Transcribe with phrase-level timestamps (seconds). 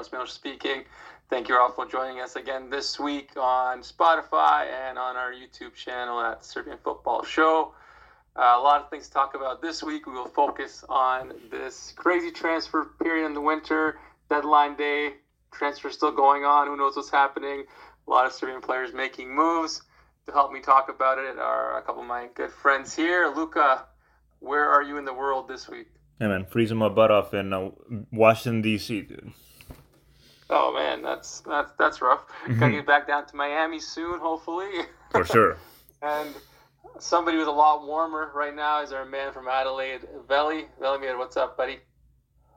[0.00, 0.84] host, Miller speaking.
[1.28, 5.74] Thank you all for joining us again this week on Spotify and on our YouTube
[5.74, 7.74] channel at Serbian Football Show.
[8.34, 10.06] Uh, a lot of things to talk about this week.
[10.06, 13.98] We will focus on this crazy transfer period in the winter,
[14.30, 15.16] deadline day,
[15.52, 16.66] transfer still going on.
[16.66, 17.66] Who knows what's happening?
[18.06, 19.82] A lot of Serbian players making moves.
[20.24, 23.30] To help me talk about it are a couple of my good friends here.
[23.36, 23.84] Luca,
[24.38, 25.88] where are you in the world this week?
[26.18, 27.68] Hey man, freezing my butt off in uh,
[28.10, 29.32] Washington D.C., dude.
[30.50, 32.26] Oh man, that's that's that's rough.
[32.44, 32.58] Mm-hmm.
[32.58, 34.68] Gonna get back down to Miami soon, hopefully.
[35.10, 35.56] For sure.
[36.02, 36.34] and
[36.98, 40.66] somebody who's a lot warmer right now is our man from Adelaide, Veli.
[40.80, 41.78] Velimir, what's up, buddy?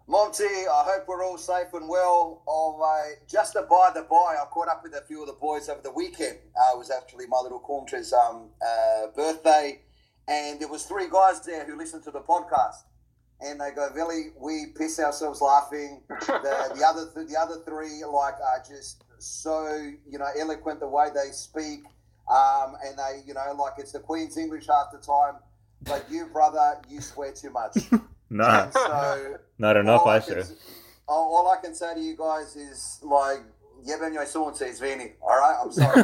[0.05, 2.43] Monty, I hope we're all safe and well.
[2.45, 5.33] Oh, uh, just a by the by, I caught up with a few of the
[5.33, 6.39] boys over the weekend.
[6.57, 9.79] Uh, it was actually my little Corntra's um, uh, birthday,
[10.27, 12.83] and there was three guys there who listened to the podcast,
[13.41, 18.03] and they go, "Billy, we piss ourselves laughing." The, the other th- the other three
[18.05, 19.67] like are just so
[20.09, 21.81] you know eloquent the way they speak,
[22.29, 25.35] um, and they you know like it's the Queen's English half the time.
[25.83, 27.77] But you, brother, you swear too much.
[28.29, 30.39] Nah, And so not enough, all I can say.
[30.39, 30.53] s-
[31.07, 33.41] All, all I can say to you guys is like,
[33.83, 35.11] yeah jebem joj sunce, izvini.
[35.21, 36.01] All right, I'm sorry.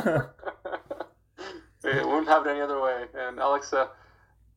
[1.85, 3.05] it wouldn't have it any other way.
[3.15, 3.89] And Alexa,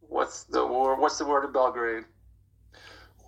[0.01, 0.97] what's the word?
[0.99, 2.05] What's the word in Belgrade?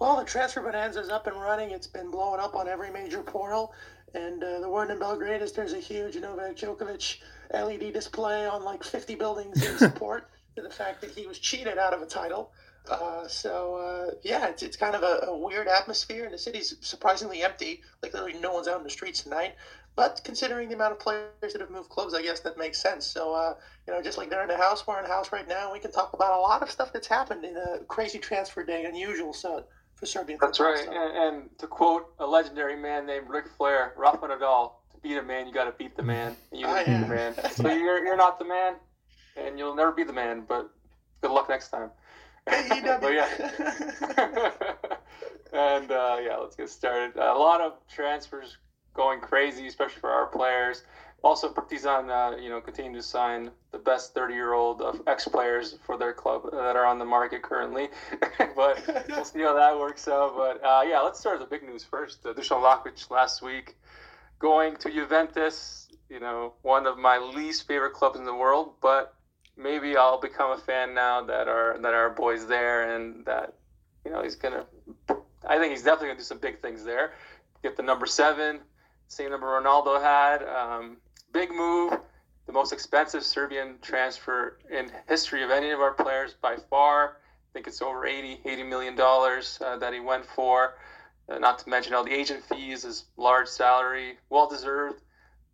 [0.00, 1.71] Well, the transfer bonanza is up and running.
[1.71, 3.72] It's been blowing up on every major portal.
[4.15, 7.19] And uh, the word in Belgrade is there's a huge Novak Djokovic
[7.53, 11.78] LED display on like 50 buildings in support to the fact that he was cheated
[11.78, 12.53] out of a title.
[12.88, 16.76] Uh, so, uh, yeah, it's, it's kind of a, a weird atmosphere, and the city's
[16.81, 17.81] surprisingly empty.
[18.03, 19.55] Like, literally, no one's out in the streets tonight.
[19.97, 23.06] But considering the amount of players that have moved clubs, I guess that makes sense.
[23.06, 23.55] So, uh,
[23.87, 25.72] you know, just like they're in a house, we're in a house right now.
[25.72, 28.84] We can talk about a lot of stuff that's happened in a crazy transfer day,
[28.84, 29.32] unusual.
[29.32, 29.65] So,
[30.04, 30.87] for Serbian That's right.
[30.87, 35.22] And, and to quote a legendary man named Ric Flair, Rafa Nadal, to beat a
[35.22, 36.37] man, you got to beat the man.
[36.53, 37.34] You Oh, beat the man.
[37.53, 38.75] So you're, you're not the man,
[39.37, 40.70] and you'll never be the man, but
[41.22, 41.91] good luck next time.
[42.47, 43.28] But yeah.
[45.54, 47.16] and uh, yeah, let's get started.
[47.16, 48.59] a lot of transfers
[48.93, 50.82] going crazy, especially for our players.
[51.25, 56.12] Also, Partizan, uh, you know, continue to sign the best 30-year-old of ex-players for their
[56.12, 57.89] club that are on the market currently.
[58.55, 60.37] but we'll see how that works out.
[60.37, 62.27] But uh, yeah, let's start with the big news first.
[62.27, 63.75] Uh, Dusan Vlahovic last week
[64.39, 65.89] going to Juventus.
[66.11, 69.15] You know, one of my least favorite clubs in the world, but
[69.56, 73.55] maybe I'll become a fan now that our that our boys there and that
[74.05, 74.67] you know he's gonna.
[75.49, 77.15] I think he's definitely gonna do some big things there.
[77.62, 78.61] Get the number seven,
[79.09, 80.43] same number Ronaldo had.
[80.43, 80.99] Um,
[81.34, 81.99] big move,
[82.47, 87.17] the most expensive Serbian transfer in history of any of our players by far.
[87.19, 90.77] I think it's over 80, 80 million dollars uh, that he went for.
[91.28, 95.03] Uh, not to mention all the agent fees, his large salary, well deserved.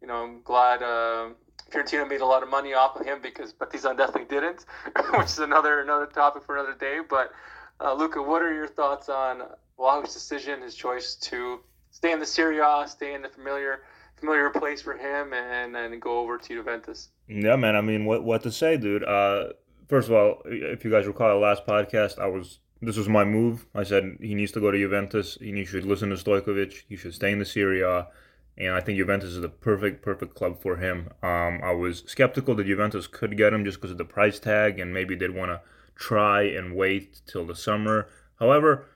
[0.03, 1.31] You know, I'm glad uh,
[1.71, 4.67] Fiorentina made a lot of money off of him because Partizan definitely didn't,
[5.15, 6.99] which is another another topic for another day.
[7.09, 7.33] But
[7.81, 9.43] uh, Luca, what are your thoughts on
[9.79, 13.81] Vlahovic's decision, his choice to stay in the Serie A, stay in the familiar
[14.21, 17.09] familiar place for him, and and go over to Juventus?
[17.29, 17.77] Yeah, man.
[17.77, 19.05] I mean, what what to say, dude?
[19.05, 19.49] Uh,
[19.89, 23.25] first of all, if you guys recall the last podcast, I was this was my
[23.25, 23.67] move.
[23.75, 25.37] I said he needs to go to Juventus.
[25.41, 26.85] He should listen to Stojkovic.
[26.89, 28.09] He should stay in the Serie A.
[28.57, 31.09] And I think Juventus is the perfect, perfect club for him.
[31.23, 34.79] Um, I was skeptical that Juventus could get him just because of the price tag,
[34.79, 35.61] and maybe they'd want to
[35.95, 38.09] try and wait till the summer.
[38.39, 38.87] However,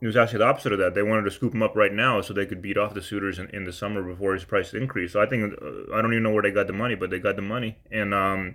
[0.00, 0.94] it was actually the opposite of that.
[0.94, 3.38] They wanted to scoop him up right now so they could beat off the suitors
[3.38, 5.14] in, in the summer before his price increased.
[5.14, 7.18] So I think uh, I don't even know where they got the money, but they
[7.18, 8.54] got the money, and um,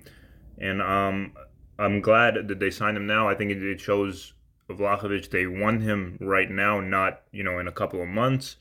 [0.58, 1.34] and um,
[1.78, 3.28] I'm glad that they signed him now.
[3.28, 4.34] I think it, it shows
[4.70, 8.56] Vlahovic they won him right now, not you know in a couple of months.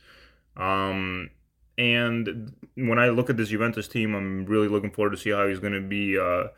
[0.57, 1.31] Um,
[1.79, 5.47] and when I look at this Juventus team, I'm really looking forward to see how
[5.47, 6.49] he's going to be uh,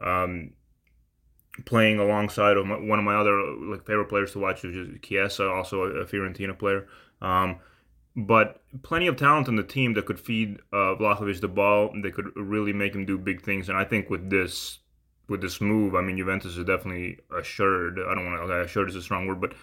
[0.00, 0.52] um,
[1.64, 3.38] playing alongside of my, one of my other
[3.70, 6.86] like favorite players to watch, which is Chiesa, also a, Fiorentina player.
[7.20, 7.60] Um,
[8.16, 11.92] but plenty of talent on the team that could feed uh, Vlahovic the ball.
[12.02, 13.68] They could really make him do big things.
[13.68, 14.78] And I think with this
[15.28, 17.98] with this move, I mean Juventus is definitely assured.
[17.98, 19.54] I don't want to okay, assured is a strong word, but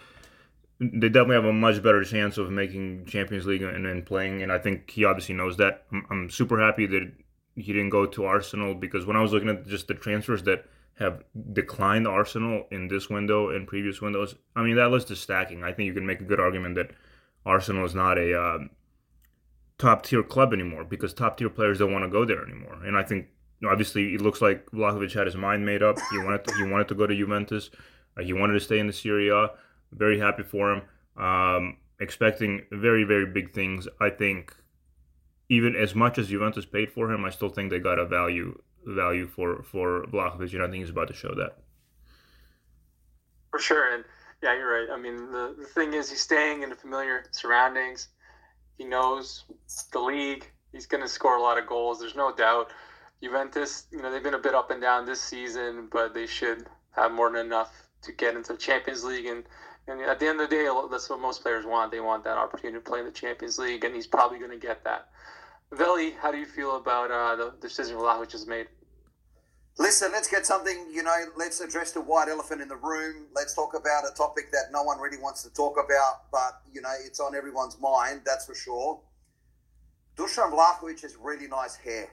[0.79, 4.41] they definitely have a much better chance of making Champions League and, and playing.
[4.41, 5.85] And I think he obviously knows that.
[5.91, 7.11] I'm, I'm super happy that
[7.55, 10.65] he didn't go to Arsenal because when I was looking at just the transfers that
[10.99, 11.23] have
[11.53, 15.63] declined Arsenal in this window and previous windows, I mean that list is stacking.
[15.63, 16.91] I think you can make a good argument that
[17.45, 18.59] Arsenal is not a uh,
[19.77, 22.79] top tier club anymore because top tier players don't want to go there anymore.
[22.83, 23.27] And I think
[23.65, 25.97] obviously it looks like Vlahovic had his mind made up.
[26.11, 27.69] He wanted to, he wanted to go to Juventus.
[28.17, 29.51] Uh, he wanted to stay in the Serie A.
[29.93, 30.81] Very happy for him.
[31.17, 33.87] Um, expecting very, very big things.
[33.99, 34.53] I think
[35.47, 38.61] even as much as Juventus paid for him, I still think they got a value
[38.85, 41.57] value for for Vlahovic, and I think he's about to show that.
[43.51, 44.03] For sure, and
[44.41, 44.87] yeah, you're right.
[44.91, 48.09] I mean, the, the thing is, he's staying in the familiar surroundings.
[48.77, 49.43] He knows
[49.91, 50.49] the league.
[50.71, 51.99] He's going to score a lot of goals.
[51.99, 52.69] There's no doubt.
[53.21, 56.67] Juventus, you know, they've been a bit up and down this season, but they should
[56.91, 57.73] have more than enough
[58.03, 59.25] to get into the Champions League.
[59.25, 59.43] And,
[59.87, 61.91] and at the end of the day, that's what most players want.
[61.91, 64.57] They want that opportunity to play in the Champions League, and he's probably going to
[64.57, 65.09] get that.
[65.71, 68.67] Veli, how do you feel about uh, the decision Vlahovic has made?
[69.77, 73.27] Listen, let's get something, you know, let's address the white elephant in the room.
[73.33, 76.81] Let's talk about a topic that no one really wants to talk about, but, you
[76.81, 78.99] know, it's on everyone's mind, that's for sure.
[80.17, 82.09] Dusan Vlahovic has really nice hair.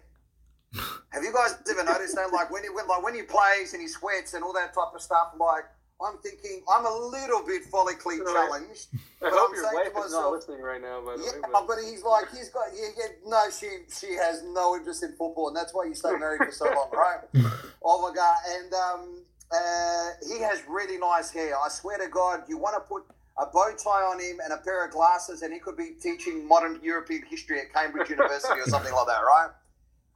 [1.11, 2.33] Have you guys ever noticed that?
[2.33, 4.95] Like when he when, like when he plays and he sweats and all that type
[4.95, 5.65] of stuff, like
[6.01, 8.89] I'm thinking I'm a little bit follically challenged.
[9.23, 11.01] I hope I'm your wife myself, is not listening right now.
[11.01, 11.67] By the yeah, way, but...
[11.67, 15.49] but he's like he's got yeah, yeah, no, she she has no interest in football,
[15.49, 17.51] and that's why you stay married for so long, right?
[17.83, 18.37] oh my god!
[18.59, 21.55] And um, uh, he has really nice hair.
[21.57, 23.05] I swear to God, you want to put
[23.39, 26.47] a bow tie on him and a pair of glasses, and he could be teaching
[26.47, 29.51] modern European history at Cambridge University or something like that, right?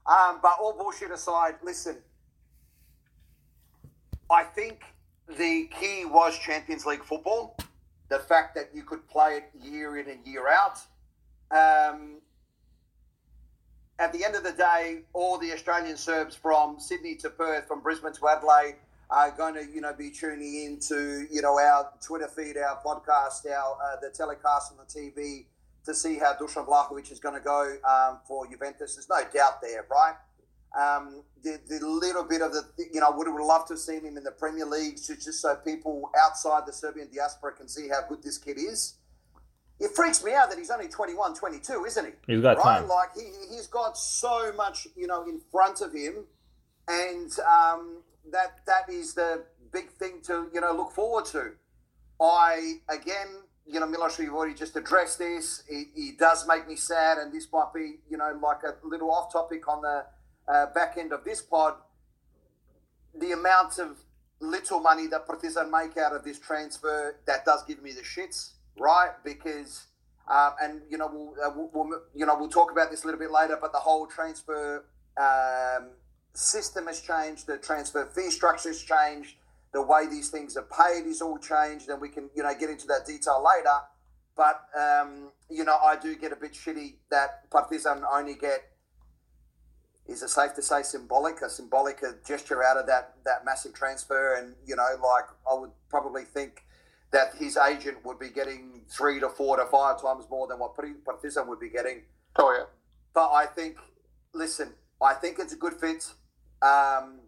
[0.06, 1.98] Um, but all bullshit aside, listen.
[4.30, 4.82] I think
[5.36, 7.56] the key was Champions League football.
[8.08, 10.78] The fact that you could play it year in and year out.
[11.50, 12.20] Um,
[13.98, 17.80] at the end of the day, all the Australian Serbs from Sydney to Perth, from
[17.82, 18.76] Brisbane to Adelaide,
[19.10, 23.44] are going to, you know, be tuning into, you know, our Twitter feed, our podcast,
[23.50, 25.44] our uh, the telecast on the TV
[25.84, 28.94] to see how Dusan Vlahovic is going to go um, for Juventus.
[28.94, 30.14] There's no doubt there, right?
[30.78, 32.62] Um, the, the little bit of the,
[32.92, 35.40] you know, would have loved to have seen him in the Premier League just, just
[35.40, 38.94] so people outside the Serbian diaspora can see how good this kid is.
[39.80, 42.34] It freaks me out that he's only 21, 22, isn't he?
[42.34, 42.80] He's got right?
[42.80, 42.88] time.
[42.88, 46.26] Like, he, he's got so much, you know, in front of him.
[46.86, 51.52] And um, that that is the big thing to, you know, look forward to.
[52.20, 53.28] I, again,
[53.66, 55.62] you know, Milos, you've already just addressed this.
[55.68, 59.32] He, does make me sad, and this might be, you know, like a little off
[59.32, 60.04] topic on the
[60.50, 61.74] uh, back end of this pod.
[63.18, 63.98] The amount of
[64.40, 68.52] little money that Partizan make out of this transfer, that does give me the shits,
[68.78, 69.10] right?
[69.24, 69.86] Because,
[70.28, 73.06] um, and you know, we'll, uh, we'll, we'll, you know, we'll talk about this a
[73.06, 74.84] little bit later, but the whole transfer
[75.20, 75.88] um,
[76.32, 79.34] system has changed, the transfer fee structure has changed
[79.72, 82.70] the way these things are paid is all changed, and we can you know get
[82.70, 83.78] into that detail later.
[84.36, 88.69] But um, you know, I do get a bit shitty that Partizan only get
[90.10, 94.34] is it safe to say symbolic a symbolic gesture out of that that massive transfer,
[94.34, 96.64] and you know, like I would probably think
[97.12, 100.74] that his agent would be getting three to four to five times more than what
[101.04, 102.02] Partizan would be getting.
[102.36, 102.64] Oh yeah.
[103.14, 103.76] But I think,
[104.34, 106.04] listen, I think it's a good fit.
[106.62, 107.20] Um,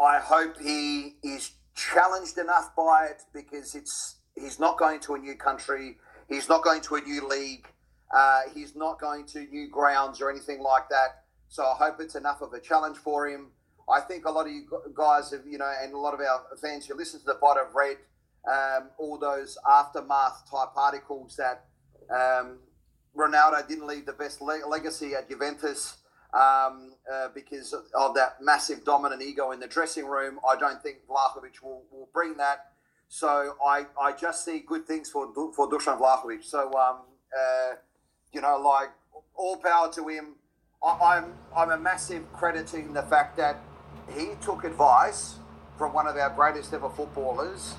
[0.00, 5.18] I hope he is challenged enough by it because it's he's not going to a
[5.18, 5.98] new country,
[6.28, 7.66] he's not going to a new league,
[8.14, 11.21] uh, he's not going to new grounds or anything like that.
[11.52, 13.48] So I hope it's enough of a challenge for him.
[13.86, 16.46] I think a lot of you guys have, you know, and a lot of our
[16.56, 17.98] fans who listen to the pod have read
[18.50, 21.66] um, all those aftermath type articles that
[22.08, 22.60] um,
[23.14, 25.98] Ronaldo didn't leave the best le- legacy at Juventus
[26.32, 30.38] um, uh, because of that massive dominant ego in the dressing room.
[30.48, 32.72] I don't think Vlahovic will, will bring that.
[33.08, 36.44] So I, I just see good things for for Dusan Vlahovic.
[36.44, 37.00] So um,
[37.38, 37.74] uh,
[38.32, 38.88] you know, like
[39.34, 40.36] all power to him.
[40.84, 43.60] I, I'm I'm a massive crediting the fact that
[44.14, 45.36] he took advice
[45.78, 47.74] from one of our greatest ever footballers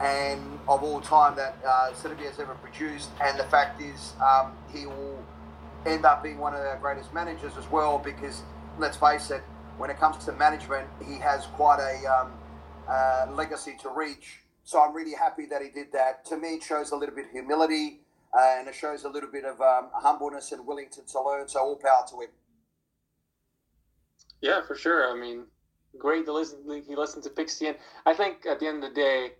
[0.00, 3.10] and of all time that uh, Serbia has ever produced.
[3.20, 5.24] And the fact is, um, he will
[5.86, 8.42] end up being one of our greatest managers as well because
[8.78, 9.42] let's face it,
[9.76, 12.32] when it comes to management, he has quite a um,
[12.88, 14.40] uh, legacy to reach.
[14.64, 16.24] So I'm really happy that he did that.
[16.26, 18.00] To me, it shows a little bit of humility
[18.36, 21.48] uh, and it shows a little bit of um, humbleness and willingness to, to learn.
[21.48, 22.28] So all power to him.
[24.40, 25.10] Yeah, for sure.
[25.10, 25.44] I mean,
[25.98, 26.58] great to listen.
[26.86, 27.76] He listened to Pixie, and
[28.06, 29.32] I think at the end of the day,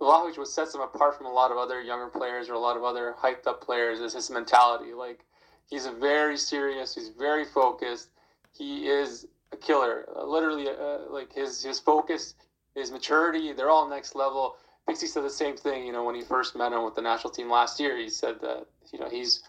[0.00, 2.76] Vlahovic what sets him apart from a lot of other younger players or a lot
[2.76, 4.92] of other hyped up players is his mentality.
[4.92, 5.24] Like
[5.72, 6.94] He's very serious.
[6.94, 8.10] He's very focused.
[8.52, 10.06] He is a killer.
[10.14, 12.34] Uh, literally, uh, like his his focus,
[12.74, 14.56] his maturity, they're all next level.
[14.86, 15.86] Pixie said the same thing.
[15.86, 18.40] You know, when he first met him with the national team last year, he said
[18.42, 19.44] that you know he's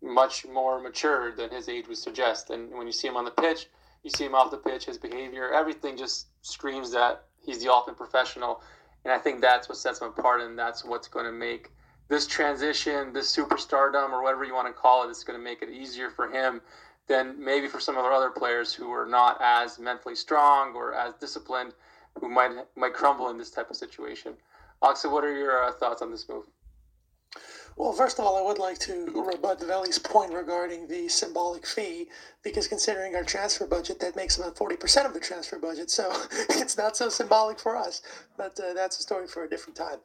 [0.00, 2.50] much more mature than his age would suggest.
[2.50, 3.66] And when you see him on the pitch,
[4.04, 7.96] you see him off the pitch, his behavior, everything just screams that he's the ultimate
[7.96, 8.62] professional.
[9.04, 11.70] And I think that's what sets him apart, and that's what's going to make
[12.08, 15.62] this transition, this superstardom, or whatever you want to call it, is going to make
[15.62, 16.60] it easier for him
[17.06, 20.94] than maybe for some of our other players who are not as mentally strong or
[20.94, 21.72] as disciplined,
[22.20, 24.34] who might might crumble in this type of situation.
[24.82, 26.44] Oxa, what are your uh, thoughts on this move?
[27.76, 32.08] Well, first of all, I would like to rebut Veli's point regarding the symbolic fee,
[32.42, 36.10] because considering our transfer budget, that makes about 40% of the transfer budget, so
[36.50, 38.02] it's not so symbolic for us.
[38.36, 39.98] But uh, that's a story for a different time.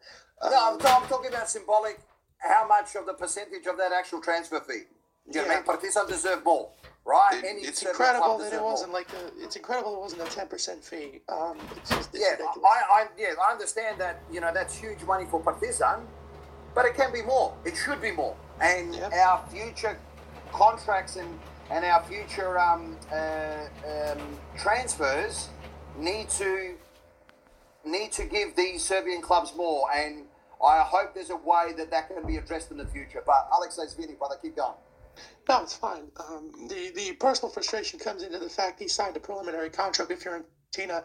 [0.43, 1.99] no, I'm, I'm, talking about symbolic,
[2.39, 4.83] how much of the percentage of that actual transfer fee?
[5.31, 5.47] You yeah.
[5.47, 6.71] know, Partizan deserve more,
[7.05, 7.39] right?
[7.43, 9.01] It, it's incredible that it wasn't more.
[9.01, 11.21] like a, it's incredible it wasn't a 10% fee.
[11.29, 15.03] Um, it's just, it's yeah, I, I, yeah, I understand that, you know, that's huge
[15.03, 16.07] money for Partizan
[16.79, 17.53] but it can be more.
[17.65, 18.37] It should be more.
[18.61, 19.11] And yep.
[19.11, 19.99] our future
[20.53, 21.37] contracts and,
[21.69, 25.49] and our future um, uh, um, transfers
[25.97, 26.75] need to
[27.83, 29.91] need to give these Serbian clubs more.
[29.93, 30.23] And
[30.65, 33.23] I hope there's a way that that can be addressed in the future.
[33.25, 34.75] But Alex, Alexei Zvini, brother, keep going.
[35.49, 36.03] No, it's fine.
[36.29, 40.23] Um, the the personal frustration comes into the fact he signed a preliminary contract with
[40.23, 41.03] Fiorentina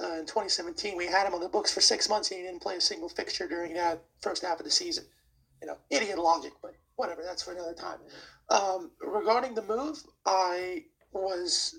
[0.00, 0.96] uh, in 2017.
[0.96, 3.08] We had him on the books for six months and he didn't play a single
[3.08, 5.04] fixture during that first half of the season.
[5.60, 7.22] You know, idiot logic, but whatever.
[7.22, 7.98] That's for another time.
[8.48, 11.78] Um, regarding the move, I was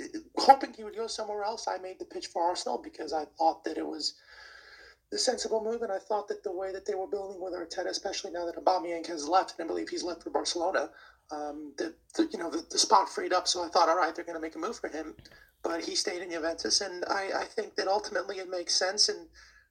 [0.00, 1.68] uh, hoping he would go somewhere else.
[1.68, 4.14] I made the pitch for Arsenal because I thought that it was
[5.10, 7.90] the sensible move, and I thought that the way that they were building with Arteta,
[7.90, 10.88] especially now that Aubameyang has left, and I believe he's left for Barcelona,
[11.32, 13.48] um, the, the, you know the, the spot freed up.
[13.48, 15.14] So I thought, all right, they're going to make a move for him
[15.62, 19.08] but he stayed in Juventus, and I, I think that ultimately it makes sense.
[19.08, 19.28] And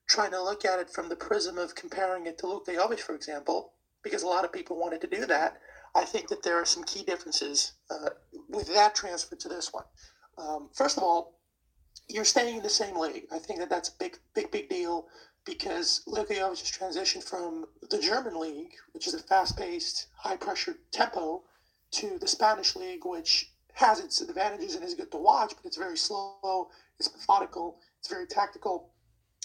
[0.08, 3.15] trying to look at it from the prism of comparing it to Luka Jovic, for
[3.15, 5.58] example, because a lot of people wanted to do that.
[5.94, 8.10] I think that there are some key differences uh,
[8.50, 9.84] with that transfer to this one.
[10.38, 11.39] Um, first of all,
[12.08, 13.25] you're staying in the same league.
[13.32, 15.08] I think that that's a big, big, big deal
[15.46, 21.44] because Luka Jovic's transition from the German league, which is a fast-paced, high-pressure tempo,
[21.91, 25.77] to the Spanish league, which has its advantages and is good to watch, but it's
[25.77, 26.69] very slow,
[27.00, 28.89] it's methodical, it's very tactical.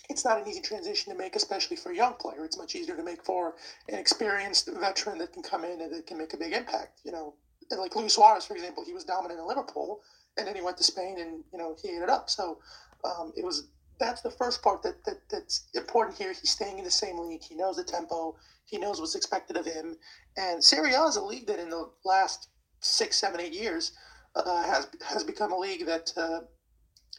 [0.08, 2.44] It's not an easy transition to make, especially for a young player.
[2.44, 3.56] It's much easier to make for
[3.88, 7.00] an experienced veteran that can come in and that can make a big impact.
[7.04, 7.34] You know,
[7.76, 10.00] like Luis Suarez, for example, he was dominant in Liverpool,
[10.36, 12.30] and then he went to Spain and you know he ate it up.
[12.30, 12.58] So
[13.04, 16.28] um, it was that's the first part that, that that's important here.
[16.28, 17.42] He's staying in the same league.
[17.42, 18.36] He knows the tempo.
[18.66, 19.96] He knows what's expected of him.
[20.36, 22.48] And Serie A is a league that in the last
[22.80, 23.92] six, seven, eight years
[24.34, 26.40] uh, has has become a league that uh,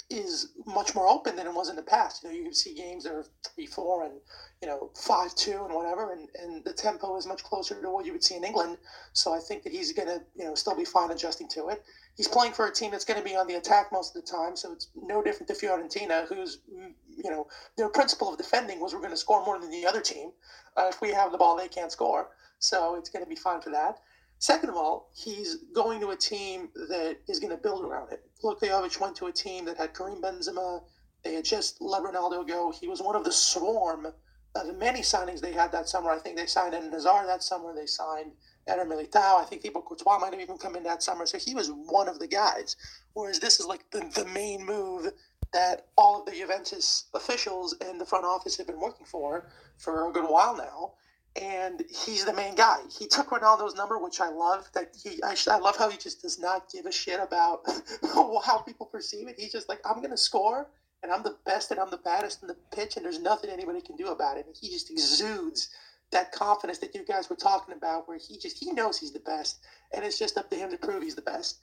[0.10, 2.24] is much more open than it was in the past.
[2.24, 4.14] You know, you see games that are three, four, and
[4.62, 8.06] you know, five, two, and whatever, and, and the tempo is much closer to what
[8.06, 8.78] you would see in England.
[9.14, 11.84] So I think that he's going to, you know, still be fine adjusting to it.
[12.16, 14.32] He's playing for a team that's going to be on the attack most of the
[14.32, 17.48] time, so it's no different to Fiorentina, who's, you know,
[17.78, 20.32] their principle of defending was we're going to score more than the other team.
[20.76, 22.30] Uh, if we have the ball, they can't score.
[22.60, 24.00] So it's going to be fine for that.
[24.40, 28.24] Second of all, he's going to a team that is going to build around it.
[28.44, 30.84] Jovic went to a team that had Karim Benzema.
[31.24, 32.72] They had just let Ronaldo go.
[32.72, 34.08] He was one of the swarm
[34.56, 36.12] of many signings they had that summer.
[36.12, 37.74] I think they signed Eden that summer.
[37.74, 38.32] They signed
[38.68, 39.42] Eder Militao.
[39.42, 41.26] I think Thibaut Courtois might have even come in that summer.
[41.26, 42.76] So he was one of the guys.
[43.14, 45.12] Whereas this is like the, the main move
[45.54, 50.10] that all of the Juventus officials and the front office have been working for for
[50.10, 50.94] a good while now
[51.40, 52.78] and he's the main guy.
[52.98, 54.70] He took Ronaldo's number, which I love.
[54.74, 57.62] That he, I, I love how he just does not give a shit about
[58.44, 59.36] how people perceive it.
[59.38, 60.68] He's just like, I'm gonna score,
[61.04, 63.82] and I'm the best, and I'm the baddest in the pitch, and there's nothing anybody
[63.82, 64.48] can do about it.
[64.48, 65.70] And he just exudes
[66.12, 69.20] that confidence that you guys were talking about, where he just he knows he's the
[69.20, 69.60] best,
[69.94, 71.60] and it's just up to him to prove he's the best.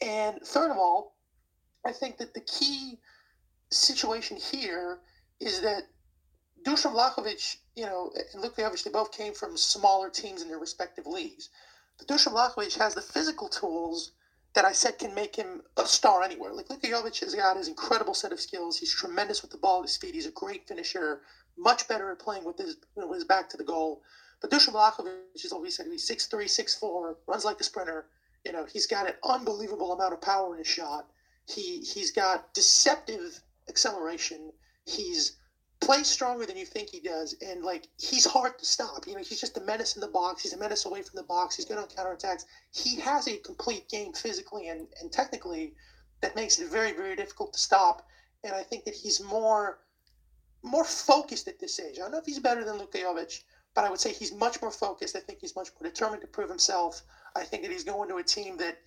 [0.00, 1.16] And third of all,
[1.86, 2.98] I think that the key
[3.70, 4.98] situation here
[5.40, 5.84] is that
[6.64, 10.58] Dusan Vlahovic, you know, and Luka Jovic, they both came from smaller teams in their
[10.58, 11.50] respective leagues.
[11.98, 14.12] But Dusan Vlahovic has the physical tools
[14.54, 16.52] that I said can make him a star anywhere.
[16.52, 18.78] Like Luka Jovic has got his incredible set of skills.
[18.78, 20.14] He's tremendous with the ball at his feet.
[20.14, 21.20] He's a great finisher,
[21.58, 24.02] much better at playing with his, with his back to the goal.
[24.40, 28.06] But Dusan Vlahovic is said he's 6'3", 6'4", runs like a sprinter.
[28.44, 31.08] You know, he's got an unbelievable amount of power in his shot.
[31.46, 34.52] He he's got deceptive acceleration.
[34.86, 35.36] He's
[35.84, 39.06] plays stronger than you think he does, and like he's hard to stop.
[39.06, 40.42] You know, he's just a menace in the box.
[40.42, 41.56] He's a menace away from the box.
[41.56, 42.44] He's good on counterattacks.
[42.72, 45.74] He has a complete game physically and, and technically
[46.20, 48.06] that makes it very, very difficult to stop.
[48.42, 49.78] And I think that he's more
[50.62, 51.98] more focused at this age.
[51.98, 53.42] I don't know if he's better than Luka Jovic,
[53.74, 55.14] but I would say he's much more focused.
[55.14, 57.02] I think he's much more determined to prove himself.
[57.36, 58.78] I think that he's going to a team that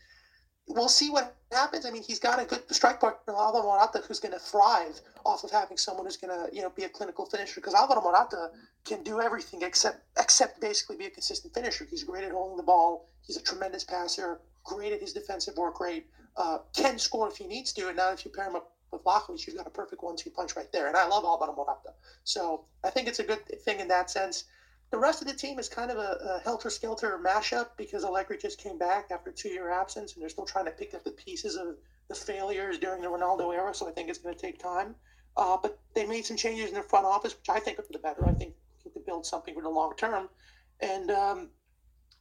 [0.68, 1.86] we'll see what happens.
[1.86, 5.44] I mean, he's got a good strike partner, Alvaro Morata, who's going to thrive off
[5.44, 7.62] of having someone who's going to, you know, be a clinical finisher.
[7.62, 8.52] Because Alvaro Morata
[8.86, 11.86] can do everything except except basically be a consistent finisher.
[11.90, 13.08] He's great at holding the ball.
[13.22, 14.40] He's a tremendous passer.
[14.64, 16.06] Great at his defensive work rate.
[16.36, 17.88] Uh, can score if he needs to.
[17.88, 20.56] And now if you pair him up with Vlahovic, you've got a perfect one-two punch
[20.56, 20.88] right there.
[20.88, 21.94] And I love Alvaro Morata.
[22.24, 24.44] So I think it's a good thing in that sense.
[24.90, 28.58] The rest of the team is kind of a, a helter-skelter mashup because Allegri just
[28.58, 31.76] came back after two-year absence, and they're still trying to pick up the pieces of
[32.08, 33.74] the failures during the Ronaldo era.
[33.74, 34.96] So I think it's going to take time.
[35.36, 38.00] Uh, but they made some changes in their front office, which I think are the
[38.00, 38.28] better.
[38.28, 38.54] I think
[38.94, 40.30] to build something for the long term,
[40.80, 41.50] and um,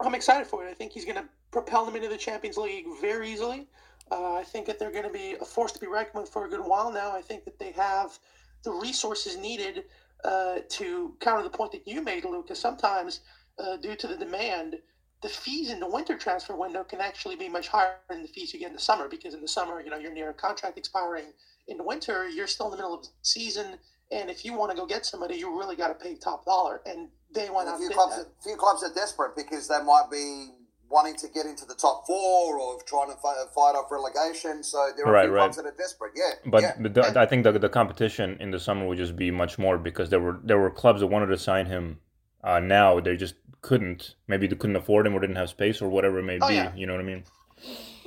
[0.01, 0.71] I'm excited for it.
[0.71, 3.69] I think he's going to propel them into the Champions League very easily.
[4.11, 6.45] Uh, I think that they're going to be a force to be reckoned with for
[6.47, 7.13] a good while now.
[7.13, 8.19] I think that they have
[8.65, 9.85] the resources needed
[10.25, 12.59] uh, to counter the point that you made, Lucas.
[12.59, 13.21] Sometimes,
[13.59, 14.77] uh, due to the demand,
[15.23, 18.53] the fees in the winter transfer window can actually be much higher than the fees
[18.53, 20.79] you get in the summer because in the summer, you know, you're near a contract
[20.79, 21.33] expiring.
[21.69, 23.79] In the winter, you're still in the middle of the season,
[24.13, 26.81] and if you want to go get somebody, you really got to pay top dollar.
[26.87, 27.77] And they went out.
[27.77, 30.51] A few clubs, a few clubs are desperate because they might be
[30.89, 34.63] wanting to get into the top four or trying to fight, fight off relegation.
[34.63, 35.41] So there are right, a few right.
[35.41, 36.13] clubs that are desperate.
[36.15, 36.73] Yeah, but yeah.
[36.79, 40.11] The, I think the, the competition in the summer would just be much more because
[40.11, 41.99] there were there were clubs that wanted to sign him.
[42.43, 44.15] Uh, now they just couldn't.
[44.29, 46.55] Maybe they couldn't afford him or didn't have space or whatever it may oh, be.
[46.55, 46.75] Yeah.
[46.75, 47.25] You know what I mean?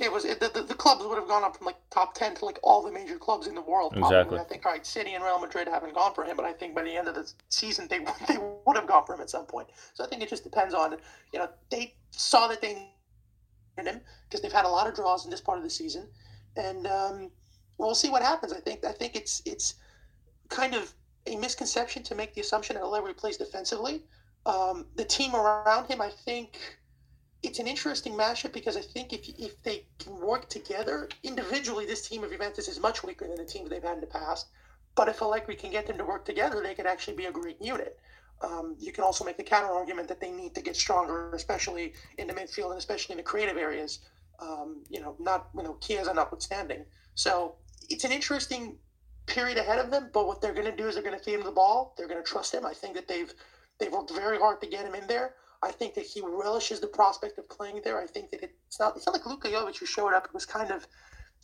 [0.01, 2.35] It was it, the, the, the, clubs would have gone up from like top ten
[2.35, 3.93] to like all the major clubs in the world.
[3.93, 4.17] Probably.
[4.17, 4.39] Exactly.
[4.39, 6.75] I think all right, City and Real Madrid haven't gone for him, but I think
[6.75, 9.45] by the end of the season they they would have gone for him at some
[9.45, 9.67] point.
[9.93, 10.97] So I think it just depends on
[11.33, 12.89] you know they saw that they
[13.77, 16.07] needed him because they've had a lot of draws in this part of the season,
[16.55, 17.31] and um,
[17.77, 18.53] we'll see what happens.
[18.53, 19.75] I think I think it's it's
[20.49, 20.93] kind of
[21.27, 24.03] a misconception to make the assumption that Allegri plays defensively.
[24.45, 26.57] Um, the team around him, I think,
[27.41, 32.07] it's an interesting matchup because I think if if they can work together individually, this
[32.07, 34.47] team of Juventus is much weaker than the teams they've had in the past.
[34.95, 37.61] But if Allegri can get them to work together, they could actually be a great
[37.61, 37.97] unit.
[38.41, 41.93] Um, you can also make the counter argument that they need to get stronger, especially
[42.17, 43.99] in the midfield and especially in the creative areas.
[44.39, 46.85] Um, you know, not you know Chiesa notwithstanding.
[47.15, 47.55] So
[47.89, 48.77] it's an interesting
[49.25, 50.09] period ahead of them.
[50.11, 51.93] But what they're going to do is they're going to feed him the ball.
[51.97, 52.65] They're going to trust him.
[52.65, 53.33] I think that they've
[53.79, 55.35] they've worked very hard to get him in there.
[55.61, 58.01] I think that he relishes the prospect of playing there.
[58.01, 60.25] I think that it's not it's not like Luka Jovic who showed up.
[60.25, 60.87] It was kind of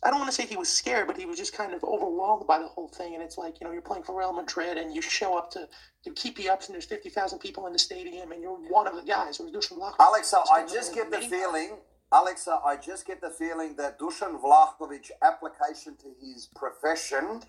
[0.04, 2.46] I don't want to say he was scared, but he was just kind of overwhelmed
[2.46, 3.14] by the whole thing.
[3.14, 5.68] And it's like, you know, you're playing for Real Madrid and you show up to,
[6.04, 8.94] to keep you ups and there's 50,000 people in the stadium and you're one of
[8.94, 9.40] the guys.
[9.40, 10.06] Or Dusan Vlahovic.
[10.06, 11.78] Alexa, I just get the feeling,
[12.12, 17.40] Alexa, I just get the feeling that Dusan Vlahovic application to his profession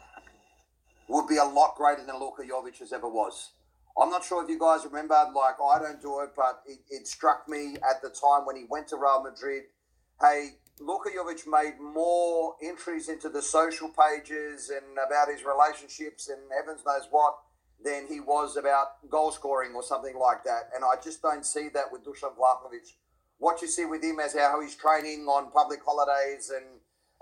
[1.10, 3.52] would be a lot greater than Luka Jovic's ever was.
[4.00, 7.08] I'm not sure if you guys remember, like, I don't do it, but it, it
[7.08, 9.64] struck me at the time when he went to Real Madrid.
[10.22, 16.40] Hey, Luka Jovic made more entries into the social pages and about his relationships and
[16.56, 17.38] heavens knows what
[17.84, 20.70] than he was about goal scoring or something like that.
[20.76, 22.94] And I just don't see that with Dusan Vlahovic.
[23.40, 26.66] What you see with him is how he's training on public holidays and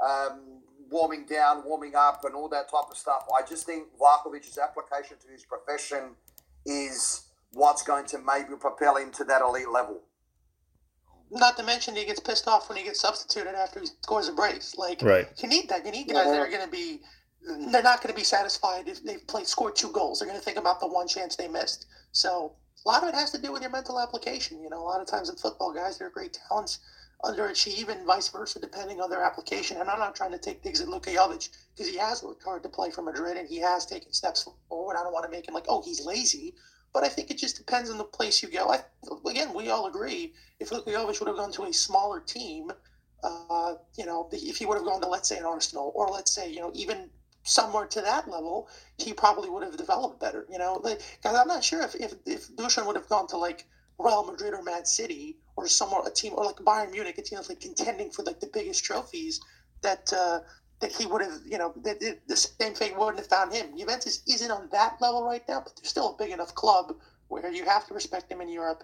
[0.05, 3.25] um, warming down, warming up, and all that type of stuff.
[3.37, 6.15] I just think Vlahovic's application to his profession
[6.65, 7.21] is
[7.53, 10.01] what's going to maybe propel him to that elite level.
[11.31, 14.33] Not to mention he gets pissed off when he gets substituted after he scores a
[14.33, 14.75] brace.
[14.77, 15.27] Like right.
[15.41, 15.85] you need that.
[15.85, 17.01] You need guys that are going to be.
[17.71, 20.19] They're not going to be satisfied if they've played scored two goals.
[20.19, 21.85] They're going to think about the one chance they missed.
[22.11, 22.53] So
[22.85, 24.61] a lot of it has to do with your mental application.
[24.61, 26.79] You know, a lot of times in football, guys, they're great talents
[27.23, 29.77] underachieve and vice versa, depending on their application.
[29.77, 32.63] And I'm not trying to take digs at Luka Jovic because he has worked hard
[32.63, 34.95] to play for Madrid and he has taken steps forward.
[34.95, 36.55] I don't want to make him like, oh, he's lazy.
[36.93, 38.69] But I think it just depends on the place you go.
[38.69, 38.79] I,
[39.29, 42.71] again, we all agree if Luka Jovic would have gone to a smaller team,
[43.23, 46.31] uh, you know, if he would have gone to, let's say, an Arsenal, or let's
[46.31, 47.09] say, you know, even
[47.43, 50.79] somewhere to that level, he probably would have developed better, you know.
[50.81, 53.65] Because like, I'm not sure if, if, if Dusan would have gone to, like,
[53.99, 57.37] Real Madrid or Man City or somewhere, a team, or like Bayern Munich, a team
[57.37, 59.39] that's, like, contending for, like, the biggest trophies,
[59.81, 60.39] that uh,
[60.81, 63.77] that he would have, you know, that the same fate wouldn't have found him.
[63.77, 66.93] Juventus isn't on that level right now, but they're still a big enough club
[67.29, 68.83] where you have to respect them in Europe.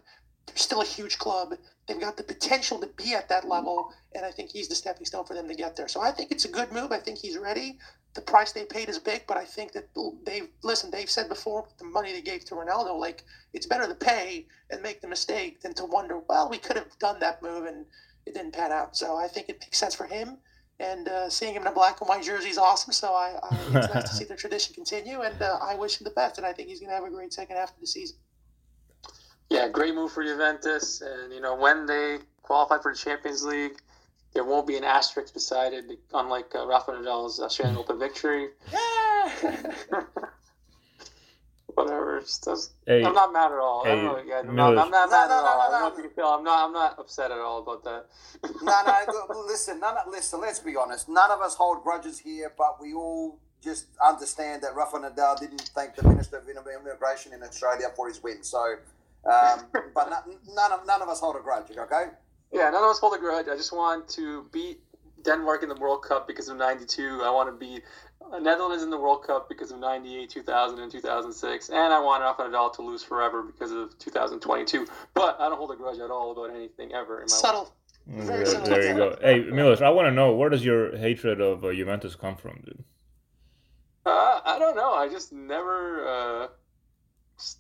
[0.52, 1.54] They're still a huge club.
[1.88, 5.06] They've got the potential to be at that level, and I think he's the stepping
[5.06, 5.88] stone for them to get there.
[5.88, 6.92] So I think it's a good move.
[6.92, 7.80] I think he's ready.
[8.14, 9.88] The price they paid is big, but I think that
[10.26, 10.92] they've listen.
[10.92, 14.82] They've said before the money they gave to Ronaldo, like it's better to pay and
[14.82, 16.20] make the mistake than to wonder.
[16.28, 17.86] Well, we could have done that move and
[18.26, 18.98] it didn't pan out.
[18.98, 20.38] So I think it makes sense for him
[20.82, 22.92] and uh, seeing him in a black and white jersey is awesome.
[22.92, 26.06] So I, I it's nice to see the tradition continue, and uh, I wish him
[26.06, 26.38] the best.
[26.38, 28.18] And I think he's going to have a great second half of the season.
[29.52, 33.74] Yeah, great move for Juventus, and you know when they qualify for the Champions League,
[34.34, 35.84] there won't be an asterisk beside it,
[36.14, 38.48] unlike uh, Rafa Nadal's Australian Open victory.
[38.72, 39.30] Yeah.
[41.74, 42.22] Whatever.
[42.22, 43.84] Just Hey, I'm not mad at all.
[43.86, 45.44] I hey, don't know, yeah, I'm, not, I'm not No, mad no, at no, all.
[45.44, 45.92] no, I don't know no.
[45.92, 46.28] if you can tell.
[46.30, 46.66] I'm not.
[46.68, 48.06] I'm not upset at all about that.
[48.62, 49.44] no, no.
[49.48, 49.98] Listen, none.
[49.98, 50.40] Of, listen.
[50.40, 51.10] Let's be honest.
[51.10, 55.70] None of us hold grudges here, but we all just understand that Rafa Nadal didn't
[55.76, 58.44] thank the Minister of Immigration in Australia for his win.
[58.44, 58.78] So,
[59.25, 60.23] um, but none,
[60.55, 61.71] none of none of us hold a grudge.
[61.77, 62.05] Okay.
[62.51, 63.47] Yeah, none of us hold a grudge.
[63.47, 64.79] I just want to beat
[65.23, 67.21] Denmark in the World Cup because of '92.
[67.23, 67.84] I want to beat
[68.41, 72.43] Netherlands in the World Cup because of '98, 2000, and 2006, and I want Rafa
[72.43, 74.88] Nadal to lose forever because of 2022.
[75.13, 77.41] But I don't hold a grudge at all about anything ever in my life.
[77.41, 77.73] Subtle.
[78.07, 79.17] Very There, there you go.
[79.21, 82.62] Hey, Milos, I want to know where does your hatred of uh, Juventus come from,
[82.65, 82.84] dude?
[84.05, 84.91] Uh, I don't know.
[84.93, 86.49] I just never, uh, s-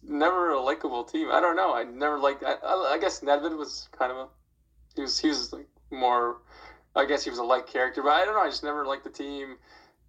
[0.03, 1.29] never a likable team.
[1.31, 1.73] I don't know.
[1.73, 2.43] I never liked.
[2.43, 4.27] I, I, I guess Nedved was kind of a.
[4.95, 5.19] He was.
[5.19, 6.37] He was like more.
[6.95, 8.41] I guess he was a like character, but I don't know.
[8.41, 9.57] I just never liked the team.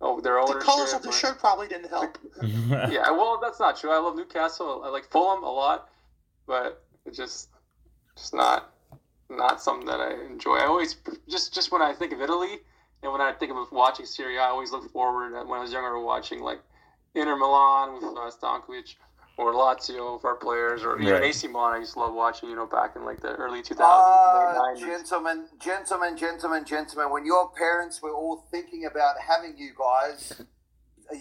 [0.02, 2.18] Oh, their The colors of the shirt probably didn't help.
[2.42, 3.92] yeah, well, that's not true.
[3.92, 4.82] I love Newcastle.
[4.84, 5.90] I like Fulham a lot,
[6.44, 7.50] but it just,
[8.16, 8.74] just not,
[9.30, 10.56] not something that I enjoy.
[10.56, 10.96] I always
[11.28, 12.58] just, just when I think of Italy,
[13.04, 15.34] and when I think of watching Serie I always look forward.
[15.34, 16.60] When I was younger, watching like
[17.14, 18.96] Inter Milan with uh, Stankovic,
[19.38, 21.24] or Lazio with our players, or even Right.
[21.24, 21.74] AC Milan.
[21.74, 22.50] I used to love watching.
[22.50, 27.50] You know, back in like the early 2000s, Uh, gentlemen, gentlemen, gentlemen, gentlemen, when your
[27.50, 30.42] parents were all thinking about having you guys,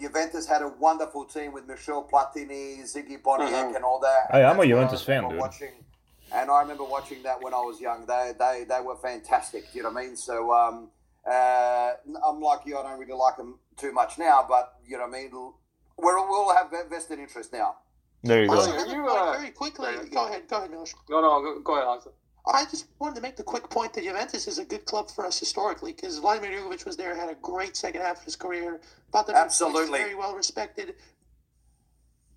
[0.00, 3.76] Juventus had a wonderful team with Michel Platini, Ziggy Boniek, Mhm.
[3.76, 4.30] and all that.
[4.30, 5.38] Hey, I'm a That's what I Juventus fan, dude.
[5.38, 5.84] Watching,
[6.32, 8.06] and I remember watching that when I was young.
[8.06, 9.74] They they, they were fantastic.
[9.74, 10.16] You know what I mean?
[10.16, 10.90] So um,
[11.26, 11.92] uh,
[12.26, 12.78] I'm like you.
[12.78, 15.52] I don't really like them too much now, but you know what I mean.
[15.98, 17.76] We're, we'll have vested interest now.
[18.22, 18.56] There you go.
[18.56, 19.90] Also, yeah, you, uh, very quickly.
[20.12, 20.48] Go ahead.
[20.48, 20.94] Go ahead, Milos.
[21.10, 22.06] No, no, go, go ahead, Alex.
[22.46, 25.24] I just wanted to make the quick point that Juventus is a good club for
[25.24, 28.80] us historically because Vladimir Jugovic was there, had a great second half of his career.
[29.12, 29.98] Thought Absolutely.
[29.98, 30.94] very well respected.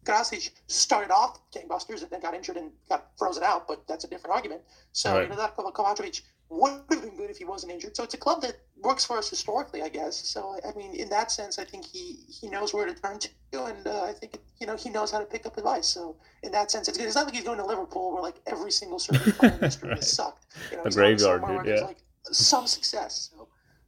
[0.06, 4.08] Krasic started off gangbusters and then got injured and got frozen out, but that's a
[4.08, 4.62] different argument.
[4.92, 5.30] So Right.
[5.30, 7.96] Nenad Kovacevic would have been good if he wasn't injured.
[7.96, 10.16] So it's a club that works for us historically, I guess.
[10.28, 13.30] So I mean, in that sense, I think he he knows where to turn to,
[13.66, 15.88] and uh, I think you know he knows how to pick up advice.
[15.88, 17.08] So in that sense, it's good.
[17.08, 19.90] It's not like he's going to Liverpool where like every single certain player in history
[19.90, 19.98] Right.
[19.98, 20.46] has sucked.
[20.72, 21.86] You know, The graveyard, somewhere dude, yeah.
[21.86, 21.98] Like
[22.32, 23.32] some success.
[23.34, 23.48] So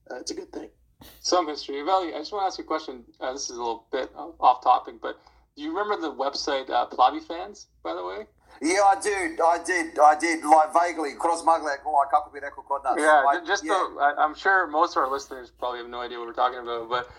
[0.09, 0.69] uh, it's a good thing.
[1.21, 1.81] Some history.
[1.83, 3.03] Veli, I just want to ask you a question.
[3.19, 5.19] Uh, this is a little bit off topic, but
[5.55, 8.25] do you remember the website uh, Plavi Fans, by the way?
[8.61, 9.39] Yeah, I did.
[9.41, 9.99] I did.
[9.99, 10.43] I did.
[10.43, 12.95] Like vaguely, cross like like kako bi rekao kod nas.
[12.97, 13.73] Yeah, Like, just yeah.
[13.95, 16.59] The, I, I'm sure most of our listeners probably have no idea what we're talking
[16.59, 17.09] about, but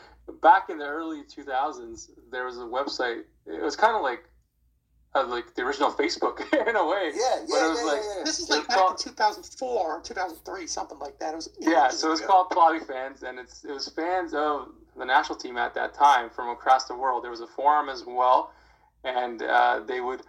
[0.42, 3.22] back in the early 2000s, there was a website.
[3.46, 4.24] It was kind of like
[5.14, 7.12] uh, like the original Facebook in a way.
[7.14, 8.24] Yeah, but yeah, it was yeah, like yeah, yeah.
[8.24, 11.33] This is It like was back called- in 2004, 2003, something like that.
[11.33, 12.29] It was Yeah, so it's ago.
[12.29, 16.29] called Plavi Fans, and it's it was fans of the national team at that time
[16.31, 17.22] from across the world.
[17.24, 18.53] There was a forum as well,
[19.05, 20.22] and uh, they would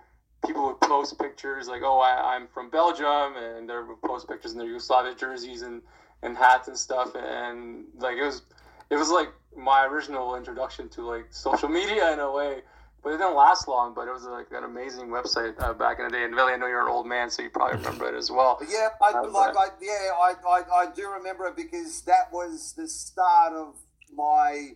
[0.46, 4.54] people would post pictures like, "Oh, I, I'm from Belgium," and they would post pictures
[4.54, 5.82] in their Yugoslavia jerseys and,
[6.24, 8.42] and hats and stuff, and like it was
[8.90, 12.62] it was like my original introduction to like social media in a way.
[13.02, 13.94] But it didn't last long.
[13.94, 16.26] But it was like an amazing website uh, back in the day.
[16.26, 18.60] And Billy, I know you're an old man, so you probably remember it as well.
[18.70, 22.74] Yeah, I, Uh, like I yeah, I, I, I do remember it because that was
[22.76, 23.78] the start of
[24.14, 24.72] my.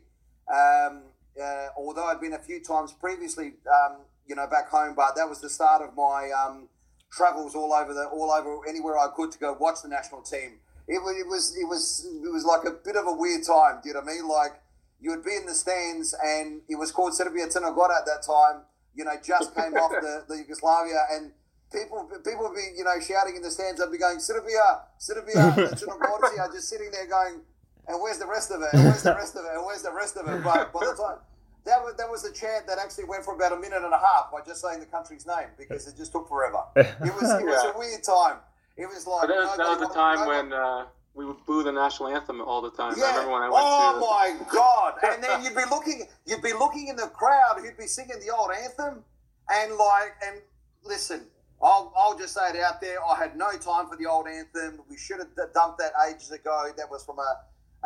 [0.47, 1.04] Um,
[1.41, 5.27] uh, although I'd been a few times previously, um, you know, back home, but that
[5.27, 6.69] was the start of my um,
[7.12, 10.59] travels all over the all over anywhere I could to go watch the national team.
[10.88, 13.79] It was it was it was it was like a bit of a weird time.
[13.81, 14.27] Do you know what I mean?
[14.27, 14.62] Like
[14.99, 18.23] you would be in the stands, and it was called Serbia Crna Gora at that
[18.23, 18.63] time.
[18.95, 21.31] You know, just came off the, the Yugoslavia, and
[21.71, 23.81] people people would be you know shouting in the stands.
[23.81, 25.33] I'd be going Serbia, Serbia,
[25.75, 26.29] Crna Gora.
[26.43, 27.41] I'm just sitting there going,
[27.88, 28.69] and where's the rest of it?
[28.73, 29.51] And where's the rest of it?
[29.55, 30.43] And where's the rest of it?
[30.43, 31.19] But by the time
[31.65, 33.97] that was that was a chant that actually went for about a minute and a
[33.97, 36.63] half by just saying the country's name because it just took forever.
[36.76, 37.71] It was it was Yeah.
[37.73, 38.38] a weird time.
[38.78, 41.26] It was like But that was, that was nobody the time wanted- when uh, we
[41.26, 42.93] would boo the national anthem all the time.
[42.93, 43.10] I Yeah.
[43.12, 43.99] remember when I went oh to.
[43.99, 44.93] my god!
[45.04, 48.34] And then you'd be looking, you'd be looking in the crowd who'd be singing the
[48.36, 49.04] old anthem,
[49.49, 50.41] and like, and
[50.84, 51.28] listen,
[51.62, 52.97] I'll, I'll just say it out there.
[53.06, 54.82] I had no time for the old anthem.
[54.89, 56.71] We should have d- dumped that ages ago.
[56.76, 57.32] That was from a,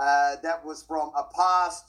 [0.01, 1.83] uh, that was from a past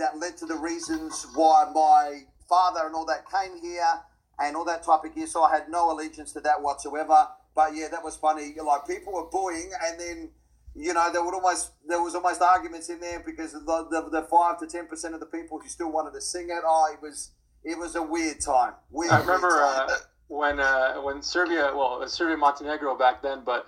[0.00, 4.00] that led to the reasons why my father and all that came here
[4.40, 5.26] and all that type of gear.
[5.26, 7.28] So I had no allegiance to that whatsoever.
[7.54, 8.54] But yeah, that was funny.
[8.60, 10.30] Like people were booing, and then
[10.74, 14.22] you know there would almost there was almost arguments in there because the the, the
[14.22, 16.62] five to ten percent of the people who still wanted to sing it.
[16.64, 17.32] Oh, it was
[17.64, 18.74] it was a weird time.
[18.90, 19.88] Weird, I remember time.
[19.90, 19.96] uh,
[20.28, 23.66] when uh, when Serbia, well, Serbia Montenegro back then, but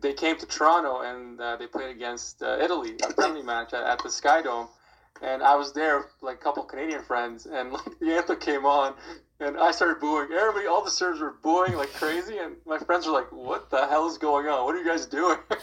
[0.00, 3.82] they came to Toronto and uh, they played against uh, Italy, a friendly match at,
[3.82, 4.68] at the Sky Dome.
[5.22, 8.64] And I was there with like a couple Canadian friends, and like the anthem came
[8.64, 8.94] on,
[9.38, 10.28] and I started booing.
[10.32, 13.86] Everybody, all the Serbs were booing like crazy, and my friends were like, "What the
[13.86, 14.64] hell is going on?
[14.64, 15.58] What are you guys doing?" they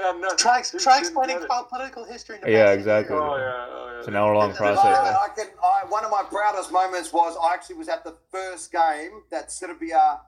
[0.00, 1.50] had no, Try, they try explaining get it.
[1.50, 2.36] po- political history.
[2.36, 3.16] In the Yeah, exactly.
[3.16, 3.98] Oh yeah, oh yeah.
[3.98, 4.84] It's an hour long I, process.
[4.84, 5.16] eh?
[5.20, 5.46] I can.
[5.62, 9.52] I, one of my proudest moments was I actually was at the first game that
[9.52, 10.20] Serbia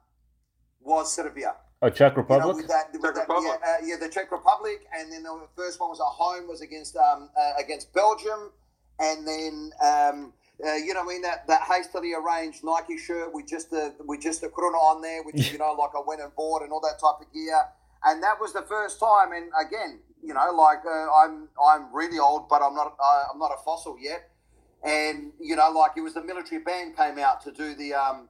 [0.80, 1.54] was Serbia.
[1.82, 2.66] A Czech You know, Republic?
[2.68, 3.60] that, with Czech that Republic.
[3.62, 6.62] Yeah, uh, yeah, the Czech Republic, and then the first one was at home was
[6.62, 8.50] against um, uh, against Belgium,
[8.98, 10.32] and then um,
[10.64, 14.22] uh, you know, I mean that, that hastily arranged Nike shirt with just the with
[14.22, 16.80] just the corona on there, which you know, like I went and bought and all
[16.80, 17.60] that type of gear,
[18.04, 19.32] and that was the first time.
[19.32, 23.38] And again, you know, like uh, I'm I'm really old, but I'm not uh, I'm
[23.38, 24.30] not a fossil yet,
[24.82, 28.28] and you know, like it was the military band came out to do the um.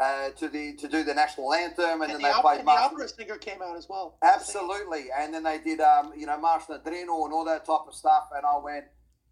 [0.00, 2.58] Uh, to the to do the national anthem, and, And, then the, they op- played
[2.60, 4.16] and the March- opera singer came out as well.
[4.22, 5.06] Absolutely.
[5.18, 7.94] And then they did, um, you know, Marš na Drinu and all that type of
[7.94, 8.28] stuff.
[8.36, 8.84] And I went,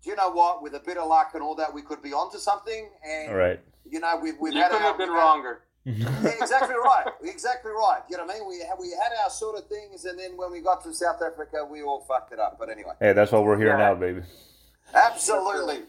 [0.02, 0.62] do you know what?
[0.64, 2.88] With a bit of luck and all that, we could be onto something.
[3.06, 3.60] And, All right.
[3.88, 5.60] you know, we've, we've You had couldn't our, have been wronger.
[5.84, 6.08] Yeah,
[6.40, 7.12] exactly right.
[7.22, 8.00] Exactly right.
[8.10, 8.48] You know what I mean?
[8.48, 10.04] We had, we had our sort of things.
[10.04, 12.56] And then when we got to South Africa, we all fucked it up.
[12.58, 13.76] But anyway, Hey, that's why we're here Yeah.
[13.76, 14.22] now, baby.
[14.94, 15.82] absolutely.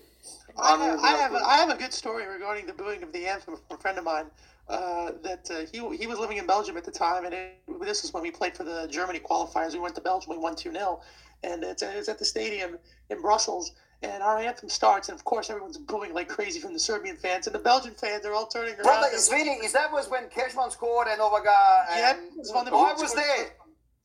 [0.59, 3.25] I have, I have, a, I have a good story regarding the booing of the
[3.27, 4.25] anthem from a friend of mine.
[4.69, 8.03] Uh, that uh, he he was living in Belgium at the time, and it, this
[8.03, 9.71] is when we played for the Germany qualifiers.
[9.71, 10.99] We went to Belgium, we won two 0
[11.43, 12.77] and it's, it's at the stadium
[13.09, 13.73] in Brussels.
[14.03, 17.47] And our anthem starts, and of course everyone's booing like crazy from the Serbian fans,
[17.47, 18.83] and the Belgian fans They're all turning around.
[18.83, 22.75] Brother, is really, is that was when Kezman scored and Ovaga and it's Van der
[22.75, 23.53] I was there.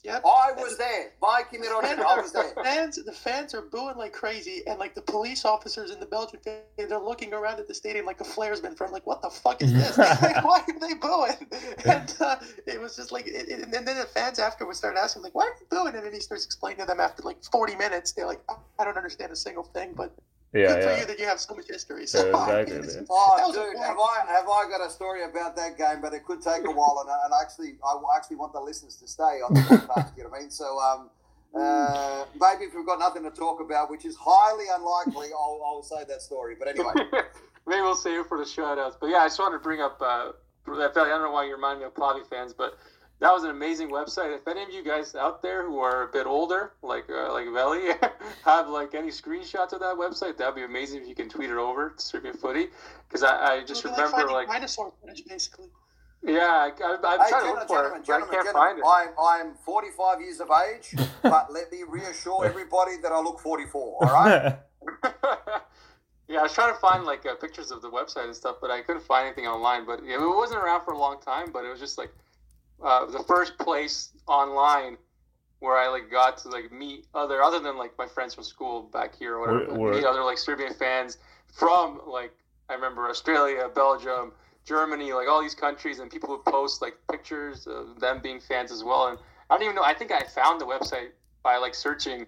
[0.04, 0.22] Yep.
[0.26, 1.12] I was there.
[1.22, 2.52] Mikey And Mirotic, I was there.
[2.56, 6.06] the fans, the fans are booing like crazy, and like the police officers in the
[6.06, 8.90] Belgian fans, they're looking around at the stadium like a flare's been from.
[8.90, 9.96] Like, what the fuck is this?
[10.22, 11.46] like, why are they booing?
[11.84, 12.36] And uh,
[12.66, 15.44] it was just like, it, it- and then the fans afterwards started asking, like, why
[15.44, 15.94] are you booing?
[15.94, 18.10] And then he starts explaining to them after like 40 minutes.
[18.12, 20.12] They're like, I- I don't understand a single thing, but
[20.54, 21.00] Yeah, good for yeah.
[21.00, 22.06] you that you have so much history.
[22.06, 23.04] So, Yeah, exactly, it's- man.
[23.04, 26.00] that Oh, dude, have I have I got a story about that game?
[26.02, 28.96] But it could take a while, and, I- and actually, I actually want the listeners
[28.96, 30.16] to stay on the podcast.
[30.16, 30.50] you know what I mean?
[30.50, 31.10] So, um,
[31.54, 35.82] uh, maybe if we've got nothing to talk about, which is highly unlikely, I'll, I'll
[35.82, 36.56] say that story.
[36.58, 36.92] But anyway,
[37.66, 38.96] Maybe we'll save it for the shoutouts.
[39.00, 40.00] But yeah, I just wanted to bring up.
[40.00, 40.32] Uh,
[40.66, 40.90] that.
[40.96, 42.76] I don't know why you remind me of Plavi fans, but
[43.22, 44.34] that was an amazing website.
[44.34, 47.46] If any of you guys out there who are a bit older, like uh, like
[47.52, 47.92] Veli,
[48.44, 51.56] have like any screenshots of that website, that'd be amazing if you can tweet it
[51.56, 52.66] over to Serbian Footy.
[53.06, 55.68] Because I, I just remember finding like, dinosaur footage, basically.
[56.24, 58.82] yeah, I, I, I'm hey, trying to look for it, but I gentlemen, can't gentlemen,
[58.82, 59.16] find it.
[59.22, 63.98] I'm I'm 45 years of age, but let me reassure everybody that I look 44.
[64.04, 64.58] All right.
[66.26, 68.72] yeah, I was trying to find like uh, pictures of the website and stuff, but
[68.72, 69.86] I couldn't find anything online.
[69.86, 71.52] But it wasn't around for a long time.
[71.52, 72.10] But it was just like
[72.82, 74.96] uh, the first place online
[75.60, 78.82] where I like got to like meet other other than like my friends from school
[78.92, 81.18] back here or whatever, Were- but were- meet other like Serbian fans
[81.52, 82.32] from like
[82.68, 84.32] I remember Australia, Belgium,
[84.64, 88.72] Germany, like all these countries, and people would post like pictures of them being fans
[88.72, 89.08] as well.
[89.08, 89.18] And
[89.50, 89.82] I don't even know.
[89.84, 91.10] I think I found the website
[91.42, 92.26] by like searching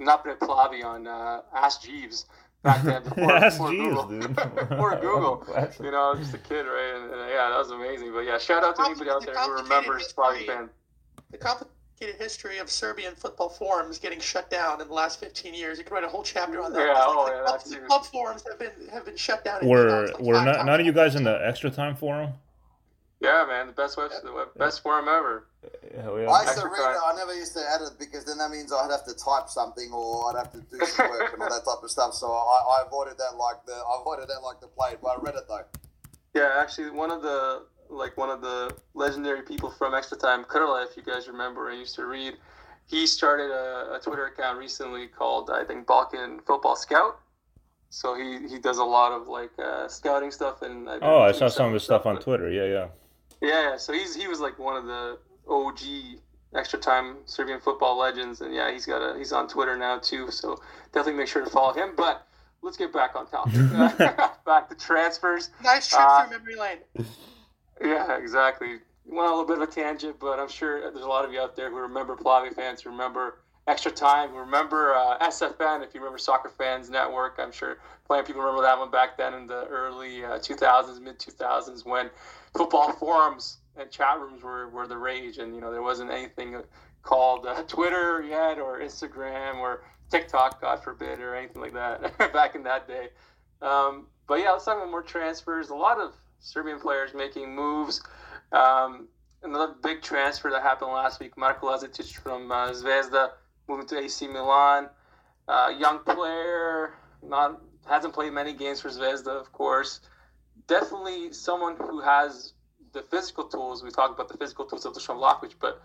[0.00, 2.26] Napred Plavi on uh, Ask Jeeves
[2.64, 4.28] back then before, Ask before Jeeves, Google.
[4.68, 5.46] before Google.
[5.80, 6.94] You know, I was just a kid, right?
[6.96, 8.12] And, and, yeah, that was amazing.
[8.12, 10.68] But yeah, shout out to anybody out there who remembers Plavi fan.
[11.30, 15.78] the complicated history of Serbian football forums getting shut down in the last 15 years.
[15.78, 16.80] You could write a whole chapter on that.
[16.80, 17.82] Yeah, Like, oh, the yeah, club, that the too.
[17.86, 19.66] club forums have been have been shut down.
[19.66, 22.32] Were like were not, none of you guys in the extra time forum?
[23.24, 25.46] Yeah, man, the best website, the web, best forum ever.
[25.96, 26.28] Hell yeah.
[26.28, 27.00] I used to read it.
[27.06, 29.90] I never used to edit it because then that means I'd have to type something
[29.92, 32.12] or I'd have to do some work and all that type of stuff.
[32.12, 34.98] So I, I avoided that like the I avoided that like the plague.
[35.00, 35.64] But I read it though.
[36.34, 40.84] Yeah, actually, one of the like one of the legendary people from Extra Time, Kurla,
[40.86, 42.34] if you guys remember, I used to read.
[42.86, 47.20] He started a, a Twitter account recently called I think Balkan Football Scout.
[47.88, 51.32] So he, he does a lot of like uh, scouting stuff and I Oh, I
[51.32, 52.50] saw some of his stuff on Twitter.
[52.50, 52.88] Yeah, yeah.
[53.44, 55.78] Yeah, yeah, so he's he was like one of the OG
[56.54, 60.30] extra time Serbian football legends, and yeah, he's got a he's on Twitter now too.
[60.30, 60.60] So
[60.92, 61.92] definitely make sure to follow him.
[61.96, 62.26] But
[62.62, 63.54] let's get back on topic.
[64.46, 65.50] back to transfers.
[65.62, 67.06] Nice trip Uh, through memory lane.
[67.82, 68.78] Yeah, exactly.
[69.04, 71.32] Went on a little bit of a tangent, but I'm sure there's a lot of
[71.32, 75.82] you out there who remember Plavi fans, who remember extra time, who remember uh, SFN.
[75.82, 79.18] If you remember Soccer Fans Network, I'm sure plenty of people remember that one back
[79.18, 82.08] then in the early uh, 2000s, mid 2000s, when
[82.56, 86.62] football forums and chat rooms were, were the rage, and you know there wasn't anything
[87.02, 92.54] called uh, Twitter yet, or Instagram, or TikTok, God forbid, or anything like that back
[92.54, 93.08] in that day.
[93.60, 95.70] Um, but yeah, let's talk about more transfers.
[95.70, 98.02] A lot of Serbian players making moves.
[98.52, 99.08] Um,
[99.42, 101.36] another big transfer that happened last week.
[101.36, 103.32] Marko Lazetic from uh, Zvezda
[103.68, 104.88] moving to AC Milan.
[105.48, 110.00] Uh, young player, not hasn't played many games for Zvezda, of course.
[110.66, 112.54] Definitely someone who has
[112.92, 113.82] the physical tools.
[113.82, 115.82] We talked about the physical tools of Dusan Vlahovic, but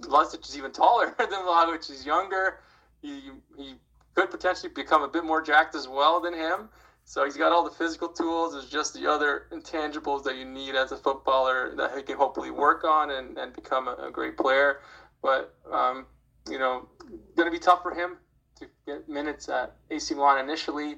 [0.00, 1.86] Lazetic is even taller than Vlahovic.
[1.86, 2.60] He's younger.
[3.02, 3.74] He, he
[4.14, 6.68] could potentially become a bit more jacked as well than him.
[7.04, 8.54] So he's got all the physical tools.
[8.54, 12.50] It's just the other intangibles that you need as a footballer that he can hopefully
[12.50, 14.80] work on and, and become a, a great player.
[15.22, 16.06] But, um,
[16.48, 16.88] you know,
[17.36, 18.16] going to be tough for him
[18.58, 20.96] to get minutes at AC Milan initially.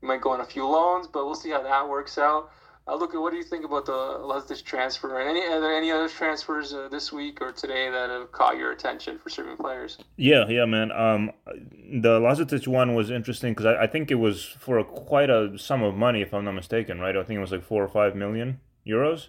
[0.00, 2.50] He might go on a few loans, but we'll see how that works out.
[2.88, 5.20] Uh, Luka, what do you think about the Lazetic transfer?
[5.20, 8.56] And any are there any other transfers uh, this week or today that have caught
[8.56, 9.98] your attention for Serbian players?
[10.16, 10.90] Yeah, yeah, man.
[10.92, 15.28] Um, the Lazetic one was interesting because I, I, think it was for a, quite
[15.28, 17.14] a sum of money, if I'm not mistaken, right?
[17.14, 19.28] I think it was like four or five million euros.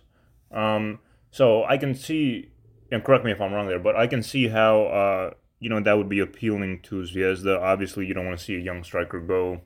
[0.52, 2.52] Um, so I can see,
[2.90, 5.82] and correct me if I'm wrong there, but I can see how uh, you know
[5.82, 7.60] that would be appealing to Zvezda.
[7.60, 9.64] Obviously, you don't want to see a young striker go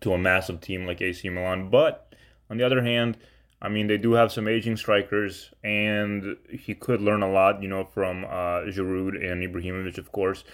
[0.00, 2.14] to a massive team like AC Milan, but
[2.48, 3.16] on the other hand,
[3.62, 7.68] I mean, they do have some aging strikers, and he could learn a lot, you
[7.68, 10.44] know, from uh, Giroud and Ibrahimovic, of course.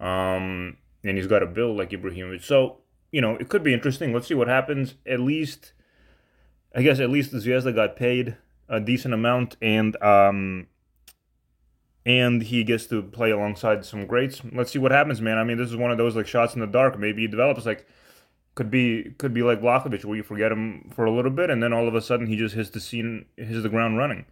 [0.00, 2.42] Um, and he's got a build like Ibrahimovic.
[2.42, 2.78] So,
[3.12, 4.14] you know, it could be interesting.
[4.14, 4.94] Let's see what happens.
[5.06, 5.72] At least,
[6.74, 8.36] I guess, at least Zvezda got paid
[8.68, 10.66] a decent amount, and um,
[12.06, 14.40] and he gets to play alongside some greats.
[14.52, 15.36] Let's see what happens, man.
[15.36, 16.98] I mean, this is one of those like shots in the dark.
[16.98, 17.86] Maybe he develops like
[18.54, 21.62] could be could be like Vlahovic, where you forget him for a little bit, and
[21.62, 24.26] then all of a sudden he just hits the scene, hits the ground running.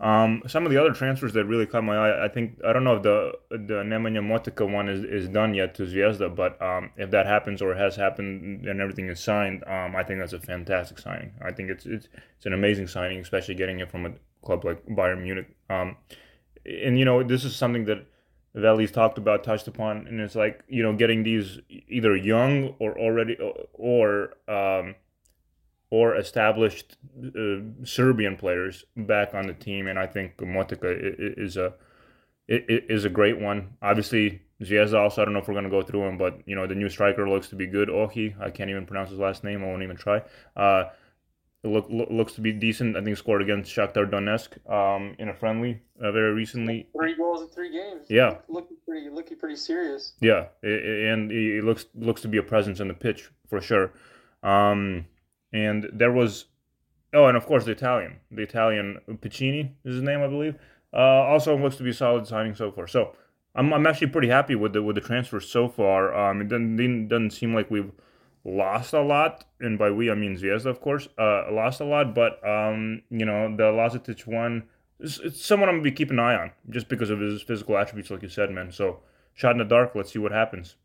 [0.00, 2.84] Um, some of the other transfers that really caught my eye, I think I don't
[2.84, 6.90] know if the the Nemanja Motika one is, is done yet to Zvezda, but um,
[6.96, 10.40] if that happens or has happened and everything is signed, um, I think that's a
[10.40, 11.32] fantastic signing.
[11.42, 14.12] I think it's it's it's an amazing signing, especially getting it from a
[14.44, 15.48] club like Bayern Munich.
[15.68, 15.96] Um,
[16.64, 18.06] and you know this is something that
[18.54, 22.98] Veli's talked about, touched upon, and it's like you know getting these either young or
[22.98, 23.36] already
[23.74, 24.94] or um,
[25.90, 30.94] or established uh, Serbian players back on the team, and I think Motika
[31.38, 31.74] is a
[32.48, 33.76] is a great one.
[33.82, 35.22] Obviously, Zvezda also.
[35.22, 37.28] I don't know if we're gonna go through him, but you know the new striker
[37.28, 37.90] looks to be good.
[37.90, 39.62] Ohi, I can't even pronounce his last name.
[39.62, 40.22] I won't even try.
[40.56, 40.84] Uh,
[41.64, 42.96] look, look, looks to be decent.
[42.96, 46.88] I think scored against Shakhtar Donetsk um, in a friendly uh, very recently.
[46.96, 48.06] Three goals in three games.
[48.08, 50.12] Yeah, looking pretty, looking pretty serious.
[50.20, 53.92] Yeah, and he looks looks to be a presence on the pitch for sure.
[54.42, 55.06] Um,
[55.52, 56.46] and there was,
[57.14, 60.56] oh, and of course the Italian, the Italian Piccini is his name, I believe.
[60.92, 62.86] Uh, also looks to be a solid signing so far.
[62.86, 63.14] So
[63.54, 66.14] I'm, I'm actually pretty happy with the with the transfer so far.
[66.14, 67.90] Um, it doesn't doesn't seem like we've
[68.56, 72.14] lost a lot, and by we I mean Zvezda, of course, uh, lost a lot.
[72.14, 74.64] But um, you know, the Lazetic one,
[74.98, 78.10] it's, someone I'm gonna be keeping an eye on, just because of his physical attributes,
[78.10, 78.72] like you said, man.
[78.72, 79.00] So,
[79.34, 79.94] shot in the dark.
[79.94, 80.76] Let's see what happens.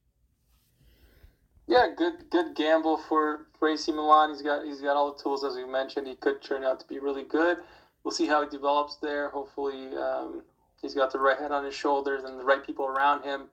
[1.68, 4.32] Yeah, good good gamble for, for AC Milan.
[4.32, 6.08] He's got he's got all the tools as we mentioned.
[6.08, 7.58] He could turn out to be really good.
[8.04, 9.30] We'll see how he develops there.
[9.30, 10.42] Hopefully, um,
[10.82, 13.48] he's got the right head on his shoulders and the right people around him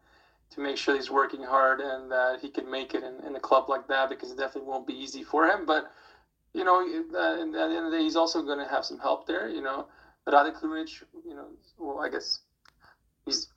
[0.52, 3.40] to make sure he's working hard and that he can make it in, in a
[3.40, 5.64] club like that because it definitely won't be easy for him.
[5.66, 5.92] But
[6.52, 8.98] you know, uh, at the end of the day, he's also going to have some
[8.98, 9.48] help there.
[9.48, 9.86] You know,
[10.26, 10.90] Rade
[11.24, 11.46] you know,
[11.78, 12.40] well, I guess
[13.24, 13.48] he's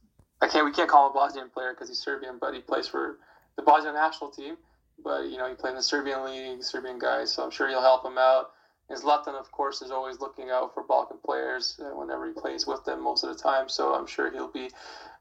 [0.41, 2.88] I can't we can't call him a Bosnian player because he's Serbian, but he plays
[2.88, 3.17] for
[3.56, 4.58] the Bosnian national team.
[5.03, 7.82] But you know, he played in the Serbian league, Serbian guy, so I'm sure he'll
[7.82, 8.51] help him out.
[8.89, 12.67] And Zlatan, of course, is always looking out for Balkan players uh, whenever he plays
[12.67, 13.70] with them most of the time.
[13.70, 14.70] So I'm sure he'll be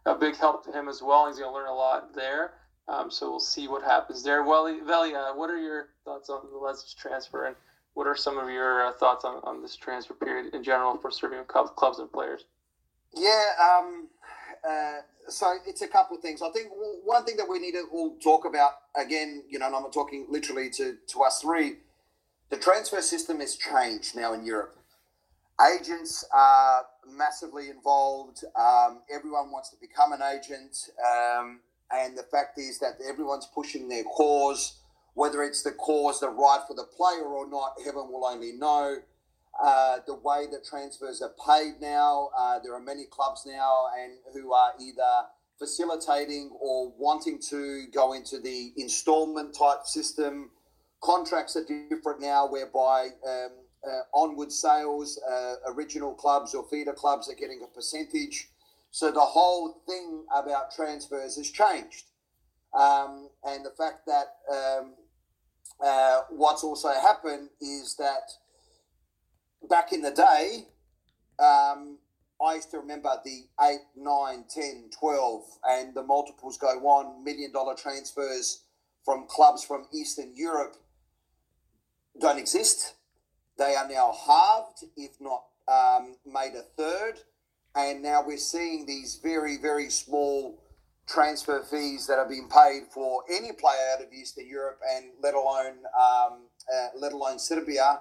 [0.07, 1.29] a big help to him as well.
[1.29, 2.53] He's going to learn a lot there.
[2.89, 4.43] Um, so we'll see what happens there.
[4.43, 7.57] Well, Velia, what are your thoughts on the Lazetic transfer, and
[7.95, 11.11] what are some of your uh, thoughts on, on this transfer period in general for
[11.11, 12.45] Serbian clubs and players?
[13.15, 14.09] Yeah, um,
[14.69, 14.99] uh,
[15.29, 16.43] so it's a couple of things.
[16.43, 16.69] I think
[17.05, 19.93] one thing that we need to all talk about again, you know, and I'm not
[19.93, 21.77] talking literally to, to us three,
[22.51, 24.77] the transfer system has changed now in Europe.
[25.71, 28.45] Agents are massively involved.
[28.57, 30.77] Um, everyone wants to become an agent.
[30.99, 31.61] Um,
[31.91, 34.79] and the fact is that everyone's pushing their cause,
[35.15, 38.97] whether it's the cause the right for the player or not, heaven will only know.
[39.63, 44.15] Uh, the way that transfers are paid now, uh, there are many clubs now and
[44.33, 45.27] who are either
[45.59, 50.51] facilitating or wanting to go into the installment type system.
[51.03, 53.51] Contracts are different now, whereby um,
[53.87, 58.49] uh, onward sales, uh, original clubs or feeder clubs are getting a percentage.
[58.91, 62.07] So the whole thing about transfers has changed.
[62.75, 64.95] Um, and the fact that um,
[65.85, 68.31] uh, what's also happened is that
[69.69, 70.67] back in the day,
[71.39, 71.99] um,
[72.45, 77.53] I used to remember the 8, 9, 10, 12, and the multiples go on, million
[77.53, 78.65] dollar transfers
[79.05, 80.77] from clubs from Eastern Europe
[82.21, 82.95] don't exist.
[83.59, 87.21] They are now halved, if not um, made a third.
[87.75, 90.63] And now we're seeing these very, very small
[91.07, 95.35] transfer fees that are being paid for any player out of Eastern Europe, and let
[95.35, 98.01] alone um, uh, let alone Serbia.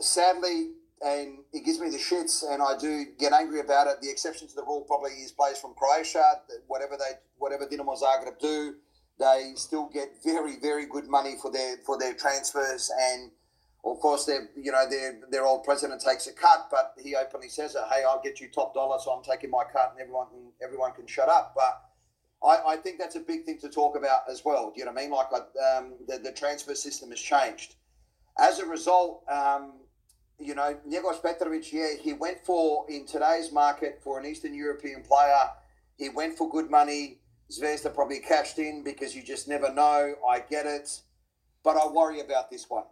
[0.00, 4.00] Sadly, and it gives me the shits, and I do get angry about it.
[4.00, 6.40] The exception to the rule probably is players from Croatia.
[6.66, 8.74] Whatever they, whatever Dinamo Zagreb do,
[9.18, 13.30] they still get very, very good money for their for their transfers, and
[13.84, 17.48] of course, their you know their their old president takes a cut, but he openly
[17.48, 17.82] says it.
[17.90, 20.92] Hey, I'll get you top dollar, so I'm taking my cut, and everyone can everyone
[20.92, 21.54] can shut up.
[21.54, 24.72] But I, I think that's a big thing to talk about as well.
[24.74, 25.10] Do you know what I mean?
[25.12, 27.76] Like um, the the transfer system has changed.
[28.38, 29.74] As a result, um,
[30.38, 35.02] you know, Njegos Petrovic, yeah, he went for in today's market for an Eastern European
[35.02, 35.50] player.
[35.96, 37.18] He went for good money.
[37.50, 40.14] Zvezda probably cashed in because you just never know.
[40.28, 41.00] I get it,
[41.64, 42.84] but I worry about this one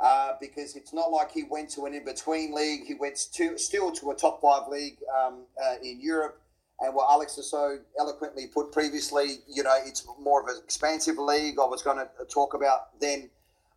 [0.00, 2.86] uh, because it's not like he went to an in between league.
[2.86, 6.40] He went to, still to a top five league um, uh, in Europe.
[6.80, 11.18] And what Alex has so eloquently put previously, you know, it's more of an expansive
[11.18, 11.56] league.
[11.60, 13.30] I was going to talk about then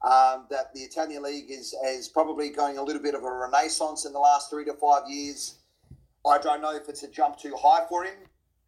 [0.03, 4.05] um, that the Italian league is, is probably going a little bit of a renaissance
[4.05, 5.55] in the last three to five years.
[6.29, 8.13] I don't know if it's a jump too high for him.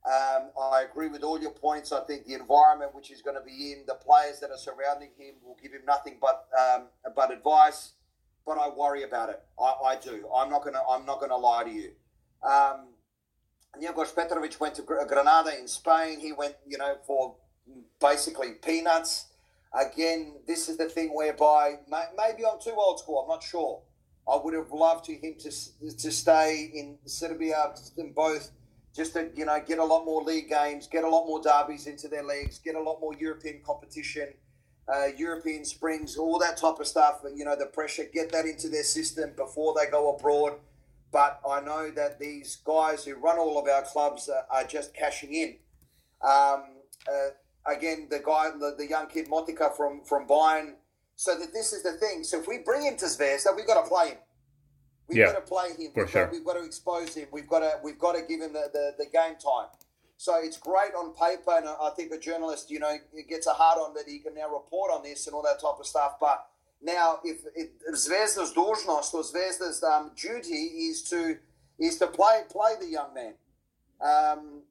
[0.05, 1.93] Um, I agree with all your points.
[1.93, 5.11] I think the environment which he's going to be in, the players that are surrounding
[5.17, 7.93] him, will give him nothing but um, but advice.
[8.45, 9.41] But I worry about it.
[9.57, 10.27] I, I do.
[10.35, 10.81] I'm not gonna.
[10.89, 11.91] I'm not gonna lie to you.
[12.43, 12.89] Um,
[13.81, 16.19] Njegos Petrovic went to Granada in Spain.
[16.19, 17.37] He went, you know, for
[18.01, 19.27] basically peanuts.
[19.73, 23.21] Again, this is the thing whereby maybe I'm too old school.
[23.21, 23.81] I'm not sure.
[24.27, 25.49] I would have loved to him to
[25.97, 28.51] to stay in Serbia in both
[28.95, 31.87] just to you know get a lot more league games, get a lot more derbies
[31.87, 34.33] into their leagues, get a lot more European competition,
[34.93, 37.21] uh, European springs, all that type of stuff.
[37.35, 40.53] You know the pressure, get that into their system before they go abroad.
[41.11, 44.95] But I know that these guys who run all of our clubs are, are just
[44.95, 45.57] cashing in.
[46.23, 46.63] Um,
[47.07, 47.29] uh,
[47.67, 50.73] again, the guy, the, the young kid Motika from from Bayern.
[51.15, 52.23] So that this is the thing.
[52.23, 54.17] So if we bring him to Zvezda, we've got to play him.
[55.07, 55.91] We've yeah, got to play him.
[55.93, 56.25] For we've, sure.
[56.25, 57.27] got, we've got to expose him.
[57.31, 59.67] We've got to we've got to give him the, the, the game time.
[60.17, 63.53] So it's great on paper, and I think a journalist, you know, it gets a
[63.53, 66.13] hard on that he can now report on this and all that type of stuff.
[66.19, 66.45] But
[66.81, 71.37] now, if, if Zvezda's dužnost or Zvezda's um, duty is to
[71.79, 73.33] is to play play the young man.
[73.99, 74.61] Um,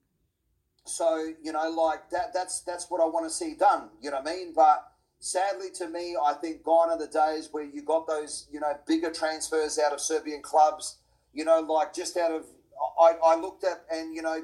[0.84, 2.32] so you know, like that.
[2.32, 3.90] That's that's what I want to see done.
[4.00, 4.52] You know what I mean?
[4.54, 4.91] But
[5.22, 8.76] sadly to me, I think gone are the days where you got those, you know,
[8.88, 10.98] bigger transfers out of Serbian clubs,
[11.32, 12.44] you know, like just out of,
[13.00, 14.42] I, I looked at, and, you know,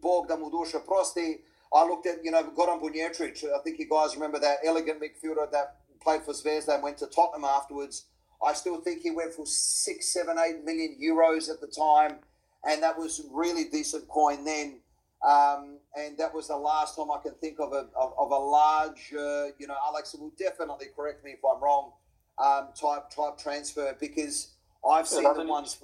[0.00, 1.40] Bog da mu duša prosti,
[1.74, 3.44] I looked at, you know, Goran Bunjevcevic.
[3.52, 7.06] I think you guys remember that elegant midfielder that played for Zvezda and went to
[7.06, 8.06] Tottenham afterwards.
[8.44, 12.18] I still think he went for six, seven, eight million euros at the time,
[12.64, 14.80] and that was really decent coin then.
[15.28, 18.38] Um, and that was the last time I can think of a, of, of a
[18.38, 21.92] large, uh, you know, Alex will definitely correct me if I'm wrong,
[22.38, 24.54] um, type type transfer because
[24.88, 25.82] I've seen the ones,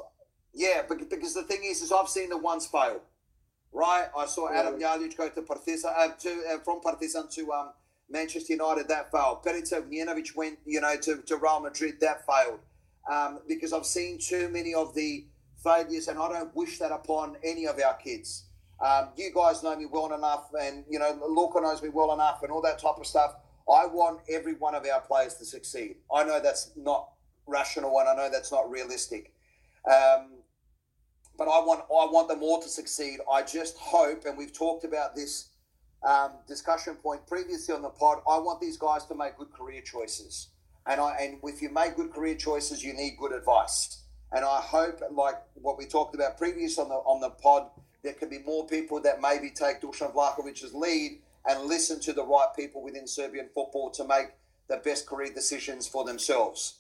[0.54, 3.00] yeah, because the thing is, is I've seen the ones fail,
[3.72, 4.07] right?
[4.16, 4.96] I saw Adam yeah.
[4.96, 7.70] Ljajic go to Partizan, uh, to uh, from Partizan to um,
[8.09, 9.42] Manchester United, that failed.
[9.42, 12.61] Perica Ognjenovic went, you know, to, to Real Madrid, that failed.
[13.11, 15.26] Um, because I've seen too many of the
[15.62, 18.45] failures, and I don't wish that upon any of our kids.
[18.84, 22.42] Um, you guys know me well enough, and you know Luca knows me well enough,
[22.42, 23.36] and all that type of stuff.
[23.68, 25.96] I want every one of our players to succeed.
[26.14, 27.08] I know that's not
[27.46, 29.32] rational, and I know that's not realistic.
[29.86, 30.42] Um,
[31.38, 33.18] but I want I want them all to succeed.
[33.32, 35.50] I just hope, and we've talked about this
[36.06, 38.18] um, discussion point previously on the pod.
[38.28, 40.48] I want these guys to make good career choices,
[40.86, 44.02] and I and if you make good career choices, you need good advice.
[44.32, 47.70] And I hope, like what we talked about previous on the on the pod
[48.07, 52.24] there can be more people that maybe take Dusan Vlahovic's lead and listen to the
[52.24, 54.28] right people within Serbian football to make
[54.68, 56.76] the best career decisions for themselves.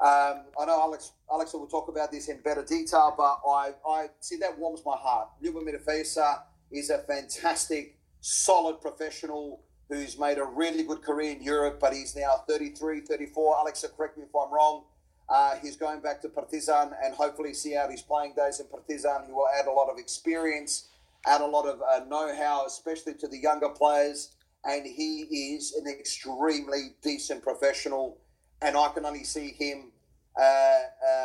[0.00, 4.06] Um, I know Alex Alex will talk about this in better detail, but I, I
[4.20, 5.28] see that warms my heart.
[5.42, 11.78] Ljubomir Fejsa is a fantastic, solid professional who's made a really good career in Europe,
[11.80, 13.56] but he's now 33, 34.
[13.58, 14.84] Alex, correct me if I'm wrong.
[15.30, 19.26] Uh, he's going back to Partizan and hopefully see out his playing days in Partizan.
[19.26, 20.88] He will add a lot of experience,
[21.26, 24.34] add a lot of uh, know-how, especially to the younger players.
[24.64, 28.18] And he is an extremely decent professional,
[28.62, 29.92] and I can only see him
[30.40, 30.78] uh,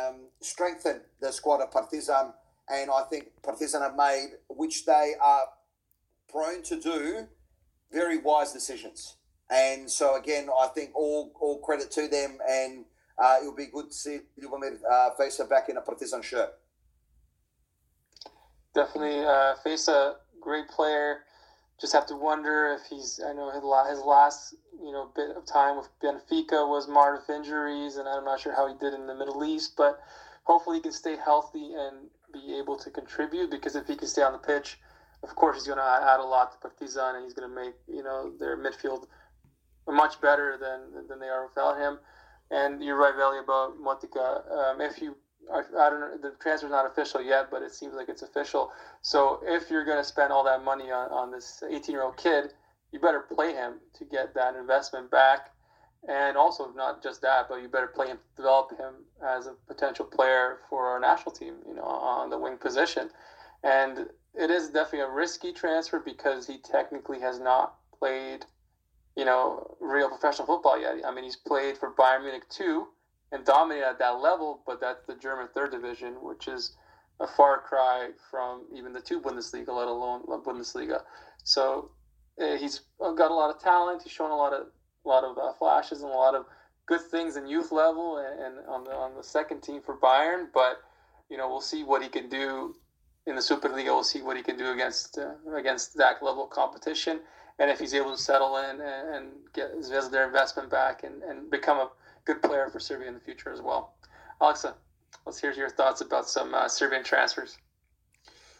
[0.08, 2.32] um, strengthen the squad of Partizan
[2.68, 5.44] and I think Partizan have made, which they are
[6.28, 7.26] prone to do,
[7.92, 9.16] very wise decisions.
[9.50, 12.86] And so again, I think all all credit to them, and
[13.18, 16.50] uh, it would be good to see Ljubomir uh, Fejsa back in a Partizan shirt.
[18.74, 21.20] Definitely, uh, Fejsa, great player.
[21.80, 23.20] Just have to wonder if he's.
[23.24, 23.62] I know his
[23.96, 28.24] his last you know bit of time with Benfica was marred with injuries, and I'm
[28.24, 30.00] not sure how he did in the Middle East, but
[30.44, 33.50] hopefully he can stay healthy and be able to contribute.
[33.50, 34.78] Because if he can stay on the pitch,
[35.22, 37.74] of course he's going to add a lot to Partizan, and he's going to make
[37.88, 39.06] you know their midfield
[39.88, 41.98] much better than than they are without him.
[42.50, 44.50] And you're right, Valley, about Motika.
[44.52, 45.16] Um, if you,
[45.52, 48.70] I, I don't know, the transfer's not official yet, but it seems like it's official.
[49.02, 52.16] So if you're going to spend all that money on, on this 18 year old
[52.16, 52.52] kid,
[52.92, 55.50] you better play him to get that investment back.
[56.06, 58.92] And also, not just that, but you better play him, develop him
[59.26, 63.08] as a potential player for our national team, you know, on the wing position.
[63.62, 68.44] And it is definitely a risky transfer because he technically has not played
[69.16, 70.96] you know, real professional football yet.
[71.06, 72.88] I mean, he's played for Bayern Munich too
[73.32, 76.76] and dominated at that level, but that's the German third division, which is
[77.20, 81.02] a far cry from even the two Bundesliga, let alone Bundesliga.
[81.42, 81.90] So
[82.40, 84.02] uh, he's got a lot of talent.
[84.02, 84.66] He's shown a lot of
[85.04, 86.46] a lot of uh, flashes and a lot of
[86.86, 90.46] good things in youth level and, and, on the on the second team for Bayern.
[90.52, 90.78] But
[91.28, 92.74] you know, we'll see what he can do
[93.26, 93.86] in the Superliga.
[93.86, 97.20] We'll see what he can do against uh, against that level of competition
[97.58, 99.70] and if he's able to settle in and, and get
[100.10, 101.90] their investment back and, and become a
[102.24, 103.94] good player for Serbia in the future as well.
[104.40, 104.74] Alexa,
[105.26, 107.56] let's hear your thoughts about some uh, Serbian transfers.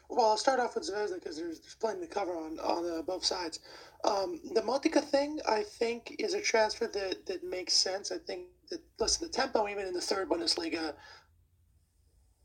[0.08, 3.02] Well, I'll start off with Zvezda because there's, there's plenty to cover on on uh,
[3.02, 3.60] both sides.
[4.04, 8.12] Um, the Motika thing, I think, is a transfer that, that makes sense.
[8.12, 10.92] I think that, listen, the tempo, even in the third Bundesliga,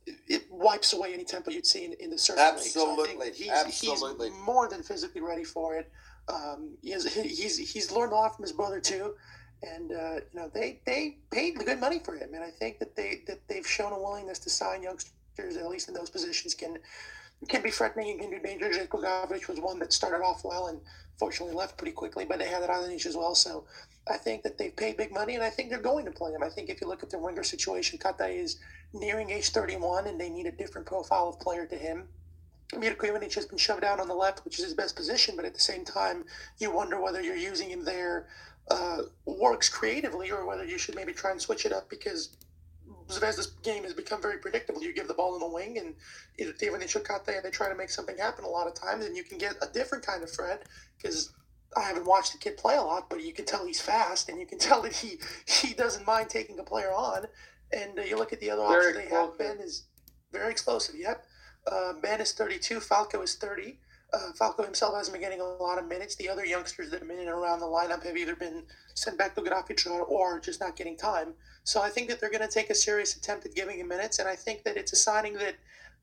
[0.06, 3.18] it, it wipes away any tempo you'd see in, in the Serbian Absolutely.
[3.18, 3.36] league.
[3.36, 4.30] So he's, Absolutely.
[4.30, 5.92] He's more than physically ready for it.
[6.30, 9.16] Um, he's, he's he's learned a lot from his brother too,
[9.64, 12.96] and uh, you know they they paid good money for him, and I think that
[12.96, 16.78] they that they've shown a willingness to sign youngsters at least in those positions can
[17.48, 18.70] can be threatening and can do danger.
[18.70, 20.82] Željko was one that started off well and
[21.18, 23.34] fortunately left pretty quickly, but they had that other niche as well.
[23.34, 23.66] So
[24.10, 26.44] I think that they've paid big money, and I think they're going to play him.
[26.44, 28.60] I think if you look at the winger situation, Katai is
[28.94, 32.08] nearing age 31, and they need a different profile of player to him.
[32.78, 35.46] Mirko Ivanic has been shoved down on the left, which is his best position, but
[35.46, 36.26] at the same time,
[36.60, 38.28] you wonder whether you're using him there
[38.70, 42.36] uh, works creatively or whether you should maybe try and switch it up because
[43.10, 44.84] Zvezda's game has become very predictable.
[44.84, 45.96] You give the ball in the wing, and
[46.38, 49.18] either Ivanic or Katai, they try to make something happen a lot of times, and
[49.18, 50.64] you can get a different kind of threat
[50.98, 51.32] because
[51.76, 54.40] I haven't watched the kid play a lot, but you can tell he's fast, and
[54.40, 57.26] you can tell that he he doesn't mind taking a player on.
[57.72, 59.38] And uh, you look at the other options they have.
[59.38, 59.84] Ben is
[60.32, 60.96] very explosive.
[60.96, 61.24] Yep.
[61.68, 62.80] Uh, Man is 32.
[62.80, 63.78] Falco is 30.
[64.12, 66.16] Uh, Falco himself hasn't been getting a lot of minutes.
[66.16, 68.64] The other youngsters that have been in and around the lineup have either been
[68.96, 71.34] sent back to Grafičar or just not getting time.
[71.64, 74.18] So I think that they're going to take a serious attempt at giving him minutes,
[74.18, 75.56] and I think that it's a signing that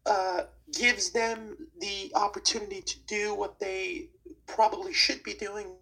[0.04, 0.42] uh,
[0.72, 4.10] gives them the opportunity to do what they
[4.46, 5.74] probably should be doing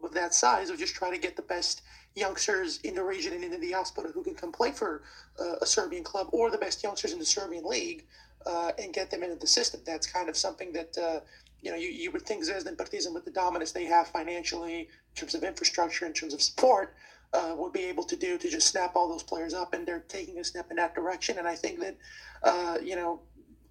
[0.00, 1.82] with that size, of just trying to get the best
[2.14, 5.02] youngsters in the region and in the diaspora who can come play for
[5.40, 8.06] uh, a Serbian club, or the best youngsters in the Serbian league
[8.46, 9.80] uh, and get them into the system.
[9.84, 11.20] That's kind of something that uh,
[11.60, 14.80] you know you, you would think Zvezda and Partizan with the dominance they have financially
[14.80, 16.94] in terms of infrastructure, in terms of support,
[17.32, 20.04] uh, would be able to do to just snap all those players up, and they're
[20.08, 21.38] taking a step in that direction.
[21.38, 21.96] And I think that
[22.42, 23.20] uh, you know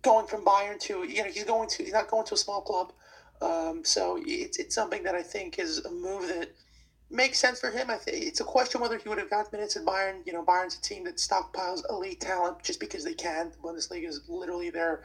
[0.02, 2.62] going from Bayern to you know he's going to he's not going to a small
[2.62, 2.94] club,
[3.42, 6.52] um, so it's it's something that I think is a move that
[7.10, 7.90] makes sense for him.
[7.90, 10.26] I think it's a question whether he would have got minutes at Bayern.
[10.26, 13.52] You know, Bayern's a team that stockpiles elite talent just because they can.
[13.52, 15.02] The Bundesliga is literally their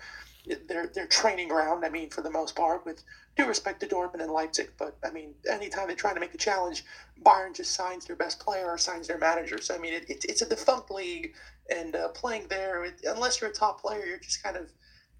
[0.68, 1.84] their their training ground.
[1.84, 3.02] I mean, for the most part, with
[3.36, 6.38] due respect to Dortmund and Leipzig, but I mean, anytime they try to make a
[6.38, 6.84] challenge,
[7.24, 9.60] Bayern just signs their best player or signs their manager.
[9.60, 11.34] So I mean, it, it it's a defunct league,
[11.74, 14.70] and uh, playing there, it, unless you're a top player, you're just kind of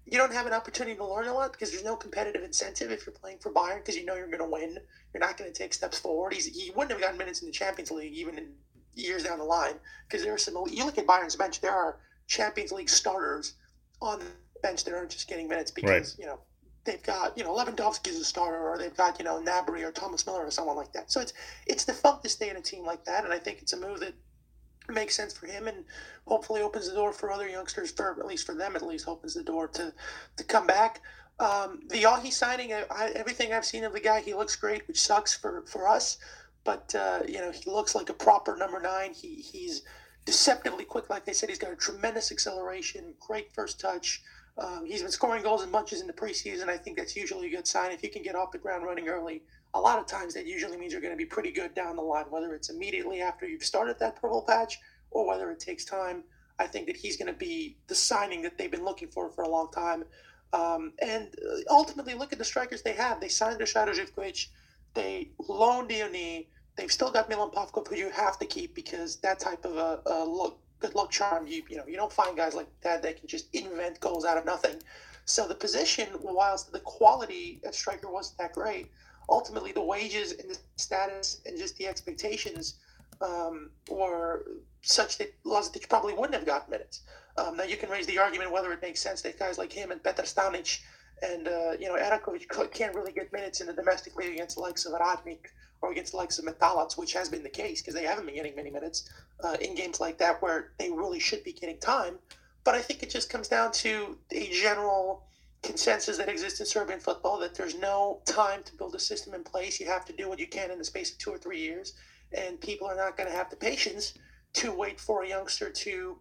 [0.05, 3.05] you don't have an opportunity to learn a lot because there's no competitive incentive if
[3.05, 4.77] you're playing for Bayern because you know you're going to win.
[5.13, 6.33] You're not going to take steps forward.
[6.33, 8.53] He's, he wouldn't have gotten minutes in the Champions League even in
[8.93, 9.75] years down the line
[10.07, 10.55] because there are some.
[10.69, 11.97] You look at Bayern's bench; there are
[12.27, 13.53] Champions League starters
[14.01, 14.25] on the
[14.61, 16.15] bench that aren't just getting minutes because right.
[16.19, 16.39] you know
[16.85, 20.23] they've got you know Lewandowski's a starter or they've got you know Gnabry or Thomas
[20.23, 21.11] Müller or someone like that.
[21.11, 21.33] So it's
[21.65, 23.79] it's the fun to stay in a team like that, and I think it's a
[23.79, 24.13] move that
[24.89, 25.85] makes sense for him and
[26.27, 29.33] hopefully opens the door for other youngsters for at least for them at least opens
[29.33, 29.93] the door to
[30.37, 31.01] to come back
[31.39, 35.01] um, the Ohi signing I, everything I've seen of the guy he looks great which
[35.01, 36.17] sucks for for us
[36.63, 39.83] but uh, you know he looks like a proper number nine he he's
[40.25, 44.21] deceptively quick like they said he's got a tremendous acceleration great first touch
[44.57, 46.69] Um, he's been scoring goals and bunches in the preseason.
[46.69, 47.91] I think that's usually a good sign.
[47.91, 49.43] If you can get off the ground running early,
[49.75, 52.01] a lot of times that usually means you're going to be pretty good down the
[52.01, 54.79] line, whether it's immediately after you've started that purple patch
[55.11, 56.23] or whether it takes time.
[56.57, 59.43] I think that he's going to be the signing that they've been looking for for
[59.43, 60.05] a long time.
[60.53, 63.19] Um, and uh, ultimately, look at the strikers they have.
[63.19, 64.47] They signed Dusan Živkovic,
[64.93, 66.47] they loaned Diony,
[66.77, 69.99] they've still got Milan Pavkov, who you have to keep because that type of a,
[70.05, 73.19] a look, good luck charm, you you know, you don't find guys like that that
[73.19, 74.81] can just invent goals out of nothing.
[75.25, 78.91] So the position, whilst the quality at striker wasn't that great,
[79.29, 82.75] ultimately the wages and the status and just the expectations
[83.21, 84.45] um, were
[84.81, 87.01] such that Lazetic probably wouldn't have gotten minutes.
[87.37, 89.91] Um, now you can raise the argument whether it makes sense that guys like him
[89.91, 90.79] and Petar Stanic
[91.21, 94.61] and uh, you know Erakovic can't really get minutes in the domestic league against the
[94.61, 95.47] likes of Radnik
[95.81, 98.35] or against the likes of Metalac, which has been the case because they haven't been
[98.35, 99.09] getting many minutes
[99.43, 102.17] uh, in games like that where they really should be getting time.
[102.63, 105.23] But I think it just comes down to a general
[105.63, 109.43] consensus that exists in Serbian football that there's no time to build a system in
[109.43, 109.79] place.
[109.79, 111.93] You have to do what you can in the space of two or three years,
[112.31, 114.13] and people are not going to have the patience
[114.53, 116.17] to wait for a youngster to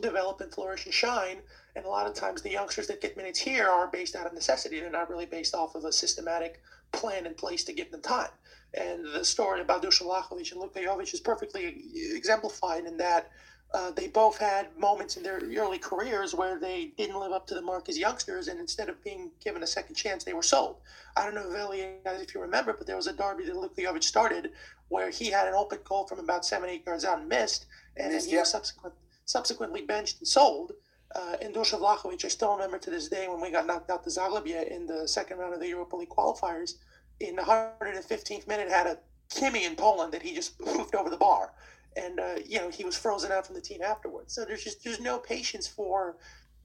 [0.00, 1.38] develop and flourish and shine.
[1.76, 4.32] And a lot of times, the youngsters that get minutes here are based out of
[4.32, 4.80] necessity.
[4.80, 8.30] They're not really based off of a systematic plan in place to give them time.
[8.74, 13.30] And the story about Dusan Vlahovic and Luka Jovic is perfectly uh, exemplified in that
[13.74, 17.54] uh, they both had moments in their early careers where they didn't live up to
[17.54, 20.76] the mark as youngsters, and instead of being given a second chance, they were sold.
[21.16, 24.52] I don't know, Veli, if you remember, but there was a derby that Luka started
[24.88, 27.66] where he had an open goal from about seven, eight yards out and missed,
[27.96, 28.94] and then he was subsequent,
[29.24, 30.72] subsequently benched and sold.
[31.16, 34.04] Uh, and Dusan Vlahovic, I still remember to this day when we got knocked out
[34.04, 36.74] to Zagłębie in the second round of the Europa League qualifiers,
[37.18, 38.98] in the 115th minute had a
[39.30, 41.50] Kimi in Poland that he just hoofed over the bar
[41.96, 44.34] and uh, you know he was frozen out from the team afterwards.
[44.34, 46.16] So there's just there's no patience for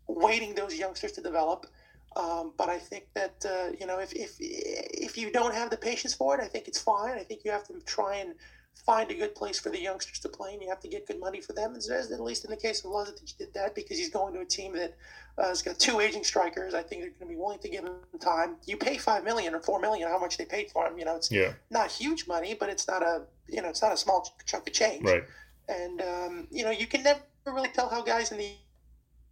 [0.07, 1.67] waiting those youngsters to develop.
[2.15, 5.77] Um, but I think that uh, you know if, if if you don't have the
[5.77, 7.17] patience for it, I think it's fine.
[7.17, 8.33] I think you have to try and
[8.85, 11.19] find a good place for the youngsters to play, and you have to get good
[11.19, 11.73] money for them.
[11.73, 14.45] And at least in the case of Lazetic, did that because he's going to a
[14.45, 14.95] team that
[15.37, 16.73] uh, has got two aging strikers.
[16.73, 18.55] I think they're going to be willing to give him time.
[18.65, 20.97] You pay five million or four million, how much they paid for him.
[20.97, 21.53] You know, it's yeah.
[21.69, 24.73] not huge money, but it's not a you know it's not a small chunk of
[24.73, 25.03] change.
[25.03, 25.23] Right.
[25.67, 28.51] And um, you know, you can never really tell how guys in the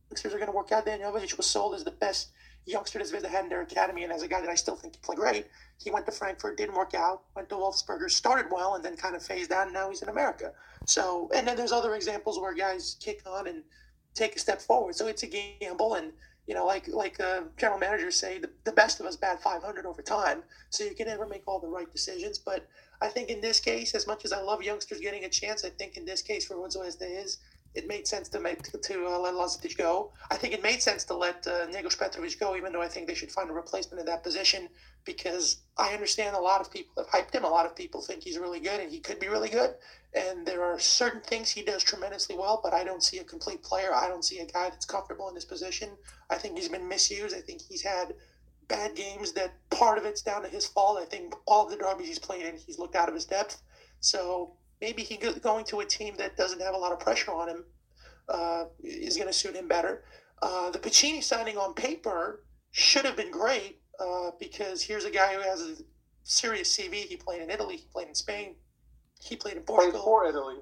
[0.09, 0.85] youngsters are going to work out.
[0.85, 2.29] Dejan Joveljic was sold as the best
[2.67, 4.93] youngster that Zvezda had in their academy, and as a guy that I still think
[4.93, 5.47] can play great.
[5.81, 7.21] He went to Frankfurt, didn't work out.
[7.35, 9.67] Went to Wolfsberger, started well, and then kind of phased out.
[9.67, 10.51] And now he's in America.
[10.85, 13.63] So, and then there's other examples where guys kick on and
[14.13, 14.95] take a step forward.
[14.95, 16.11] So it's a gamble, and
[16.47, 19.85] you know, like like uh, general managers say, the, the best of us bat 500
[19.85, 20.43] over time.
[20.69, 22.37] So you can never make all the right decisions.
[22.37, 22.67] But
[23.01, 25.69] I think in this case, as much as I love youngsters getting a chance, I
[25.69, 27.37] think in this case for Zvezda is
[27.77, 30.11] it made sense to make to uh, let Lazetic go.
[30.31, 33.07] I think it made sense to let uh, Njegoš Petrovic go, even though I think
[33.07, 34.67] they should find a replacement in that position
[35.05, 37.45] because I understand a lot of people have hyped him.
[37.45, 39.75] A lot of people think he's really good and he could be really good.
[40.13, 43.61] And there are certain things he does tremendously well, but I don't see a complete
[43.61, 43.93] player.
[43.93, 45.89] I don't see a guy that's comfortable in this position.
[46.31, 47.35] I think he's been misused.
[47.35, 48.15] I think he's had
[48.67, 50.99] bad games that part of it's down to his fault.
[50.99, 53.61] I think all the derbies he's played in, he's looked out of his depth.
[53.99, 57.49] So maybe he going to a team that doesn't have a lot of pressure on
[57.49, 57.65] him
[58.29, 60.03] uh, is going to suit him better.
[60.41, 65.33] Uh, the Piccini signing on paper should have been great uh, because here's a guy
[65.33, 65.75] who has a
[66.23, 66.95] serious CV.
[66.95, 68.55] He played in Italy, he played in Spain,
[69.19, 70.01] he played in Portugal.
[70.01, 70.55] Played for Italy.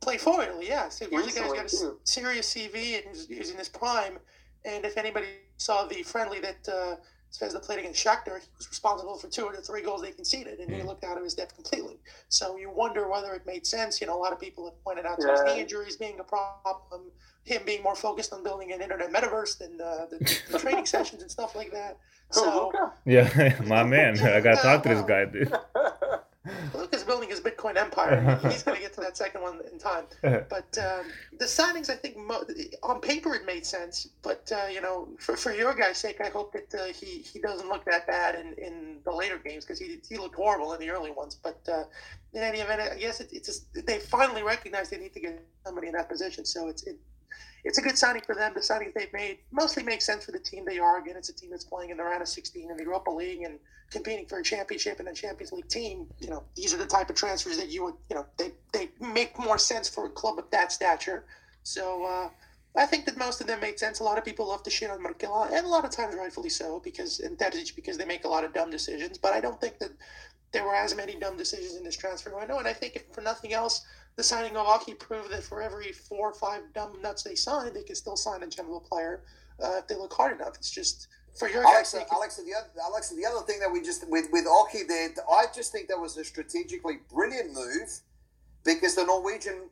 [0.00, 0.88] Played for Italy, yeah.
[0.88, 4.18] So here's Recently, a guy who's got a serious CV and he's in his prime.
[4.64, 5.26] And if anybody
[5.58, 6.98] saw the friendly that
[7.40, 10.10] uh, Zvezda played against Shakhtar, he was responsible for two of the three goals they
[10.12, 10.86] conceded, and he Mm.
[10.86, 11.98] looked out of his depth completely.
[12.28, 14.00] So you wonder whether it made sense.
[14.00, 15.32] You know, a lot of people have pointed out to Yeah.
[15.32, 17.10] his knee injuries being a problem,
[17.44, 20.18] him being more focused on building an internet metaverse than uh, the,
[20.50, 21.98] the training sessions and stuff like that.
[22.34, 22.92] Who, So Luka?
[23.04, 24.18] Yeah, my man.
[24.20, 25.52] I gotta talk to this guy, dude.
[26.74, 28.38] Luka's building his Bitcoin empire.
[28.42, 30.04] He's going to get to that second one in time.
[30.48, 31.06] But um,
[31.38, 32.44] the signings, I think, mo-
[32.82, 34.08] on paper it made sense.
[34.22, 37.38] But uh, you know, for, for your guy's sake, I hope that uh, he he
[37.38, 40.80] doesn't look that bad in, in the later games because he he looked horrible in
[40.80, 41.36] the early ones.
[41.36, 41.84] But uh,
[42.32, 45.42] in any event, I guess it, it's just they finally recognize they need to get
[45.64, 46.44] somebody in that position.
[46.44, 46.98] So it's it,
[47.64, 48.52] it's a good signing for them.
[48.54, 50.98] The signings they've made mostly make sense for the team they are.
[50.98, 53.42] Again, it's a team that's playing in the round of 16 in the Europa League
[53.42, 53.58] and
[53.92, 56.06] competing for a championship and a Champions League team.
[56.18, 58.90] You know, these are the type of transfers that you would, you know, they, they
[59.00, 61.24] make more sense for a club of that stature.
[61.62, 62.30] So uh,
[62.76, 64.00] I think that most of them made sense.
[64.00, 66.48] A lot of people love to shit on Mrkela, and a lot of times rightfully
[66.48, 69.18] so, because and Terzic because they make a lot of dumb decisions.
[69.18, 69.90] But I don't think that
[70.52, 72.58] there were as many dumb decisions in this transfer window.
[72.58, 73.84] And I think if for nothing else,
[74.16, 77.72] the signing of Aki proved that for every four or five dumb nuts they sign,
[77.72, 79.22] they can still sign a general player
[79.62, 80.54] uh, if they look hard enough.
[80.56, 82.08] It's just for your Alexa, guys.
[82.16, 85.72] Alexa, the other, the other thing that we just with with Ohi there, I just
[85.72, 87.88] think that was a strategically brilliant move
[88.64, 89.70] because the Norwegian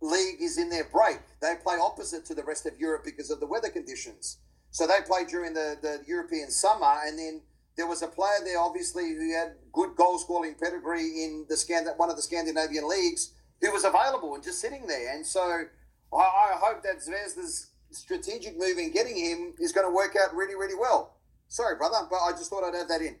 [0.00, 1.20] league is in their break.
[1.40, 4.38] They play opposite to the rest of Europe because of the weather conditions.
[4.70, 7.42] So they play during the, the European summer, and then
[7.76, 11.88] there was a player there, obviously, who had good goal scoring pedigree in the Scand-
[11.96, 15.14] one of the Scandinavian leagues, who was available and just sitting there.
[15.14, 15.64] And so
[16.12, 20.34] I, I hope that Zvezda's strategic move in getting him is going to work out
[20.34, 21.16] really, really well.
[21.48, 23.16] Sorry, brother, but I just thought I'd add that in.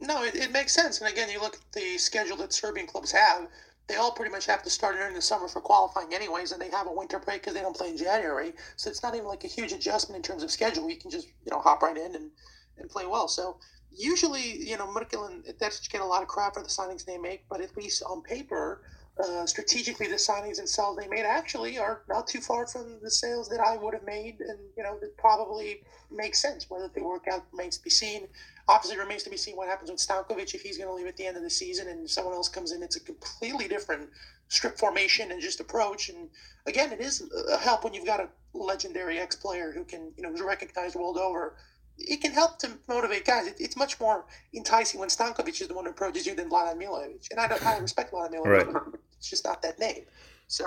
[0.00, 1.00] No, it, it makes sense.
[1.00, 3.48] And again, you look at the schedule that Serbian clubs have.
[3.86, 6.70] They all pretty much have to start during the summer for qualifying, anyways, and they
[6.70, 8.52] have a winter break because they don't play in January.
[8.76, 10.90] So it's not even like a huge adjustment in terms of schedule.
[10.90, 12.30] You can just you know hop right in and,
[12.78, 13.28] and play well.
[13.28, 13.58] So
[13.96, 17.18] usually, you know, Mrkela and Terzic get a lot of crap for the signings they
[17.18, 18.82] make, but at least on paper,
[19.18, 23.10] uh, strategically, the signings and sales they made actually are not too far from the
[23.10, 26.68] sales that I would have made, and you know, that probably makes sense.
[26.68, 28.28] Whether they work out remains to be seen.
[28.68, 31.16] Obviously, remains to be seen what happens with Stankovic if he's going to leave at
[31.16, 32.82] the end of the season and someone else comes in.
[32.82, 34.10] It's a completely different
[34.48, 36.08] strip formation and just approach.
[36.08, 36.28] And
[36.66, 40.30] again, it is a help when you've got a legendary ex-player who can, you know,
[40.30, 41.56] who's recognized world over.
[41.98, 43.46] It can help to motivate guys.
[43.46, 46.76] It, it's much more enticing when Stankovic is the one who approaches you than Vladan
[46.76, 47.30] Milojevic.
[47.30, 48.94] And I don't I respect Vladan Milojevic, Right.
[49.18, 50.04] it's just not that name.
[50.48, 50.64] So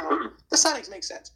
[0.49, 1.31] the signings make sense.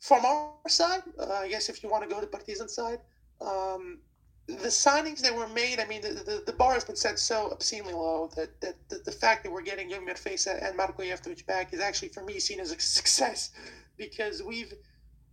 [0.00, 2.98] From our side, uh, I guess if you want to go to Partizan side,
[3.40, 3.98] um,
[4.46, 7.50] the signings that were made, I mean, the, the, the bar has been set so
[7.50, 11.46] obscenely low that, that, that the fact that we're getting Young Fejsa and Marko Jevtovic
[11.46, 13.50] back is actually, for me, seen as a success
[13.96, 14.74] because we've,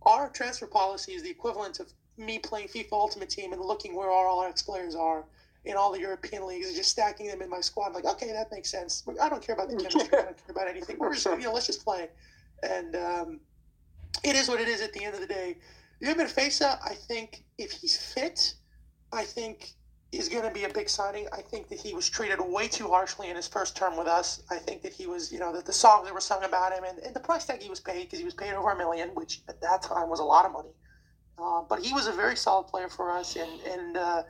[0.02, 4.10] our transfer policy is the equivalent of me playing FIFA Ultimate Team and looking where
[4.10, 5.24] all our ex players are
[5.64, 7.94] in all the European leagues and just stacking them in my squad.
[7.94, 9.04] Like, okay, that makes sense.
[9.20, 10.18] I don't care about the chemistry.
[10.18, 10.98] I don't care about anything.
[10.98, 12.08] We're just, you know, let's just play.
[12.62, 13.40] And um,
[14.24, 15.56] it is what it is at the end of the day.
[16.00, 18.54] Young Fejsa, I think if he's fit,
[19.12, 19.74] I think
[20.10, 21.26] is going to be a big signing.
[21.32, 24.42] I think that he was treated way too harshly in his first term with us.
[24.50, 26.84] I think that he was, you know, that the songs that were sung about him
[26.84, 29.08] and, and the price tag he was paid because he was paid over a million,
[29.14, 30.68] which at that time was a lot of money.
[31.42, 34.22] Uh, but he was a very solid player for us, and and uh,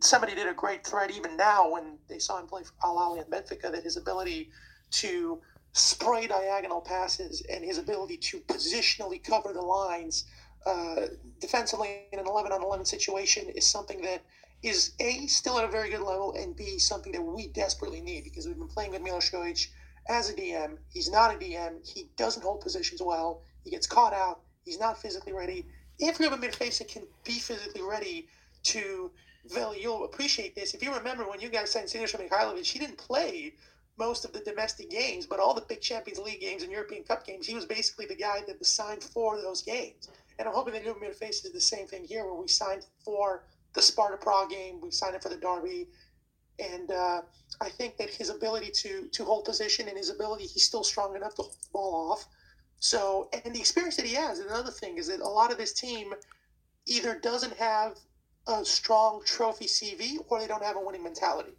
[0.00, 3.22] somebody did a great thread even now when they saw him play for Al Ahly
[3.22, 4.50] and Benfica that his ability
[4.90, 5.40] to
[5.72, 10.24] spray diagonal passes and his ability to positionally cover the lines
[10.66, 11.06] uh,
[11.40, 14.22] defensively in an 11 on 11 situation is something that
[14.62, 18.24] is A, still at a very good level, and B, something that we desperately need
[18.24, 19.68] because we've been playing with Milos Jojic
[20.08, 20.78] as a DM.
[20.92, 21.86] He's not a DM.
[21.86, 23.42] He doesn't hold positions well.
[23.62, 24.40] He gets caught out.
[24.64, 25.66] He's not physically ready.
[25.98, 28.28] If you have a midfacer can be physically ready
[28.64, 29.10] to,
[29.46, 30.74] Veli, you'll appreciate this.
[30.74, 33.54] If you remember when you guys signed Siniša Mihajlovic, he didn't play
[33.98, 37.26] most of the domestic games, but all the big Champions League games and European Cup
[37.26, 40.08] games, he was basically the guy that was signed for those games.
[40.38, 43.44] And I'm hoping that Ljubomir is the same thing here, where we signed for
[43.74, 45.88] the Sparta Prague game, we signed it for the Derby,
[46.58, 47.22] and uh,
[47.60, 51.14] I think that his ability to to hold position and his ability, he's still strong
[51.14, 52.26] enough to hold the ball off.
[52.80, 55.58] So, and the experience that he has, and another thing is that a lot of
[55.58, 56.14] this team
[56.86, 57.98] either doesn't have
[58.46, 61.52] a strong trophy CV or they don't have a winning mentality.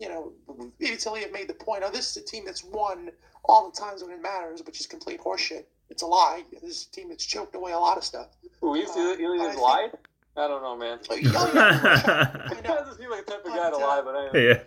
[0.00, 0.32] You know,
[0.80, 3.10] Italy have made the point, oh, this is a team that's won
[3.44, 5.64] all the times when it matters, which is complete horseshit.
[5.90, 6.42] It's a lie.
[6.62, 8.28] This is a team that's choked away a lot of stuff.
[8.60, 9.90] Who you Uh, you, you I just think- lied?
[10.34, 10.98] I don't know, man.
[11.10, 12.74] Oh, yeah, I He know.
[12.74, 14.60] doesn't seem like the type of guy to But, uh, lie, but I yeah.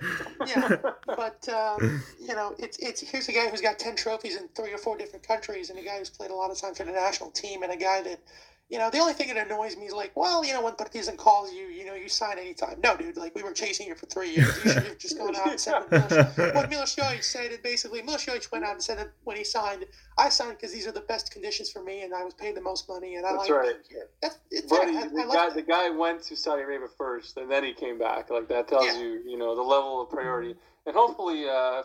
[0.46, 0.78] Yeah,
[1.16, 4.72] but um, you know, it's it's here's a guy who's got ten trophies in three
[4.74, 6.92] or four different countries, and a guy who's played a lot of time for the
[6.92, 8.20] national team, and a guy that,
[8.70, 11.18] you know, the only thing that annoys me is like, well, you know, when Partizan
[11.18, 12.80] calls you, you know, you sign anytime.
[12.84, 14.56] No, dude, like we were chasing you for three years.
[14.64, 15.74] You should have just gone out and said
[16.56, 17.52] what Milos, Jojic said.
[17.52, 19.86] And basically, Milos went out and said that when he signed,
[20.18, 22.62] I signed because these are the best conditions for me, and I was paid the
[22.62, 23.76] most money, and I That's like right.
[24.22, 24.38] That's,
[24.72, 25.54] I, I the like guy, that.
[25.54, 28.32] the guy went to Saudi Arabia first, and then he came back.
[28.32, 29.00] Like that tells Yeah.
[29.00, 30.56] you, you know, the level of priority.
[30.88, 31.84] And hopefully, uh,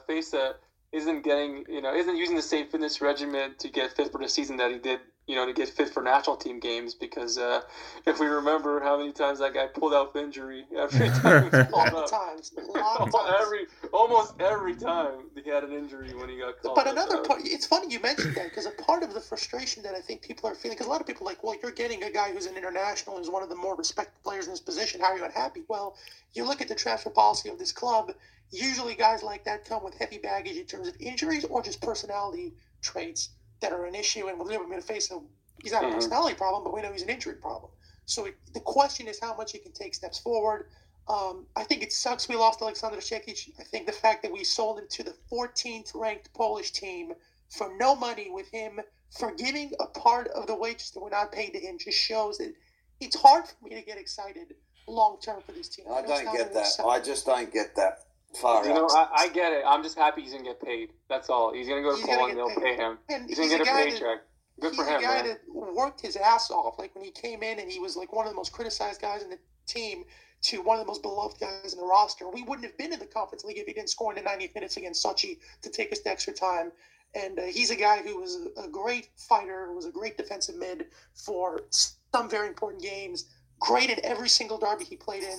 [0.92, 4.28] isn't getting, you know, isn't using the same fitness regimen to get fit for the
[4.28, 5.00] season that he did,
[5.30, 6.94] you know, to get fit for national team games.
[6.94, 7.60] Because uh,
[8.06, 11.48] if we remember how many times that guy pulled out for injury every time he
[11.50, 12.10] was a lot called of up.
[12.10, 12.60] times, a
[13.12, 13.14] times.
[13.40, 16.74] every almost every time he had an injury when he got called.
[16.74, 19.94] But another part, it's funny you mentioned that because a part of the frustration that
[19.94, 22.02] I think people are feeling, because a lot of people are like, well, you're getting
[22.02, 25.00] a guy who's an international, who's one of the more respected players in his position.
[25.00, 25.62] How are you unhappy?
[25.68, 25.94] Well,
[26.32, 28.12] you look at the transfer policy of this club.
[28.50, 32.52] Usually, guys like that come with heavy baggage in terms of injuries or just personality
[32.82, 34.28] traits that are an issue.
[34.28, 35.28] And we live with Ljubomir Fejsa, him.
[35.62, 35.94] he's not a Mhm.
[35.94, 37.70] personality problem, but we know he's an injury problem.
[38.06, 40.70] So it, the question is how much he can take steps forward.
[41.08, 43.50] Um, I think it sucks we lost Alexander Scekic.
[43.58, 47.14] I think the fact that we sold him to the 14th ranked Polish team
[47.48, 48.80] for no money with him
[49.10, 52.54] forgiving a part of the wages that were not paid to him just shows that
[53.00, 54.54] it's hard for me to get excited
[54.86, 55.86] long term for this team.
[55.90, 56.80] I know don't get that.
[56.84, 58.04] I just don't get that.
[58.40, 58.88] Far You know.
[58.88, 59.64] I, I get it.
[59.66, 60.90] I'm just happy he's gonna get paid.
[61.08, 61.52] That's all.
[61.52, 62.38] He's gonna go to He's Poland.
[62.38, 62.62] They'll paid.
[62.62, 62.98] pay him.
[63.08, 64.18] and He's he's, gonna get a guy that paycheck.
[64.60, 65.26] Good for him, He's a guy man.
[65.26, 66.78] that worked his ass off.
[66.78, 69.22] Like when he came in and he was like one of the most criticized guys
[69.22, 70.04] in the team
[70.42, 72.28] to one of the most beloved guys in the roster.
[72.30, 74.54] We wouldn't have been in the conference league if he didn't score in the 90th
[74.54, 76.72] minutes against Sochi to take us to extra time.
[77.14, 80.56] And uh, he's a guy who was a, a great fighter, was a great defensive
[80.56, 83.26] mid for some very important games.
[83.58, 85.38] Great in every single derby he played in.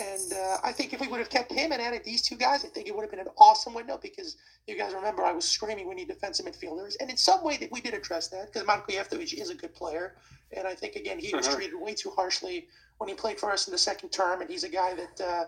[0.00, 2.64] And uh, I think if we would have kept him and added these two guys,
[2.64, 5.44] I think it would have been an awesome window because you guys remember I was
[5.48, 6.94] screaming we need defensive midfielders.
[7.00, 9.74] And in some way that we did address that because Marko Jevtovic is a good
[9.74, 10.14] player.
[10.56, 11.54] And I think, again, he was Mhm.
[11.54, 12.68] treated way too harshly
[12.98, 14.40] when he played for us in the second term.
[14.40, 15.44] And he's a guy that uh,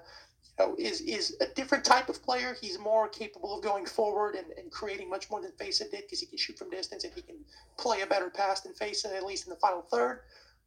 [0.58, 2.56] you know, is, is a different type of player.
[2.60, 6.20] He's more capable of going forward and, and creating much more than Fejsa did because
[6.20, 7.36] he can shoot from distance and he can
[7.76, 10.20] play a better pass than Fejsa, at least in the final third.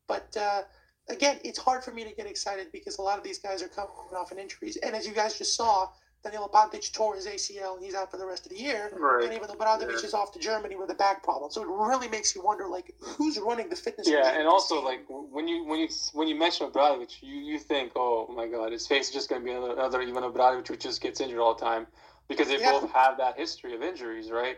[0.08, 0.62] But uh,
[1.10, 3.68] again, it's hard for me to get excited because a lot of these guys are
[3.68, 4.78] coming off an injuries.
[4.84, 5.88] And as you guys just saw,
[6.24, 8.90] Danilo Pantic tore his ACL and he's out for the rest of the year.
[8.94, 9.26] Right.
[9.26, 10.06] And even though Obradovic Yeah.
[10.06, 12.94] is off to Germany with a back problem, so it really makes you wonder, like,
[13.00, 14.08] who's running the fitness?
[14.08, 14.86] Yeah, and also team?
[14.86, 18.72] like when you when you when you mention Obradovic, you you think, oh my God,
[18.72, 21.40] his face is just going to be another, another Ivan Obradovic who just gets injured
[21.40, 21.88] all the time
[22.28, 22.72] because they Yeah.
[22.72, 24.58] both have that history of injuries, right?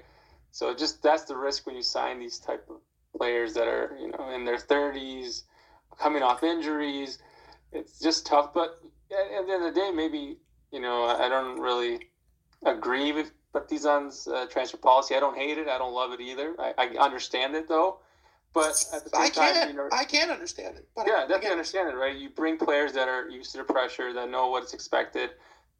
[0.52, 2.82] So just that's the risk when you sign these type of
[3.18, 5.43] players that are you know in their thirties,
[6.00, 7.20] coming off injuries.
[7.72, 8.82] It's just tough, but
[9.12, 10.38] at, the end of the day, maybe
[10.72, 12.10] you know I don't really
[12.66, 15.16] agree with Partizan's uh, transfer policy.
[15.16, 15.68] I don't hate it.
[15.68, 16.56] I don't love it either.
[16.60, 18.00] I, I understand it though.
[18.54, 20.88] But at the same I time, can't, you know, I can't understand it.
[20.95, 22.16] But yeah, I, definitely again, understand it, right?
[22.16, 25.32] You bring players that are used to the pressure, that know what's expected,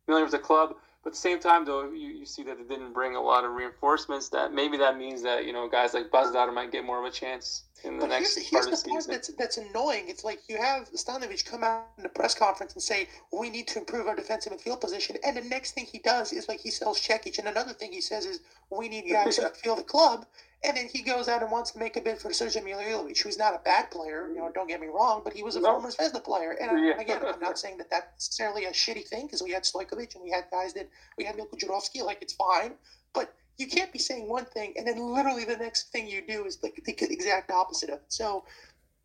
[0.05, 0.76] familiar with the club.
[1.04, 3.45] But at the same time, though, you, you see that they didn't bring a lot
[3.45, 4.30] of reinforcements.
[4.30, 7.12] That maybe that means that you know guys like Buzdar might get more of a
[7.16, 9.10] chance in the But next here's, part here's of the the part season.
[9.10, 10.10] that's that's annoying.
[10.10, 13.68] It's like you have Stanojevic come out in the press conference and say we need
[13.70, 16.62] to improve our defensive and field position, and the next thing he does is like
[16.62, 19.84] he sells Scekic, and another thing he says is we need guys to feel the
[19.84, 20.26] club,
[20.64, 23.38] and then he goes out and wants to make a bid for Sergio Milivojevic, who's
[23.38, 24.30] not a bad player.
[24.30, 25.72] You know, don't get me wrong, but he was a No.
[25.74, 26.99] former Zvezda player, and Yeah.
[26.99, 30.24] again, I'm not saying that that's necessarily a shitty thing because we had Stojkovic and
[30.24, 32.78] we had guys that we had Milko Djurovski, like it's fine,
[33.14, 36.45] but you can't be saying one thing and then literally the next thing you do
[36.45, 38.05] is like the exact opposite of it.
[38.14, 38.43] So,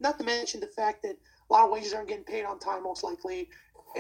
[0.01, 1.17] not to mention the fact that
[1.49, 3.49] a lot of wages aren't getting paid on time, most likely.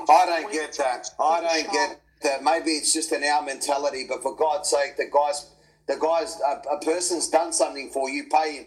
[0.08, 1.08] I don't get that.
[1.20, 1.72] I don't shot.
[1.72, 2.42] get that.
[2.42, 5.46] Maybe it's just an our mentality, but for God's sake, the guys,
[5.86, 8.64] the guys, a, a person's done something for you, pay him.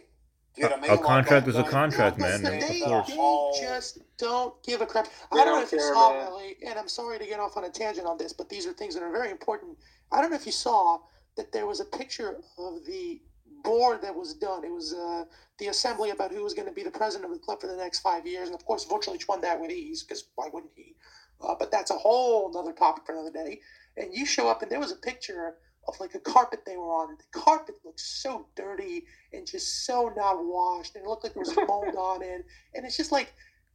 [0.56, 1.04] Do you know what I A mean?
[1.04, 2.42] contract Like, is a contract, man.
[2.42, 3.08] but Of They, course.
[3.10, 3.52] they Oh.
[3.62, 5.06] just don't give a crap.
[5.06, 5.12] They
[5.42, 6.28] I don't know don't if you care, saw, man.
[6.28, 8.74] Ellie, and I'm sorry to get off on a tangent on this, but these are
[8.74, 9.78] things that are very important.
[10.12, 11.00] I don't know if you saw
[11.36, 13.22] that there was a picture of the
[13.64, 14.64] board that was done.
[14.64, 15.26] It was uh,
[15.60, 17.76] the assembly about who was going to be the president of the club for the
[17.76, 20.96] next five years, and of course, Vucelic won that with ease because why wouldn't he?
[21.40, 23.60] Uh, but that's a whole other topic for another day.
[23.96, 25.56] And you show up, and there was a picture
[25.88, 27.18] of like a carpet they were on.
[27.18, 31.42] The carpet looked so dirty and just so not washed, and it looked like there
[31.42, 32.46] was mold on it.
[32.74, 33.34] And it's just like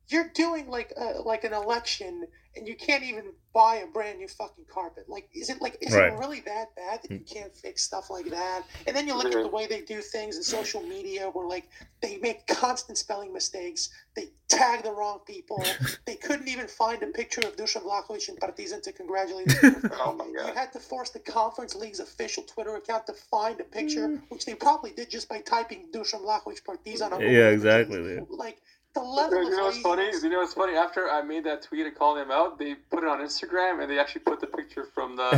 [0.08, 2.26] you're doing like a, like an election,
[2.56, 5.08] and you can't even buy a brand new fucking carpet.
[5.08, 6.12] Like, is it like is Right.
[6.12, 8.62] it really that bad that you can't fix stuff like that?
[8.86, 11.68] And then you look at the way they do things in social media, where like
[12.00, 15.64] they make constant spelling mistakes, they tag the wrong people.
[16.06, 19.90] they couldn't even find a picture of Dusan Vlahovic and Partizan to congratulate him.
[20.04, 20.48] Oh my god!
[20.48, 24.22] You had to force the conference league's official Twitter account to find a picture, Mm.
[24.30, 27.12] which they probably did just by typing Dusan Vlahovic Partizan.
[27.12, 28.26] on Google Yeah, exactly, dude.
[28.30, 28.58] Like
[28.94, 30.04] the level You of know what's funny?
[30.22, 30.76] You know what's funny?
[30.76, 33.90] After I made that tweet and called him out, they put it on Instagram and
[33.90, 35.30] they actually put the picture from the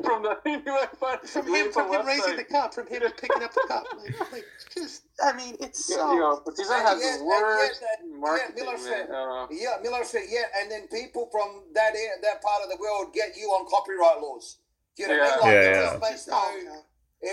[0.04, 3.64] from the UEFA from him, from him raising the cup, from him picking up the
[3.66, 3.84] cup.
[4.02, 4.44] Like, like
[4.74, 6.12] just, I mean, it's Yeah, so.
[6.14, 9.08] you know, but these And has yet- the worst yet marketing, yeah, Miller said-
[9.50, 13.12] Yeah, Miller said, yeah, and then people from that air, that part of the world
[13.12, 14.58] get you on copyright laws.
[14.96, 15.32] Do you know what I mean?
[15.32, 15.36] Yeah.
[15.42, 15.90] Like, Yeah, it yeah.
[15.90, 16.28] just makes.
[16.30, 16.80] Oh, yeah.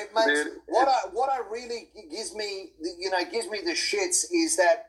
[0.01, 3.71] It makes Dude, what I what I really gives me you know gives me the
[3.71, 4.85] shits is that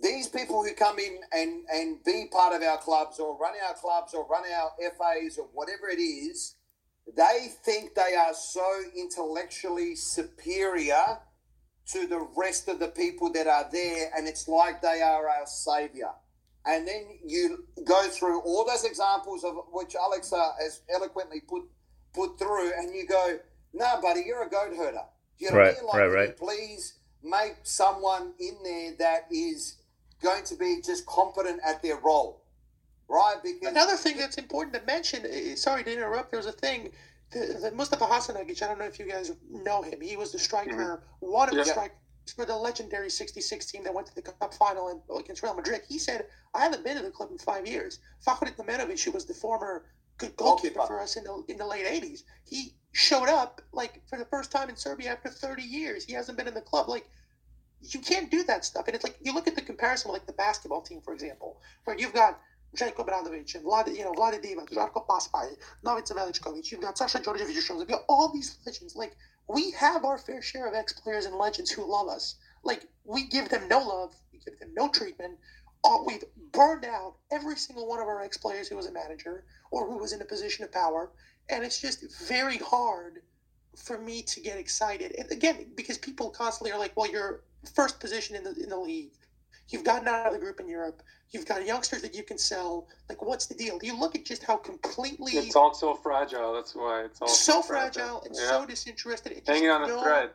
[0.00, 3.74] these people who come in and and be part of our clubs or run our
[3.74, 6.56] clubs or run our FAs or whatever it is,
[7.16, 8.64] they think they are so
[8.96, 11.18] intellectually superior
[11.86, 15.46] to the rest of the people that are there, and it's like they are our
[15.46, 16.10] savior.
[16.66, 21.62] And then you go through all those examples of which Alexa uh, has eloquently put
[22.14, 23.38] put through, and you go,
[23.74, 25.04] "No, buddy, you're a goat herder."
[25.38, 26.12] Do you know Right, what I mean?
[26.12, 26.36] right, right.
[26.36, 29.76] Please make someone in there that is
[30.24, 32.42] going to be just competent at their role,
[33.08, 33.36] right?
[33.42, 36.90] Because Another thing that's important to mention, eh, sorry to interrupt, there's a thing,
[37.32, 40.00] the, the Mustafa Hasanagic, I don't know if you guys know him.
[40.02, 41.72] He was the striker, one of the Yeah.
[41.72, 41.92] strike,
[42.36, 45.82] for the legendary 66 team that went to the Cup final in, against Real Madrid.
[45.88, 47.98] He said, I haven't been to the club in five years.
[48.26, 49.82] Fakhret Nemenovic, who was the former
[50.18, 54.18] good goalkeeper for us in the, in the late 80s, he showed up like for
[54.18, 56.04] the first time in Serbia after 30 years.
[56.04, 56.88] He hasn't been in the club.
[56.88, 57.04] Like,
[57.92, 58.86] you can't do that stuff.
[58.86, 61.98] And it's like, you look at the comparison like the basketball team, for example, where
[61.98, 62.40] you've got
[62.76, 67.18] Željko Obradović and Vlad, you know, Vlade Divac, Žarko Paspalj, Novica Veličković, you've got Sasha
[67.18, 68.96] Djordjevic, you've got all these legends.
[68.96, 69.16] Like,
[69.48, 72.36] we have our fair share of ex players and legends who love us.
[72.62, 75.38] Like we give them no love, we give them no treatment.
[75.84, 79.44] Uh, we've burned out every single one of our ex players who was a manager
[79.70, 81.12] or who was in a position of power,
[81.50, 83.20] and it's just very hard
[83.76, 85.14] for me to get excited.
[85.18, 88.78] And again, because people constantly are like, "Well, you're first position in the in the
[88.78, 89.12] league."
[89.68, 91.02] You've gotten out of the group in Europe.
[91.30, 92.86] You've got youngsters that you can sell.
[93.08, 93.78] Like, what's the deal?
[93.78, 96.52] Do you look at just how completely it's all so fragile?
[96.52, 98.48] That's why it's all so, so fragile, and yeah.
[98.48, 99.32] so disinterested.
[99.32, 100.30] It's Hanging on a no, thread.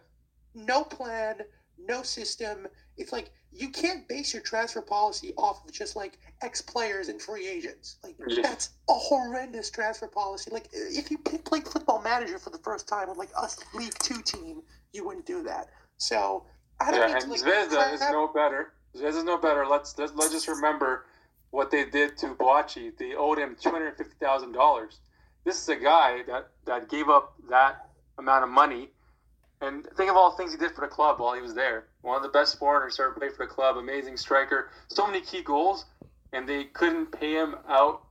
[0.55, 1.35] No plan,
[1.77, 2.67] no system.
[2.97, 7.21] It's like you can't base your transfer policy off of just like ex players and
[7.21, 7.97] free agents.
[8.03, 8.41] Like yeah.
[8.41, 10.51] that's a horrendous transfer policy.
[10.51, 14.21] Like if you played football manager for the first time with like a League Two
[14.21, 14.61] team,
[14.91, 15.67] you wouldn't do that.
[15.97, 16.45] So
[16.79, 16.99] I don't.
[16.99, 18.73] Yeah, and to, like, Zvezda is no better.
[18.93, 19.65] This is no better.
[19.67, 21.05] Let's let's, let's just remember
[21.51, 22.97] what they did to Boakye.
[22.97, 24.99] They owed him two hundred fifty thousand dollars.
[25.43, 28.89] This is a guy that that gave up that amount of money,
[29.61, 31.87] and think of all the things he did for the club while he was there.
[32.01, 33.77] One of the best foreigners to ever play for the club.
[33.77, 34.69] Amazing striker.
[34.87, 35.85] So many key goals,
[36.33, 38.03] and they couldn't pay him out.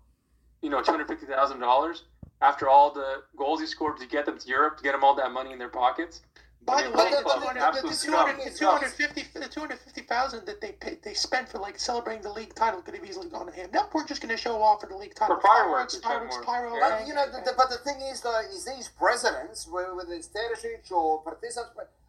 [0.62, 2.04] You know, two hundred fifty thousand dollars
[2.40, 5.14] after all the goals he scored to get them to Europe to get them all
[5.16, 6.22] that money in their pockets.
[6.64, 11.58] By the way, the, the, the, 250, the 250,000 that they paid, they spent for
[11.58, 13.70] like celebrating the league title could have easily gone to him.
[13.72, 15.36] Now we're just going to show off for the league title.
[15.36, 16.76] For fireworks, fireworks, pyro.
[16.78, 20.92] But, you know, the, but the thing is, though, is these presidents, whether it's Terzic
[20.92, 21.64] or Partizan,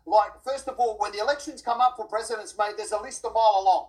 [0.06, 3.24] like, first of all, when the elections come up for presidents, mate, there's a list
[3.24, 3.88] a mile long,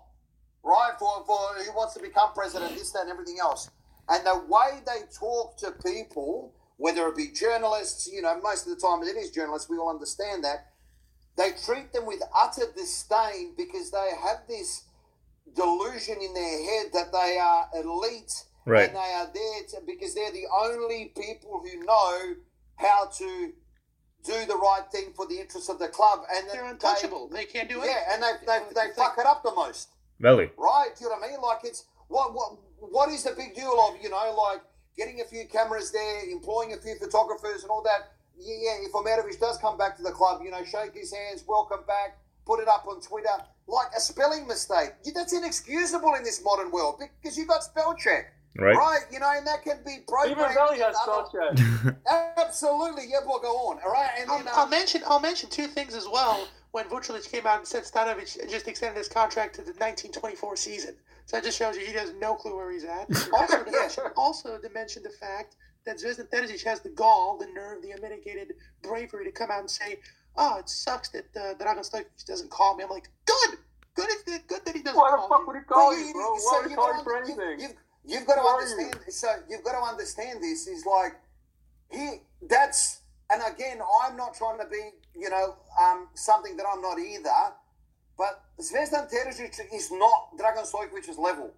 [0.63, 3.71] right, for, for who wants to become president, this, that, and everything else.
[4.09, 8.75] And the way they talk to people whether it be journalists, you know, most of
[8.75, 10.69] the time it is journalists, we all understand that.
[11.37, 14.85] They treat them with utter disdain because they have this
[15.55, 18.33] delusion in their head that they are elite
[18.65, 18.89] right.
[18.89, 22.35] and they are there to, because they're the only people who know
[22.77, 23.53] how to
[24.25, 26.21] do the right thing for the interests of the club.
[26.35, 27.29] And they're untouchable.
[27.29, 27.89] They, they can't do it.
[27.89, 29.91] Yeah, and they, they, they, they fuck it up the most.
[30.19, 30.51] Really?
[30.57, 30.89] Right?
[30.97, 31.41] Do you know what I mean?
[31.43, 34.63] Like it's what what what is the big deal of you know like
[34.97, 38.13] getting a few cameras there, employing a few photographers and all that.
[38.39, 41.81] Yeah, if Omerovic does come back to the club, you know, shake his hands, welcome
[41.87, 43.29] back, put it up on Twitter.
[43.67, 48.33] Like a spelling mistake, that's inexcusable in this modern world because you've got spell check.
[48.57, 48.77] Right.
[48.77, 50.41] Right, you know, and that can be programmed.
[50.41, 51.97] Even Veli has spell check.
[52.37, 53.79] Absolutely, yeah, we'll go on.
[53.85, 56.49] All right, and I'll, uh, I'll, mention I'll mention two things as well.
[56.73, 60.95] When Vucelic came out and said Stanojevic just extended his contract to the 1924 season.
[61.27, 63.09] So that just shows you he has no clue where he's at.
[63.33, 65.57] Also, to mention, also to mention the fact
[65.87, 69.71] that Zvezdan Terzic has the gall, the nerve, the unmitigated bravery to come out and
[69.71, 69.99] say,
[70.37, 73.59] "Oh, it sucks that uh, Dragan Stojkovic doesn't call me." I'm like, "Good,
[73.95, 75.47] good, is good that he doesn't Why the fuck you.
[75.47, 76.35] would he call you, bro?
[76.35, 77.61] Why would he call you for anything?
[77.61, 78.99] You've, you've got to understand.
[79.09, 80.67] So you've got to understand this.
[80.67, 81.15] Is like
[81.91, 82.23] he.
[82.49, 83.00] That's
[83.33, 84.83] and again, I'm not trying to be,
[85.15, 87.55] you know, um, something that I'm not either.
[88.19, 91.51] But Zvezdan Terzic is not Dragan Stojkovic's level.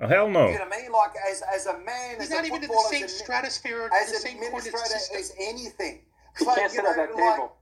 [0.00, 0.48] Oh, hell no.
[0.48, 0.92] You know what I mean?
[0.92, 3.90] Like, as, as a man, He's as not a even in the same as stratosphere,
[3.92, 6.02] as the an same administrator, as anything.
[6.38, 7.52] He So, can't you sit at know, that like, table.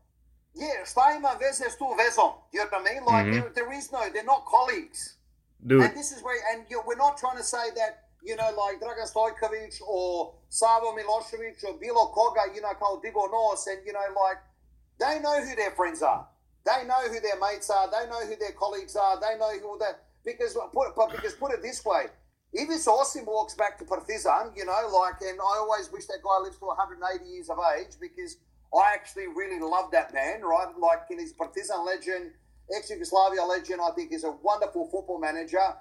[0.54, 2.32] Yeah, šta ima veze s tu vezom?
[2.52, 3.04] You know what I mean?
[3.04, 3.32] Like, Mhm.
[3.32, 5.16] there, there is no, they're not colleagues.
[5.66, 8.34] Dude, And this is where, and you know, we're not trying to say that, you
[8.34, 13.66] know, like Dragan Stojkovic or Savo Milosevic or Bilo Koga, you know, called digo nos,
[13.68, 14.38] and, you know, like,
[14.98, 16.26] they know who their friends are.
[16.64, 17.88] They know who their mates are.
[17.88, 19.20] They know who their colleagues are.
[19.20, 22.06] They know who that, because, put, because put it this way,
[22.52, 26.18] if this Osim walks back to Partizan, you know, like, and I always wish that
[26.24, 28.38] guy lives to 180 years of age because
[28.74, 30.72] I actually really love that man, right?
[30.76, 32.32] Like, in his Partizan legend,
[32.76, 35.76] ex Yugoslavia legend, I think is a wonderful football manager.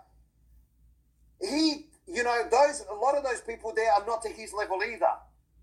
[1.42, 4.80] He, you know, those a lot of those people there are not to his level
[4.84, 5.06] either,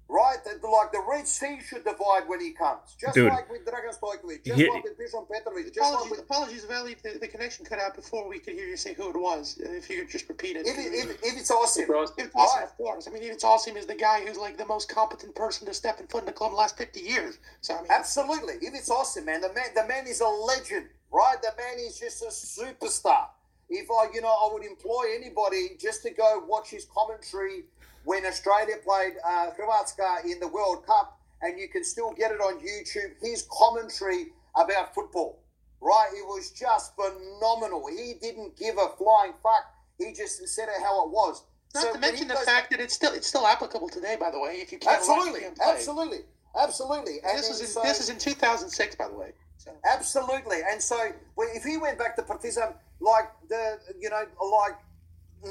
[0.09, 0.39] right?
[0.45, 3.29] The, like the Red Sea should divide when he comes, just Dude.
[3.33, 6.21] like with Dragan Stojkovic, just He- like with Dusan Petrovic, just Apologies, like with.
[6.21, 6.97] apologies, Veli.
[7.03, 9.57] The, the connection cut out before we could hear you say who it was.
[9.59, 10.67] If you could just repeat it.
[10.67, 11.85] If, if, if it's Osim,
[12.19, 12.65] If it's Osim, Right.
[12.65, 13.07] of course.
[13.09, 15.75] I mean, if it's Osim is the guy who's like the most competent person to
[15.75, 17.39] step in foot in the club in the last 50 years.
[17.61, 18.55] So, I mean, Absolutely.
[18.61, 21.37] If it's Osim, man, the man, the man is a legend, right?
[21.41, 23.27] The man is just a superstar.
[23.75, 27.65] If I, you know, I would employ anybody just to go watch his commentary
[28.05, 32.41] when Australia played uh, Hrvatska in the World Cup, and you can still get it
[32.41, 33.13] on YouTube.
[33.23, 35.41] His commentary about football,
[35.81, 36.09] right?
[36.13, 37.87] It was just phenomenal.
[37.89, 39.65] He didn't give a flying fuck.
[39.99, 41.43] He just said it how it was.
[41.75, 44.17] Not So to mention the goes- fact that it's still it's still applicable today.
[44.21, 45.73] By the way, if you can't watch, Absolutely, play.
[45.73, 46.19] absolutely,
[46.61, 47.15] absolutely.
[47.25, 49.33] And This is in, so- this is in 2006, by the way.
[49.63, 49.71] So.
[49.85, 50.59] Absolutely.
[50.69, 50.99] And so
[51.39, 54.25] if he went back to Partizan, like the you know,
[54.61, 54.77] like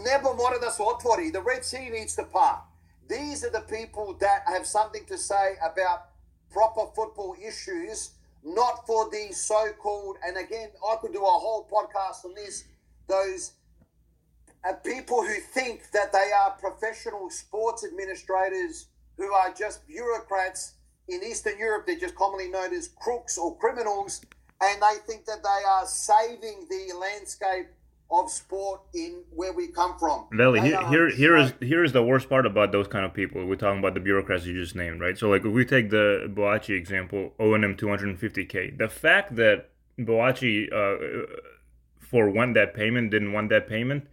[0.03, 2.61] never more das otvori, the Red Sea needs to part.
[3.07, 6.07] These are the people that have something to say about
[6.51, 8.11] proper football issues,
[8.43, 10.17] not for the so-called.
[10.25, 12.65] And again, I could do a whole podcast on this.
[13.07, 13.53] Those
[14.67, 20.73] uh, people who think that they are professional sports administrators who are just bureaucrats
[21.11, 21.85] in Eastern Europe.
[21.85, 24.21] They're just commonly known as crooks or criminals,
[24.61, 27.67] and they think that they are saving the landscape
[28.11, 30.27] of sport in where we come from.
[30.31, 33.45] They here, here, here is here is the worst part about those kind of people.
[33.45, 35.17] We're talking about the bureaucrats you just named, right?
[35.17, 38.77] So, like, if we take the Boakye example, O and M 250k.
[38.77, 41.37] The fact that Boakye uh,
[41.99, 44.07] for one that payment didn't want that payment,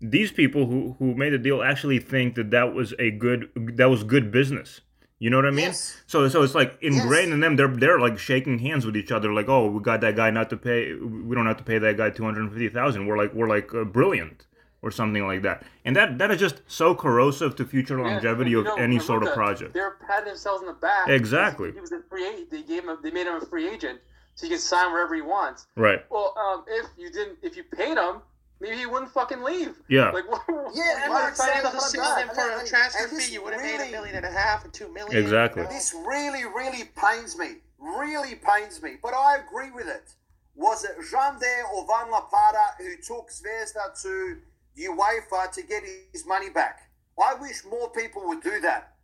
[0.00, 3.86] these people who who made the deal actually think that that was a good that
[3.86, 4.80] was good business.
[5.24, 5.72] You know what I mean?
[5.72, 6.02] Yes.
[6.06, 7.34] So so it's like ingrained Yes.
[7.36, 7.56] in them.
[7.56, 10.50] They're they're like shaking hands with each other, like, oh, we got that guy not
[10.50, 10.92] to pay.
[11.28, 13.06] We don't have to pay that guy two hundred fifty thousand.
[13.06, 14.38] We're like we're like uh, brilliant
[14.82, 15.62] or something like that.
[15.86, 19.22] And that that is just so corrosive to future Yeah, longevity of know, any sort
[19.22, 19.72] of project.
[19.72, 21.08] They're patting themselves in the back.
[21.08, 21.72] Exactly.
[21.72, 22.50] He was a free agent.
[22.50, 22.98] They gave him.
[23.02, 24.00] They made him a free agent,
[24.34, 25.68] so he can sign wherever he wants.
[25.74, 26.04] Right.
[26.10, 28.16] Well, um, if you didn't, if you paid him,
[28.64, 29.74] maybe he wouldn't fucking leave.
[29.88, 30.10] Yeah.
[30.10, 30.42] Like, what,
[30.74, 32.34] Yeah, and why like are you saying signing the up for front sitting that?
[32.34, 32.48] door.
[32.48, 34.64] them for a transfer fee, you would have made a really- million and a half
[34.64, 35.16] or two million.
[35.22, 35.62] Exactly.
[35.62, 35.74] you know?
[35.74, 37.56] This really, really pains me.
[37.78, 38.92] Really pains me.
[39.02, 40.14] But I agree with it.
[40.56, 44.38] Was it Jander or Van La Plata who took Zvezda to
[44.78, 46.90] UEFA to get his money back?
[47.22, 48.94] I wish more people would do that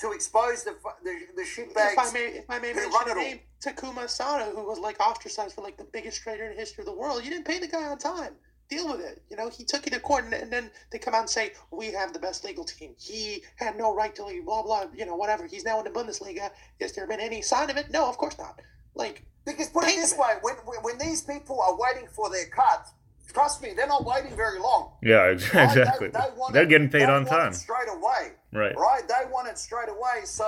[0.00, 1.92] to expose the the, the shitbags.
[1.92, 5.00] If I may, if I may mention run a name, Takuma Sato, who was like
[5.00, 7.24] ostracized for like the biggest trader in the history of the world.
[7.24, 8.34] You didn't pay the guy on time.
[8.70, 9.22] Deal with it.
[9.30, 11.52] You know, he took you to court, and, and then they come out and say,
[11.70, 12.94] "We have the best legal team.
[12.98, 14.86] He had no right to leave." Blah blah.
[14.94, 15.46] You know, whatever.
[15.46, 16.50] He's now in the Bundesliga.
[16.80, 17.90] Has there been any sign of it?
[17.90, 18.60] No, of course not.
[18.94, 22.46] Like, Because put it this way, when, when when these people are waiting for their
[22.46, 22.86] cut,
[23.32, 24.92] trust me, they're not waiting very long.
[25.02, 25.32] Yeah.
[25.32, 25.74] ex- Right?
[25.74, 26.08] They- Exactly.
[26.08, 26.20] they
[26.52, 27.52] they're it- getting paid they on want time.
[27.52, 28.32] it straight away.
[28.52, 28.76] Right.
[28.76, 29.02] Right?
[29.08, 30.24] They want it straight away.
[30.24, 30.46] So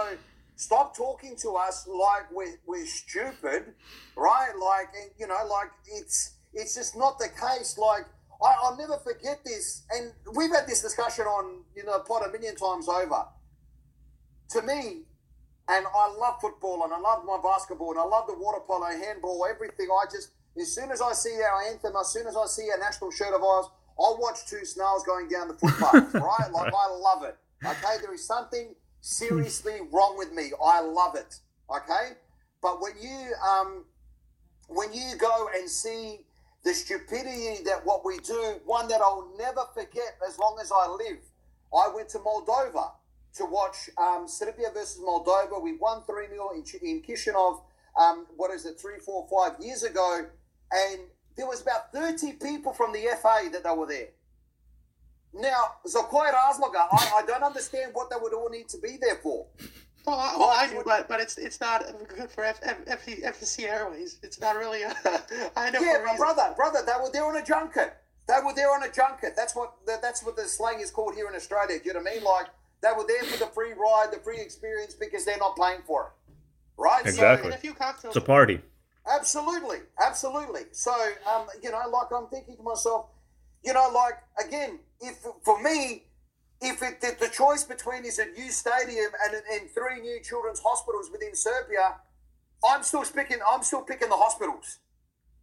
[0.56, 3.72] stop talking to us like we're, we're stupid,
[4.16, 4.52] right?
[4.58, 7.78] Like, you know, like it's it's just not the case.
[7.78, 8.07] Like,
[8.42, 9.84] I, I'll never forget this.
[9.90, 13.24] And we've had this discussion on, you know, pod a million times over.
[14.51, 15.03] To me,
[15.68, 18.86] and I love football and I love my basketball and I love the water polo,
[18.86, 19.88] handball, everything.
[19.90, 20.30] I just,
[20.61, 23.32] as soon as I see our anthem, as soon as I see a national shirt
[23.34, 23.66] of ours,
[23.98, 26.51] I'll watch two snails going down the footpath, right?
[26.51, 27.36] Like, I love it.
[27.64, 30.51] Okay, there is something seriously wrong with me.
[30.64, 31.36] I love it.
[31.70, 32.16] Okay,
[32.62, 33.84] but when you um,
[34.68, 36.20] when you go and see
[36.65, 40.89] the stupidity that what we do, one that I'll never forget as long as I
[40.89, 41.19] live.
[41.74, 42.93] I went to Moldova
[43.37, 45.62] to watch um, Serbia versus Moldova.
[45.62, 47.62] We won 3 0 in, in Kishinev,
[47.99, 50.27] um, what is it, three, four, five years ago.
[50.73, 51.01] And
[51.37, 54.09] there was about 30 people from the FA that they were there.
[55.32, 59.16] Now, Zokoy Razloga, I, I don't understand what they would all need to be there
[59.23, 59.47] for.
[60.11, 63.07] Well, I, well, I do, but but it's it's not good for F, F, F,
[63.07, 64.19] FCC Airways.
[64.23, 64.82] It's not really.
[64.82, 64.89] A,
[65.57, 65.81] I know.
[65.81, 66.16] Yeah, for my reason.
[66.16, 67.97] brother, brother, they were there on a junket.
[68.27, 69.35] They were there on a junket.
[69.37, 71.78] That's what that, that's what the slang is called here in Australia.
[71.78, 72.24] Do you know what I mean?
[72.24, 72.47] Like
[72.82, 76.07] they were there for the free ride, the free experience, because they're not paying for
[76.07, 76.32] it,
[76.77, 77.07] right?
[77.07, 77.47] Exactly.
[77.47, 78.16] And a few cocktails.
[78.16, 78.61] It's a party.
[79.11, 80.62] Absolutely, absolutely.
[80.73, 80.93] So,
[81.31, 83.07] um, you know, like I'm thinking to myself,
[83.65, 84.15] you know, like
[84.45, 86.05] again, if for me,
[86.61, 90.61] if it, the, the choice between is a new stadium and, and three new children's
[90.61, 91.97] hospitals within Serbia,
[92.69, 93.39] I'm still picking.
[93.51, 94.78] I'm still picking the hospitals.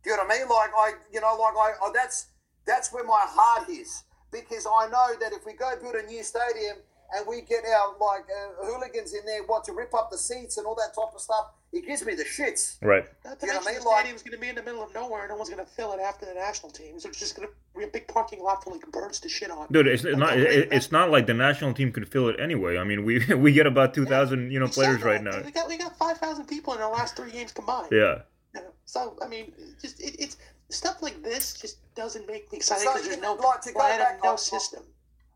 [0.03, 0.49] Do you know what I mean?
[0.49, 2.27] Like I, you know, like I, I that's
[2.65, 6.21] that's where my heart is because I know that if we go build a new
[6.21, 6.77] stadium
[7.15, 10.57] and we get our like uh, hooligans in there, want to rip up the seats
[10.57, 12.77] and all that type of stuff, it gives me the shits.
[12.81, 13.05] Right.
[13.25, 13.85] Not to You know mention what I the mean?
[13.87, 15.93] Like- stadium's going to be in the middle of nowhere, no one's going to fill
[15.93, 16.99] it after the national team.
[16.99, 19.51] So it's just going to be a big parking lot for like birds to shit
[19.51, 19.67] on.
[19.71, 22.77] Dude, it's not Like, it, it's not like the national team could fill it anyway.
[22.77, 25.41] I mean, we we get about 2000, you know, players right now.
[25.43, 27.89] We got we got five thousand people in our last three games combined.
[27.91, 28.19] Yeah.
[28.55, 29.51] You know, So I mean,
[29.81, 30.37] just it, it's
[30.69, 34.13] stuff like this just doesn't make me excited So, because there's no like, plan back
[34.15, 34.83] and no on- system.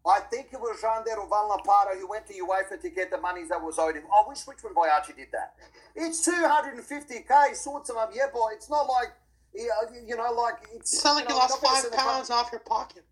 [0.06, 3.20] I think it was Jander or Van Lapata who went to UEFA to get the
[3.20, 4.04] monies that was owed him.
[4.10, 5.54] I wish Richmond Boakye did that.
[5.96, 8.50] It's 250k, sorts of them, yeah, boy.
[8.54, 9.14] It's not like,
[9.54, 9.70] you
[10.08, 10.94] you know, like it's.
[10.94, 13.04] It's not like you know, lost five pounds off your pocket.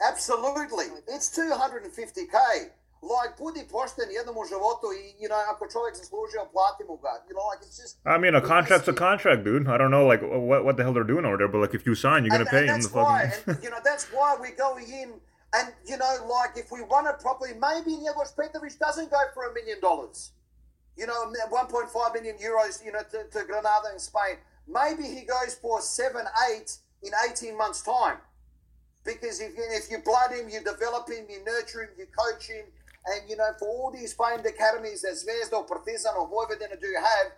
[0.00, 0.86] Absolutely.
[1.08, 2.70] It's 250k.
[3.04, 7.14] like, budi pošten jednom u životu i, you know, ako čovjek zaslužio, platimo ga.
[7.28, 7.94] You know, like, it's just...
[8.14, 9.68] I mean, a contract's a contract, dude.
[9.68, 11.86] I don't know, like, what, what the hell they're doing over there, but, like, if
[11.86, 13.54] you sign, you're going to pay him the why, fucking...
[13.54, 15.08] and, you know, that's why we're going in,
[15.54, 19.50] and, you know, like, if we run it properly, maybe Njegos Petrovic doesn't go for
[19.50, 20.32] a million dollars.
[20.96, 24.36] You know, 1.5 million euros, you know, to, to Granada in Spain.
[24.66, 28.18] Maybe he goes for seven, eight in 18 months' time.
[29.04, 32.48] Because if you, if you blood him, you develop him, you nurture him, you coach
[32.48, 32.64] him,
[33.06, 36.94] and you know, for all these famed academies that Zvezda or Partizan or Vojvodina do
[36.96, 37.32] have,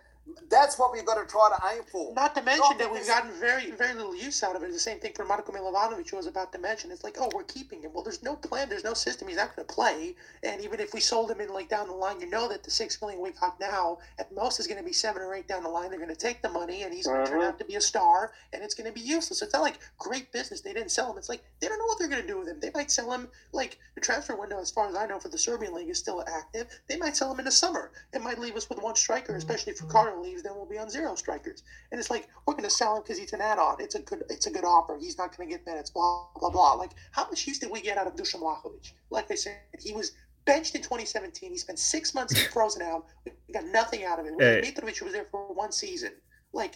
[0.49, 2.13] that's what we've got to try to aim for.
[2.13, 4.71] Not to mention Not that we've gotten very, very little use out of it.
[4.71, 6.91] The same thing for Marko Milovanovic was about to mention.
[6.91, 7.91] It's like, oh, we're keeping him.
[7.93, 9.27] Well, there's no plan, there's no system.
[9.27, 10.15] He's not going to play.
[10.43, 12.71] And even if we sold him in like down the line, you know that the
[12.71, 15.63] six million we got now at most is going to be seven or eight down
[15.63, 15.89] the line.
[15.89, 17.49] They're going to take the money, and he's going to turn uh-huh.
[17.49, 19.41] out to be a star, and it's going to be useless.
[19.41, 20.61] It's not like great business.
[20.61, 21.17] They didn't sell him.
[21.17, 22.59] It's like they don't know what they're going to do with him.
[22.59, 25.37] They might sell him like the transfer window, as far as I know, for the
[25.37, 26.67] Serbian league is still active.
[26.87, 27.91] They might sell him in the summer.
[28.13, 29.79] It might leave us with one striker, especially if
[30.21, 30.43] Leaves.
[30.43, 31.63] Then we'll be on zero strikers.
[31.91, 33.77] And it's like we're going to sell him because he's an add-on.
[33.79, 34.97] It's a good it's a good offer.
[34.99, 35.89] He's not going to get minutes.
[35.89, 36.73] Blah blah blah.
[36.73, 38.91] Like how much use did we get out of Dusan Vlahovic?
[39.09, 40.13] Like I said, he was
[40.45, 41.51] benched in 2017.
[41.51, 43.05] He spent six months frozen out.
[43.25, 44.33] We got nothing out of it.
[44.39, 44.71] Hey.
[44.71, 46.11] Mitrovic was there for one season.
[46.53, 46.75] Like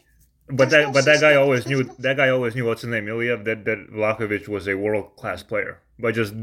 [0.50, 3.08] but that no but that guy always knew that guy always knew what's his name
[3.08, 6.34] Ilya that that Vlahovic was a world class player but just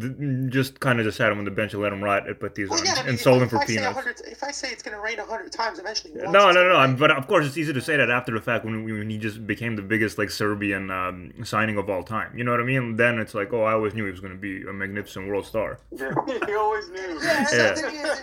[0.49, 2.71] just kind of just had him on the bench and let him rot at Partizan
[2.71, 4.23] well, yeah, I mean, and sold him for peanuts.
[4.23, 6.15] If I say it's going to rain a hundred times, eventually.
[6.15, 6.97] No, no, no, no.
[6.97, 9.47] But of course, it's easy to say that after the fact when, when he just
[9.47, 12.37] became the biggest like Serbian um, signing of all time.
[12.37, 12.97] You know what I mean?
[12.97, 15.47] Then it's like, oh, I always knew he was going to be a magnificent world
[15.47, 15.79] star.
[16.29, 17.19] Yeah, he always knew.
[17.23, 17.75] Yeah, yeah.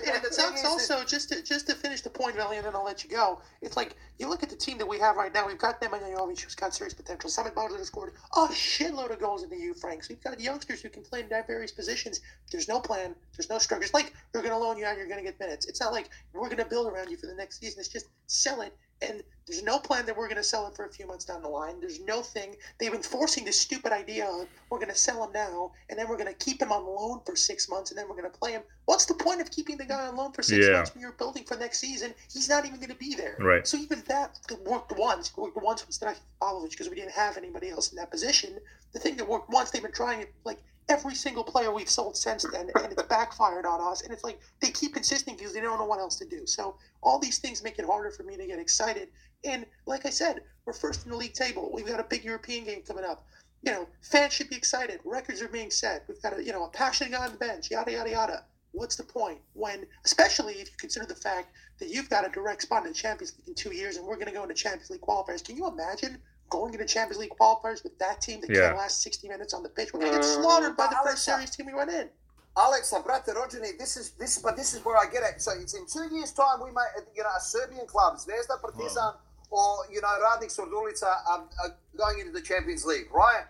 [0.05, 0.19] yeah.
[0.21, 3.09] That's also just to, just to finish the point, Veli, and then I'll let you
[3.09, 3.41] go.
[3.61, 5.47] It's like you look at the team that we have right now.
[5.47, 7.29] We've got Nemanja Jovic, who's got serious potential.
[7.29, 10.09] Samed Baždar has scored a shitload of goals in the youth ranks.
[10.09, 12.21] We've got youngsters who can play in various positions
[12.51, 13.15] there's no plan.
[13.35, 13.85] There's no structure.
[13.85, 14.97] It's like we're going to loan you out.
[14.97, 15.65] You're going to get minutes.
[15.65, 17.79] It's not like we're going to build around you for the next season.
[17.79, 18.75] It's just sell it.
[19.01, 21.41] And there's no plan that we're going to sell it for a few months down
[21.41, 21.81] the line.
[21.81, 22.55] There's no thing.
[22.79, 26.07] They've been forcing this stupid idea of we're going to sell him now, and then
[26.07, 28.37] we're going to keep him on loan for six months, and then we're going to
[28.37, 28.61] play him.
[28.85, 30.73] What's the point of keeping the guy on loan for six yeah.
[30.75, 32.13] months when you're building for next season?
[32.31, 33.35] He's not even going to be there.
[33.37, 33.67] Right.
[33.67, 35.35] So even that worked once.
[35.35, 38.57] Worked once with Strahilovic because we didn't have anybody else in that position.
[38.93, 42.15] The thing that worked once, they've been trying it like every single player we've sold
[42.15, 44.01] since then, and it's backfired on us.
[44.01, 46.45] And it's like they keep insisting because they don't know what else to do.
[46.45, 49.09] So all these things make it harder for me to get excited.
[49.43, 51.71] And like I said, we're first in the league table.
[51.73, 53.25] We've got a big European game coming up.
[53.63, 54.99] You know, fans should be excited.
[55.05, 56.03] Records are being set.
[56.07, 57.71] We've got a you know a passionate guy on the bench.
[57.71, 58.45] Yada yada yada.
[58.71, 62.61] What's the point when, especially if you consider the fact that you've got a direct
[62.63, 64.89] spot in the Champions League in two years, and we're going to go into Champions
[64.89, 65.43] League qualifiers?
[65.43, 68.67] Can you imagine going into Champions League qualifiers with that team that yeah.
[68.67, 69.93] can't last 60 minutes on the pitch.
[69.93, 72.09] We're going to get slaughtered by the first series team we went in.
[72.57, 75.41] Alex, brate Rođeni, this is this, but this is where I get it.
[75.41, 79.13] So it's in two years' time we might, you know, a Serbian club, Zvezda, Partizan,
[79.49, 83.43] or you know, Radnik Surdulica, um, uh, going into the Champions League, right?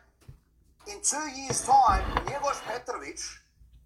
[0.87, 3.19] In two years' time, Njegos Petrovic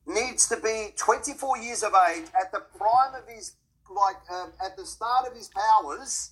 [0.05, 3.55] needs to be 24 years of age at the prime of his,
[3.89, 6.31] like, um, at the start of his powers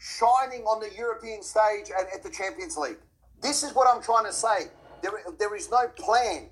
[0.00, 2.96] shining on the European stage and at the Champions League.
[3.42, 4.72] This is what I'm trying to say.
[5.02, 6.48] There, there is no plan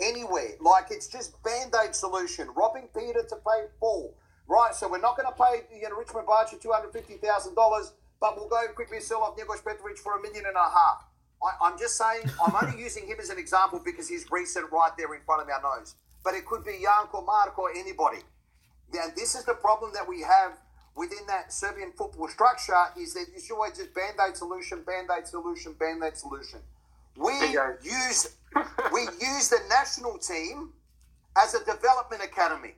[0.00, 0.54] anywhere.
[0.60, 2.48] Like it's just band aid solution.
[2.56, 4.14] Robbing Peter to pay Paul.
[4.48, 8.60] Right, so we're not going to pay you know, Richmond Barger $250,000, but we'll go
[8.74, 11.06] quickly sell off Njegos Petrovic for a million and a half.
[11.42, 14.90] I, I'm just saying, I'm only using him as an example because he's recent right
[14.98, 15.94] there in front of our nose.
[16.24, 17.24] But it could be Janko,
[17.56, 18.18] or anybody.
[18.92, 20.58] And this is the problem that we have
[20.94, 25.26] within that Serbian football structure is that it's always just band aid solution, band aid
[25.26, 26.60] solution, band aid solution.
[27.16, 27.32] We
[27.82, 28.36] use
[28.92, 30.72] we use the national team
[31.42, 32.74] as a development academy,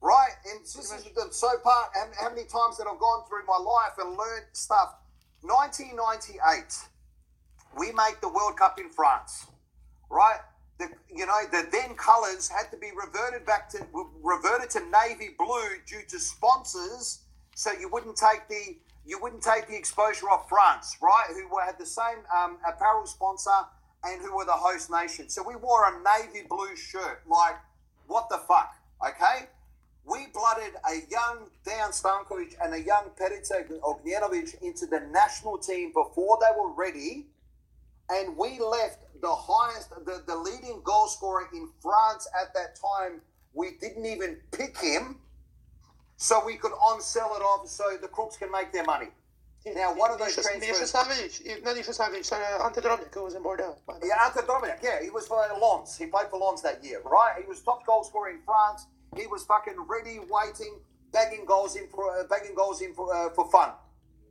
[0.00, 0.32] right?
[0.50, 1.90] And this is the so part.
[2.20, 4.94] How many times that I've gone through my life and learned stuff.
[5.42, 6.88] 1998,
[7.78, 9.46] we make the World Cup in France,
[10.10, 10.40] right?
[10.78, 13.86] The you know the then colours had to be reverted back to
[14.22, 17.20] reverted to navy blue due to sponsors,
[17.54, 18.76] so you wouldn't take the
[19.06, 21.26] you wouldn't take the exposure off France, right?
[21.32, 23.50] Who had the same um, apparel sponsor
[24.04, 25.28] and who were the host nation.
[25.28, 27.22] So we wore a navy blue shirt.
[27.26, 27.56] Like,
[28.06, 28.74] what the fuck?
[29.06, 29.46] Okay?
[30.04, 35.92] We blooded a young Dan Stankovic and a young Perica Ognjenovic into the national team
[35.92, 37.26] before they were ready.
[38.10, 43.20] And we left the highest, the, the leading goal scorer in France at that time,
[43.52, 45.18] we didn't even pick him
[46.16, 49.08] so we could on sell it off so the crooks can make their money.
[49.74, 50.92] Now, one of those transfers...
[50.92, 53.76] Savic, not Savic, sorry, Ante Drobnjak, who was in Bordeaux.
[54.02, 55.96] Yeah, Ante Drobnjak, yeah, he was for Lens.
[55.96, 57.34] He played for Lens that year, right?
[57.40, 58.86] He was top goal scorer in France.
[59.16, 60.78] He was fucking ready, waiting,
[61.12, 63.72] bagging goals in for uh, bagging goals in for, uh, for fun.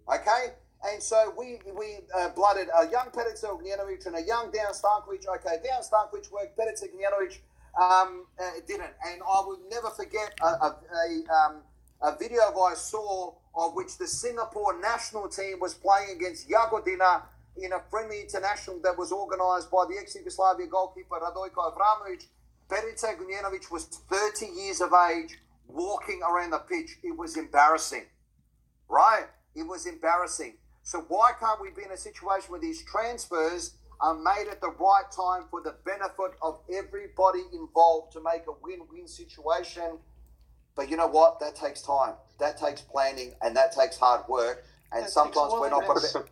[0.07, 0.53] Okay,
[0.85, 5.27] and so we we uh, blooded a young Perica Ognjenovic and a young Dejan Stankovic.
[5.27, 7.39] Okay, Dejan Stankovic worked, Perica Ognjenovic
[7.77, 8.93] um, uh, didn't.
[9.05, 11.55] And I will never forget a, a, a, um,
[12.01, 17.23] a video I saw of which the Singapore national team was playing against Jagodina
[17.57, 22.27] in a friendly international that was organised by the ex-Yugoslavia goalkeeper Radojko Avramovic.
[22.69, 26.97] Perica Ognjenovic was 30 years of age walking around the pitch.
[27.03, 28.05] It was embarrassing,
[28.87, 29.25] right?
[29.55, 30.53] It was embarrassing.
[30.87, 34.69] So why can't we be in a situation where these transfers are made at the
[34.69, 39.99] right time for the benefit of everybody involved to make a win-win situation?
[40.77, 41.41] But you know what?
[41.41, 42.13] That takes time.
[42.39, 44.63] That takes planning, and that takes hard work.
[44.93, 46.29] And That sometimes we're not prepared.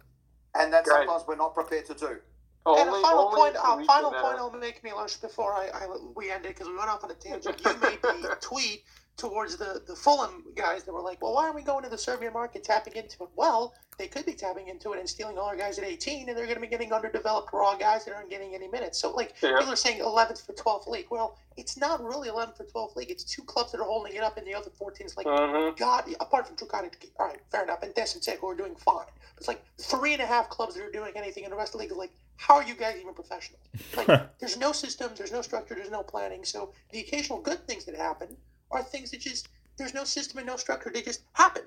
[0.57, 1.06] And that Right.
[1.06, 2.22] sometimes we're not prepared to do.
[2.65, 5.88] and a final only point, a final uh, point I'll make, Milos, before I, I
[6.15, 7.60] we end it because we went off on a tangent.
[7.60, 8.86] You made the tweet
[9.18, 11.98] towards the the Fulham guys that were like, "Well, why aren't we going to the
[11.98, 15.46] Serbian market, tapping into it?" Well, they could be tapping into it and stealing all
[15.46, 18.30] our guys at 18, and they're going to be getting underdeveloped raw guys that aren't
[18.30, 19.00] getting any minutes.
[19.00, 19.58] So, like, Yeah.
[19.58, 21.08] people are saying 11th for 12th league.
[21.10, 23.10] Well, it's not really 11th for 12th league.
[23.10, 25.78] It's two clubs that are holding it up, and the other 14 is like Mhm.
[25.78, 29.08] God, apart from Drukadic, all right, fair enough, and Des and who are doing fine.
[29.38, 31.80] It's like three and a half clubs that are doing anything, and the rest of
[31.80, 33.60] the league is like, how are you guys even professional?
[33.96, 34.08] Like,
[34.40, 36.44] there's no systems, there's no structure, there's no planning.
[36.44, 38.38] So the occasional good things that happen
[38.76, 40.90] are things that just there's no system and no structure.
[40.94, 41.64] They just happen,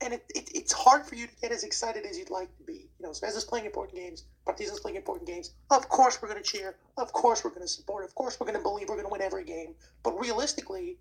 [0.00, 2.64] and it, it, it's hard for you to get as excited as you'd like to
[2.64, 2.88] be.
[2.98, 5.52] You know, Zvezda's playing important games, Partizan's playing important games.
[5.70, 6.76] Of course, we're going to cheer.
[6.96, 8.04] Of course, we're going to support.
[8.04, 9.74] Of course, we're going to believe we're going to win every game.
[10.02, 10.98] But realistically,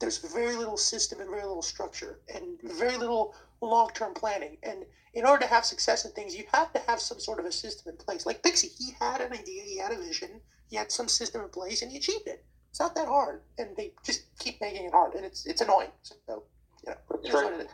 [0.00, 4.58] there's very little system and very little structure and very little long-term planning.
[4.62, 4.84] And
[5.14, 7.52] in order to have success in things, you have to have some sort of a
[7.52, 8.26] system in place.
[8.26, 11.48] Like Pixie, he had an idea, he had a vision, he had some system in
[11.48, 12.44] place, and he achieved it.
[12.74, 15.92] It's not that hard, and they just keep making it hard, and it's it's annoying.
[16.02, 16.42] So,
[16.84, 17.70] you know, That's it is what it is.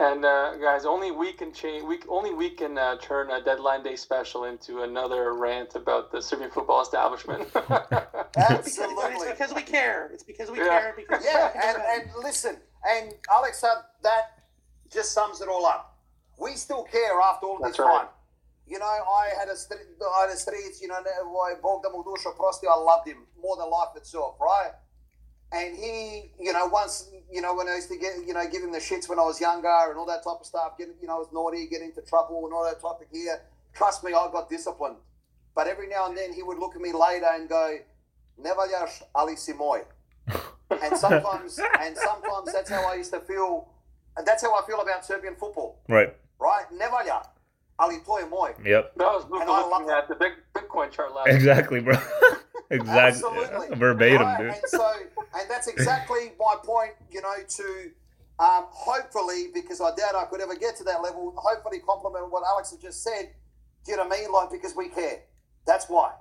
[0.00, 1.84] And uh, guys, only we can change.
[1.84, 6.20] We only we can uh, turn a deadline day special into another rant about the
[6.20, 7.46] Serbian football establishment.
[8.32, 10.10] Because, it's because we care.
[10.12, 10.80] It's because we Yeah.
[10.80, 10.94] care.
[10.96, 12.56] Because Yeah, and, and listen,
[12.88, 14.30] and Alex, uh, that
[14.92, 15.98] just sums it all up.
[16.40, 17.98] We still care after all That's this right.
[17.98, 18.08] time.
[18.70, 21.90] You know, I had a street, I had a streets, you know, I bought the
[21.90, 24.70] mu duša prosti, I loved him more than life itself, right?
[25.52, 28.62] And he, you know, once, you know, when I used to get, you know, give
[28.62, 31.08] him the shits when I was younger and all that type of stuff, get, you
[31.08, 33.42] know, I was naughty, get into trouble and all that type of gear.
[33.74, 34.96] Trust me, I got disciplined.
[35.52, 37.76] But every now and then he would look at me later and go,
[38.38, 39.82] ne valjaš, ali si moj
[40.70, 43.66] and sometimes and sometimes that's how I used to feel.
[44.16, 46.14] And that's how I feel about Serbian football, right.
[46.38, 46.70] right?
[46.72, 47.26] Ne valja,
[47.80, 48.52] ali to je moj.
[48.64, 48.84] Yep.
[48.96, 50.02] that was Luka And I love looking that.
[50.04, 51.26] at the big Bitcoin chart last.
[51.26, 51.34] week.
[51.36, 51.96] Exactly, bro.
[52.70, 53.00] exactly.
[53.00, 53.76] Absolutely.
[53.76, 54.38] Verbatim, Right?
[54.38, 54.50] dude.
[54.50, 54.84] And so,
[55.38, 56.92] and that's exactly my point.
[57.10, 57.66] You know, to
[58.38, 61.32] um, hopefully, because I doubt I could ever get to that level.
[61.36, 63.30] Hopefully, compliment what Alex has just said.
[63.84, 64.32] Do you know what I mean?
[64.32, 65.18] Like because we care.
[65.66, 66.12] That's why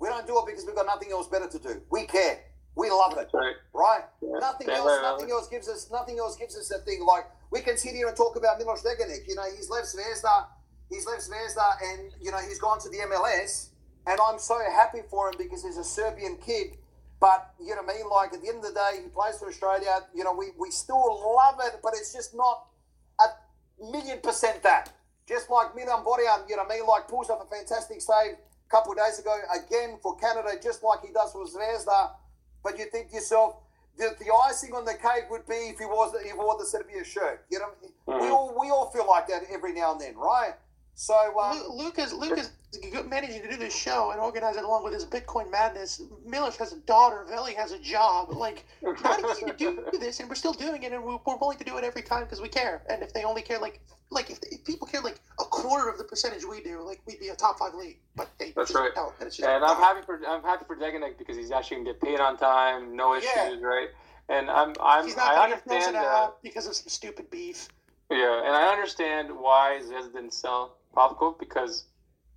[0.00, 1.82] we don't do it because we've got nothing else better to do.
[1.90, 2.44] We care.
[2.76, 3.28] We love it.
[3.34, 3.56] Right.
[3.74, 4.04] right?
[4.22, 4.38] Yeah.
[4.38, 4.86] Nothing Damn else.
[4.86, 5.90] right, Nothing else gives us.
[5.90, 7.00] Nothing else gives us a thing.
[7.04, 9.26] Like we can sit here and talk about Milos Degenek.
[9.26, 10.46] You know, he's left Zvezda.
[10.90, 13.68] He's left Zvezda, and you know he's gone to the MLS.
[14.06, 16.78] And I'm so happy for him because he's a Serbian kid.
[17.20, 18.08] But you know what I mean.
[18.08, 20.00] Like at the end of the day, he plays for Australia.
[20.14, 22.66] You know, we we still love it, but it's just not
[23.20, 23.26] a
[23.90, 24.92] million percent that.
[25.26, 26.86] Just like Milan Borjan, you know what I mean.
[26.86, 30.82] Like pulls off a fantastic save a couple of days ago again for Canada, just
[30.82, 32.12] like he does for Zvezda.
[32.64, 33.56] But you think to yourself,
[33.98, 36.64] the, the icing on the cake would be if he was if he wore the
[36.64, 37.44] Serbia shirt.
[37.50, 37.68] You know,
[38.06, 38.30] we Mhm.
[38.32, 40.54] all we all feel like that every now and then, right?
[40.98, 42.50] So um, Lu- Lucas, Lucas
[42.90, 46.02] good- managing to do this show and organize it along with his Bitcoin madness.
[46.26, 47.24] Milos has a daughter.
[47.28, 48.30] Veli has a job.
[48.32, 49.52] Like, not easy to
[49.92, 52.02] do this, and we're still doing it, and we're, we're willing to do it every
[52.02, 52.82] time because we care.
[52.90, 53.80] And if they only care, like,
[54.10, 57.20] like if, if people care like a quarter of the percentage we do, like we'd
[57.20, 57.98] be a top five league.
[58.16, 58.90] But they That's just right.
[58.92, 59.14] don't.
[59.20, 61.92] And, it's just, And I'm happy for I'm happy for Degenek because he's actually gonna
[61.92, 63.54] get paid on time, no issues, Yeah.
[63.60, 63.88] right?
[64.30, 66.88] And I'm I'm He's not I going to get understand frozen uh, because of some
[66.88, 67.68] stupid beef.
[68.10, 71.84] yeah, and I understand why Zvezda didn't sell Pavkov because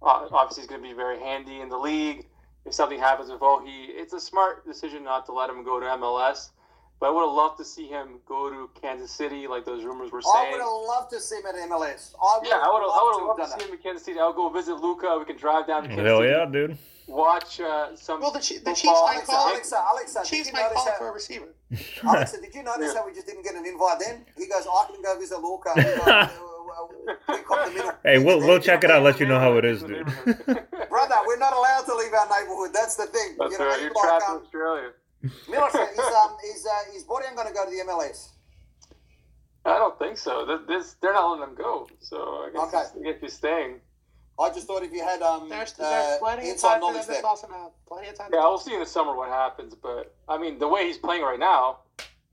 [0.04, 2.28] uh, obviously he's gonna be very handy in the league.
[2.66, 5.80] If something happens with oh he, it's a smart decision not to let him go
[5.80, 6.50] to MLS.
[7.00, 10.12] But I would have loved to see him go to Kansas City, like those rumors
[10.12, 10.36] were saying.
[10.38, 12.14] I would have loved to see him at MLS.
[12.22, 12.94] I Yeah, I would have.
[12.94, 14.20] I loved loved to to see him in Kansas City.
[14.20, 15.18] I'll go visit Luca.
[15.18, 16.30] We can drive down to Kansas Hell City.
[16.30, 16.78] yeah, dude.
[17.08, 18.22] Watch uh, some.
[18.22, 18.76] Well, the, Chi- the.
[18.76, 19.54] Chiefs might call it.
[19.54, 21.50] Alexa, Alexa, did Chiefs you might notice call how, for a receiver.
[22.04, 23.00] Alexa, did you notice Yeah.
[23.02, 24.24] how we just didn't get an invite then?
[24.38, 25.74] He goes, I can go visit Luca.
[26.72, 27.92] We go, uh, we caught the middle.
[28.04, 29.04] Hey, we'll we'll check it out.
[29.04, 30.06] Let you know how it is, dude.
[30.06, 32.72] Brother, we're not allowed to leave our neighborhood.
[32.74, 33.36] That's the thing.
[33.40, 33.78] That's you know, right.
[33.80, 33.94] I You're mean?
[33.96, 34.90] Like, trapped in um, Australia.
[35.50, 38.30] Milos, is um is uh, is Borjan going to go to the MLS?
[39.66, 40.46] I don't think so.
[40.46, 42.18] Th- This they're not letting them go, so
[42.48, 42.78] I guess, Okay.
[42.80, 43.76] he's, I guess he's staying.
[44.40, 46.86] I just thought if you had um There's, uh, there's plenty of inside time for
[46.88, 47.22] them knowledge to there.
[47.22, 47.74] toss him out.
[47.88, 48.30] Plenty of time.
[48.34, 49.76] Yeah, we'll see in the summer what happens.
[49.76, 51.80] But I mean, the way he's playing right now,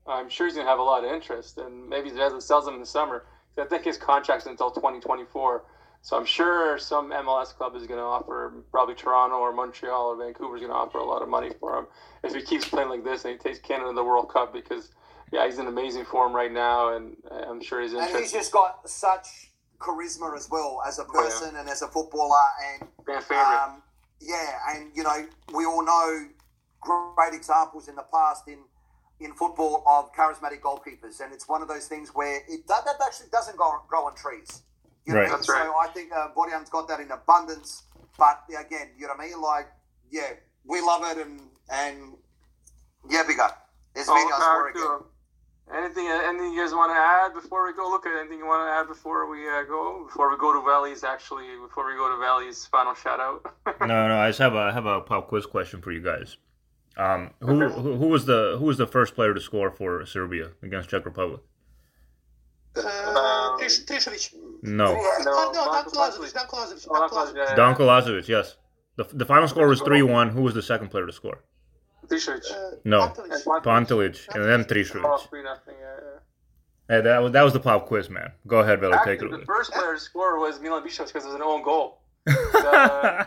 [0.07, 2.79] I'm sure he's gonna have a lot of interest, and maybe he sells him in
[2.79, 3.25] the summer.
[3.57, 5.63] I think his contract's until 2024.
[6.01, 10.15] So I'm sure some MLS club is going to offer, probably Toronto or Montreal or
[10.15, 11.87] Vancouver's going to offer a lot of money for him
[12.23, 14.91] if he keeps playing like this and he takes Canada to the World Cup because,
[15.33, 18.89] yeah, he's in amazing form right now, and I'm sure he's And he's just got
[18.89, 21.21] such charisma as well as a Oh, yeah.
[21.29, 22.35] person and as a footballer.
[22.79, 23.63] And Fan favorite.
[23.63, 23.83] um,
[24.21, 26.27] yeah, and you know we all know
[26.81, 28.59] great examples in the past in
[29.19, 32.95] in football of charismatic goalkeepers, and it's one of those things where it that, that
[33.05, 34.63] actually doesn't grow, grow on trees.
[35.05, 35.29] You know Right.
[35.31, 35.67] what I mean?
[35.67, 35.73] Right.
[35.73, 37.83] So I think uh, Borjan's got that in abundance.
[38.17, 39.41] But again, you know what I mean?
[39.41, 39.67] Like,
[40.11, 40.31] yeah,
[40.65, 41.39] we love it, and
[41.71, 42.13] and
[43.09, 43.47] yeah, bigger.
[43.93, 45.05] There's Oh, videos for uh, it.
[45.71, 47.87] Anything, anything you guys want to add before we go?
[47.89, 50.05] Look at anything you want to add before we uh, go?
[50.05, 53.45] Before we go to Veli's, actually, before we go to Veli's final shout out.
[53.81, 54.17] No, no.
[54.17, 56.37] I just have a I have a pop quiz question for you guys.
[56.99, 60.49] Um, who, who who was the who was the first player to score for Serbia
[60.61, 61.39] against Czech Republic?
[62.75, 63.57] Uh, Um,
[64.61, 66.33] No, No, Oh, no, not Marko Kolasevich.
[66.33, 66.35] Blažević.
[66.35, 66.87] Not Kolasevich.
[66.89, 67.55] Oh, Not that's what- Kolasevich.
[67.55, 68.27] Don Kolasevich.
[68.27, 68.57] Yes.
[68.97, 70.29] The, the final score was three one.
[70.29, 71.39] Who was the second player to score?
[72.09, 72.43] T-shirt.
[72.51, 72.99] Uh, No.
[73.07, 73.45] Pantelic.
[73.45, 75.29] And Pantelic and then Oh, Trišović.
[75.29, 75.75] three nothing.
[75.79, 76.95] Yeah, yeah.
[76.97, 78.31] Hey, that was that was the pop quiz, man.
[78.47, 79.45] Go ahead, Veli, take it Actually, the away.
[79.45, 82.01] first player to score was Milan Bišović because it was an own goal.
[82.27, 83.25] Uh,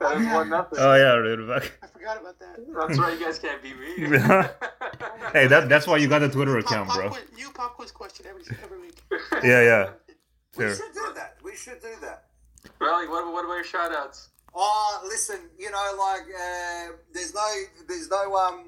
[0.00, 0.78] that was one nothing.
[0.80, 1.50] oh yeah, dude.
[1.50, 2.56] I forgot about that.
[2.88, 3.18] That's right.
[3.18, 3.94] You guys can't beat me.
[5.32, 7.08] hey, that that's why you got a Twitter New pop- account, pop bro.
[7.10, 9.02] quiz- New pop quiz question every every week.
[9.42, 9.90] Yeah, yeah.
[10.56, 10.74] We Fair.
[10.76, 11.36] should do that.
[11.44, 12.24] We should do that.
[12.80, 14.30] Riley, what, what about your shout outs?
[14.54, 17.46] Oh, listen, you know, like uh, there's no,
[17.86, 18.64] there's no, um,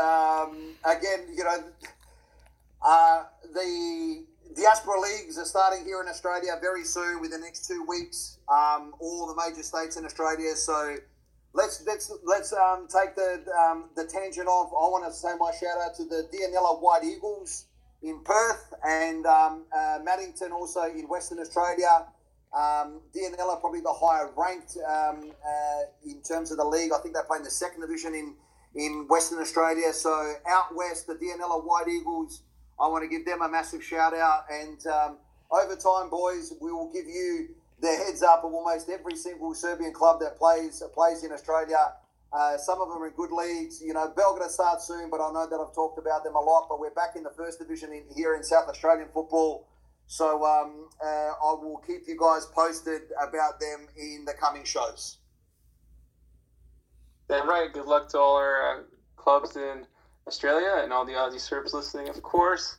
[0.00, 1.64] um, again, you know,
[2.82, 4.24] uh, the
[4.54, 8.38] diaspora leagues are starting here in Australia very soon, within the next two weeks.
[8.48, 10.54] Um, all the major states in Australia.
[10.54, 10.96] So
[11.52, 14.70] let's let's let's um, take the um, the tangent off.
[14.70, 17.66] I want to say my shout out to the Dianella White Eagles
[18.02, 22.06] in Perth and um, uh, Maddington also in Western Australia.
[22.56, 23.00] Um,
[23.56, 26.90] are probably the higher ranked um, uh, in terms of the league.
[26.92, 28.34] I think they play in the second division in,
[28.74, 29.92] in Western Australia.
[29.92, 32.42] So out west, the DNL White Eagles,
[32.78, 34.44] I want to give them a massive shout out.
[34.50, 35.18] And um,
[35.50, 37.48] over time, boys, we will give you
[37.80, 41.92] the heads up of almost every single Serbian club that plays plays in Australia.
[42.32, 43.80] Uh, some of them are in good leagues.
[43.82, 46.66] You know, Belgrade starts soon, but I know that I've talked about them a lot.
[46.68, 49.68] But we're back in the first division in, here in South Australian football.
[50.06, 55.18] So um, uh, I will keep you guys posted about them in the coming shows.
[57.28, 58.82] Then right, good luck to all our uh,
[59.16, 59.86] clubs in
[60.36, 62.76] Australia and all the Aussie Serbs listening, of course.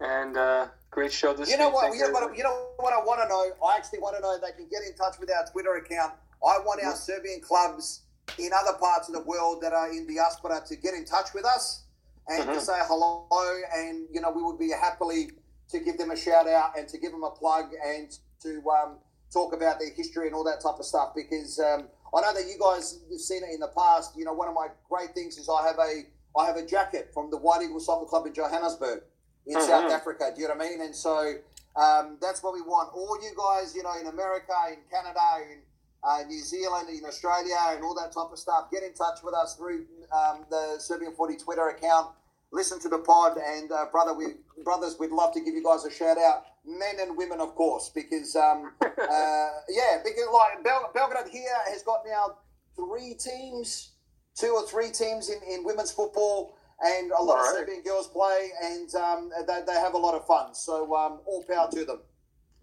[0.00, 1.74] And uh, great show this You know week.
[1.74, 1.94] what?
[1.94, 2.36] You know what?
[2.36, 3.52] You know what I want to know.
[3.64, 4.36] I actually want to know.
[4.38, 6.14] They can get in touch with our Twitter account.
[6.44, 8.02] I want our Serbian clubs
[8.38, 11.32] in other parts of the world that are in the diaspora to get in touch
[11.34, 11.84] with us
[12.28, 12.60] and to Mhm.
[12.60, 13.28] say hello.
[13.76, 15.30] And you know, we would be happily
[15.68, 18.10] to give them a shout out and to give them a plug and
[18.42, 18.98] to um,
[19.32, 21.14] talk about their history and all that type of stuff.
[21.14, 24.16] Because um, I know that you guys have seen it in the past.
[24.16, 26.02] You know, one of my great things is I have a
[26.38, 29.02] I have a jacket from the White Eagle Soccer Club in Johannesburg
[29.46, 29.66] in Mhm.
[29.66, 30.32] South Africa.
[30.34, 30.80] Do you know what I mean?
[30.80, 31.34] And so
[31.76, 32.90] um, that's what we want.
[32.94, 35.62] All you guys, you know, in America, in Canada, in
[36.04, 39.34] uh, New Zealand, in Australia, and all that type of stuff, get in touch with
[39.34, 42.08] us through um, the Serbian Footy Twitter account.
[42.50, 44.34] Listen to the pod, and uh, brother, we
[44.64, 47.88] brothers, we'd love to give you guys a shout out, men and women, of course,
[47.88, 52.36] because um, uh, yeah, because like Bel- Belgrade here has got now
[52.76, 53.92] three teams,
[54.34, 58.50] two or three teams in, in women's football, and a lot of Serbian girls play,
[58.62, 60.54] and um, they, they have a lot of fun.
[60.54, 62.00] So um, all power to them.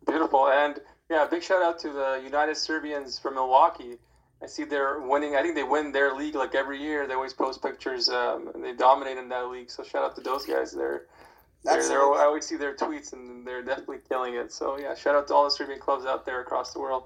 [0.06, 0.50] Beautiful.
[0.50, 0.80] And
[1.10, 3.98] yeah, big shout out to the United Serbians from Milwaukee.
[4.41, 5.36] I see they're winning.
[5.36, 7.08] I think they win their league like every year.
[7.08, 9.70] They always post pictures um, and they dominate in that league.
[9.70, 10.72] So shout out to those guys.
[10.72, 11.08] They're,
[11.66, 14.54] they're, they're I always see their tweets and they're definitely killing it.
[14.54, 17.04] So yeah, shout out to all the Serbian clubs out there across the world.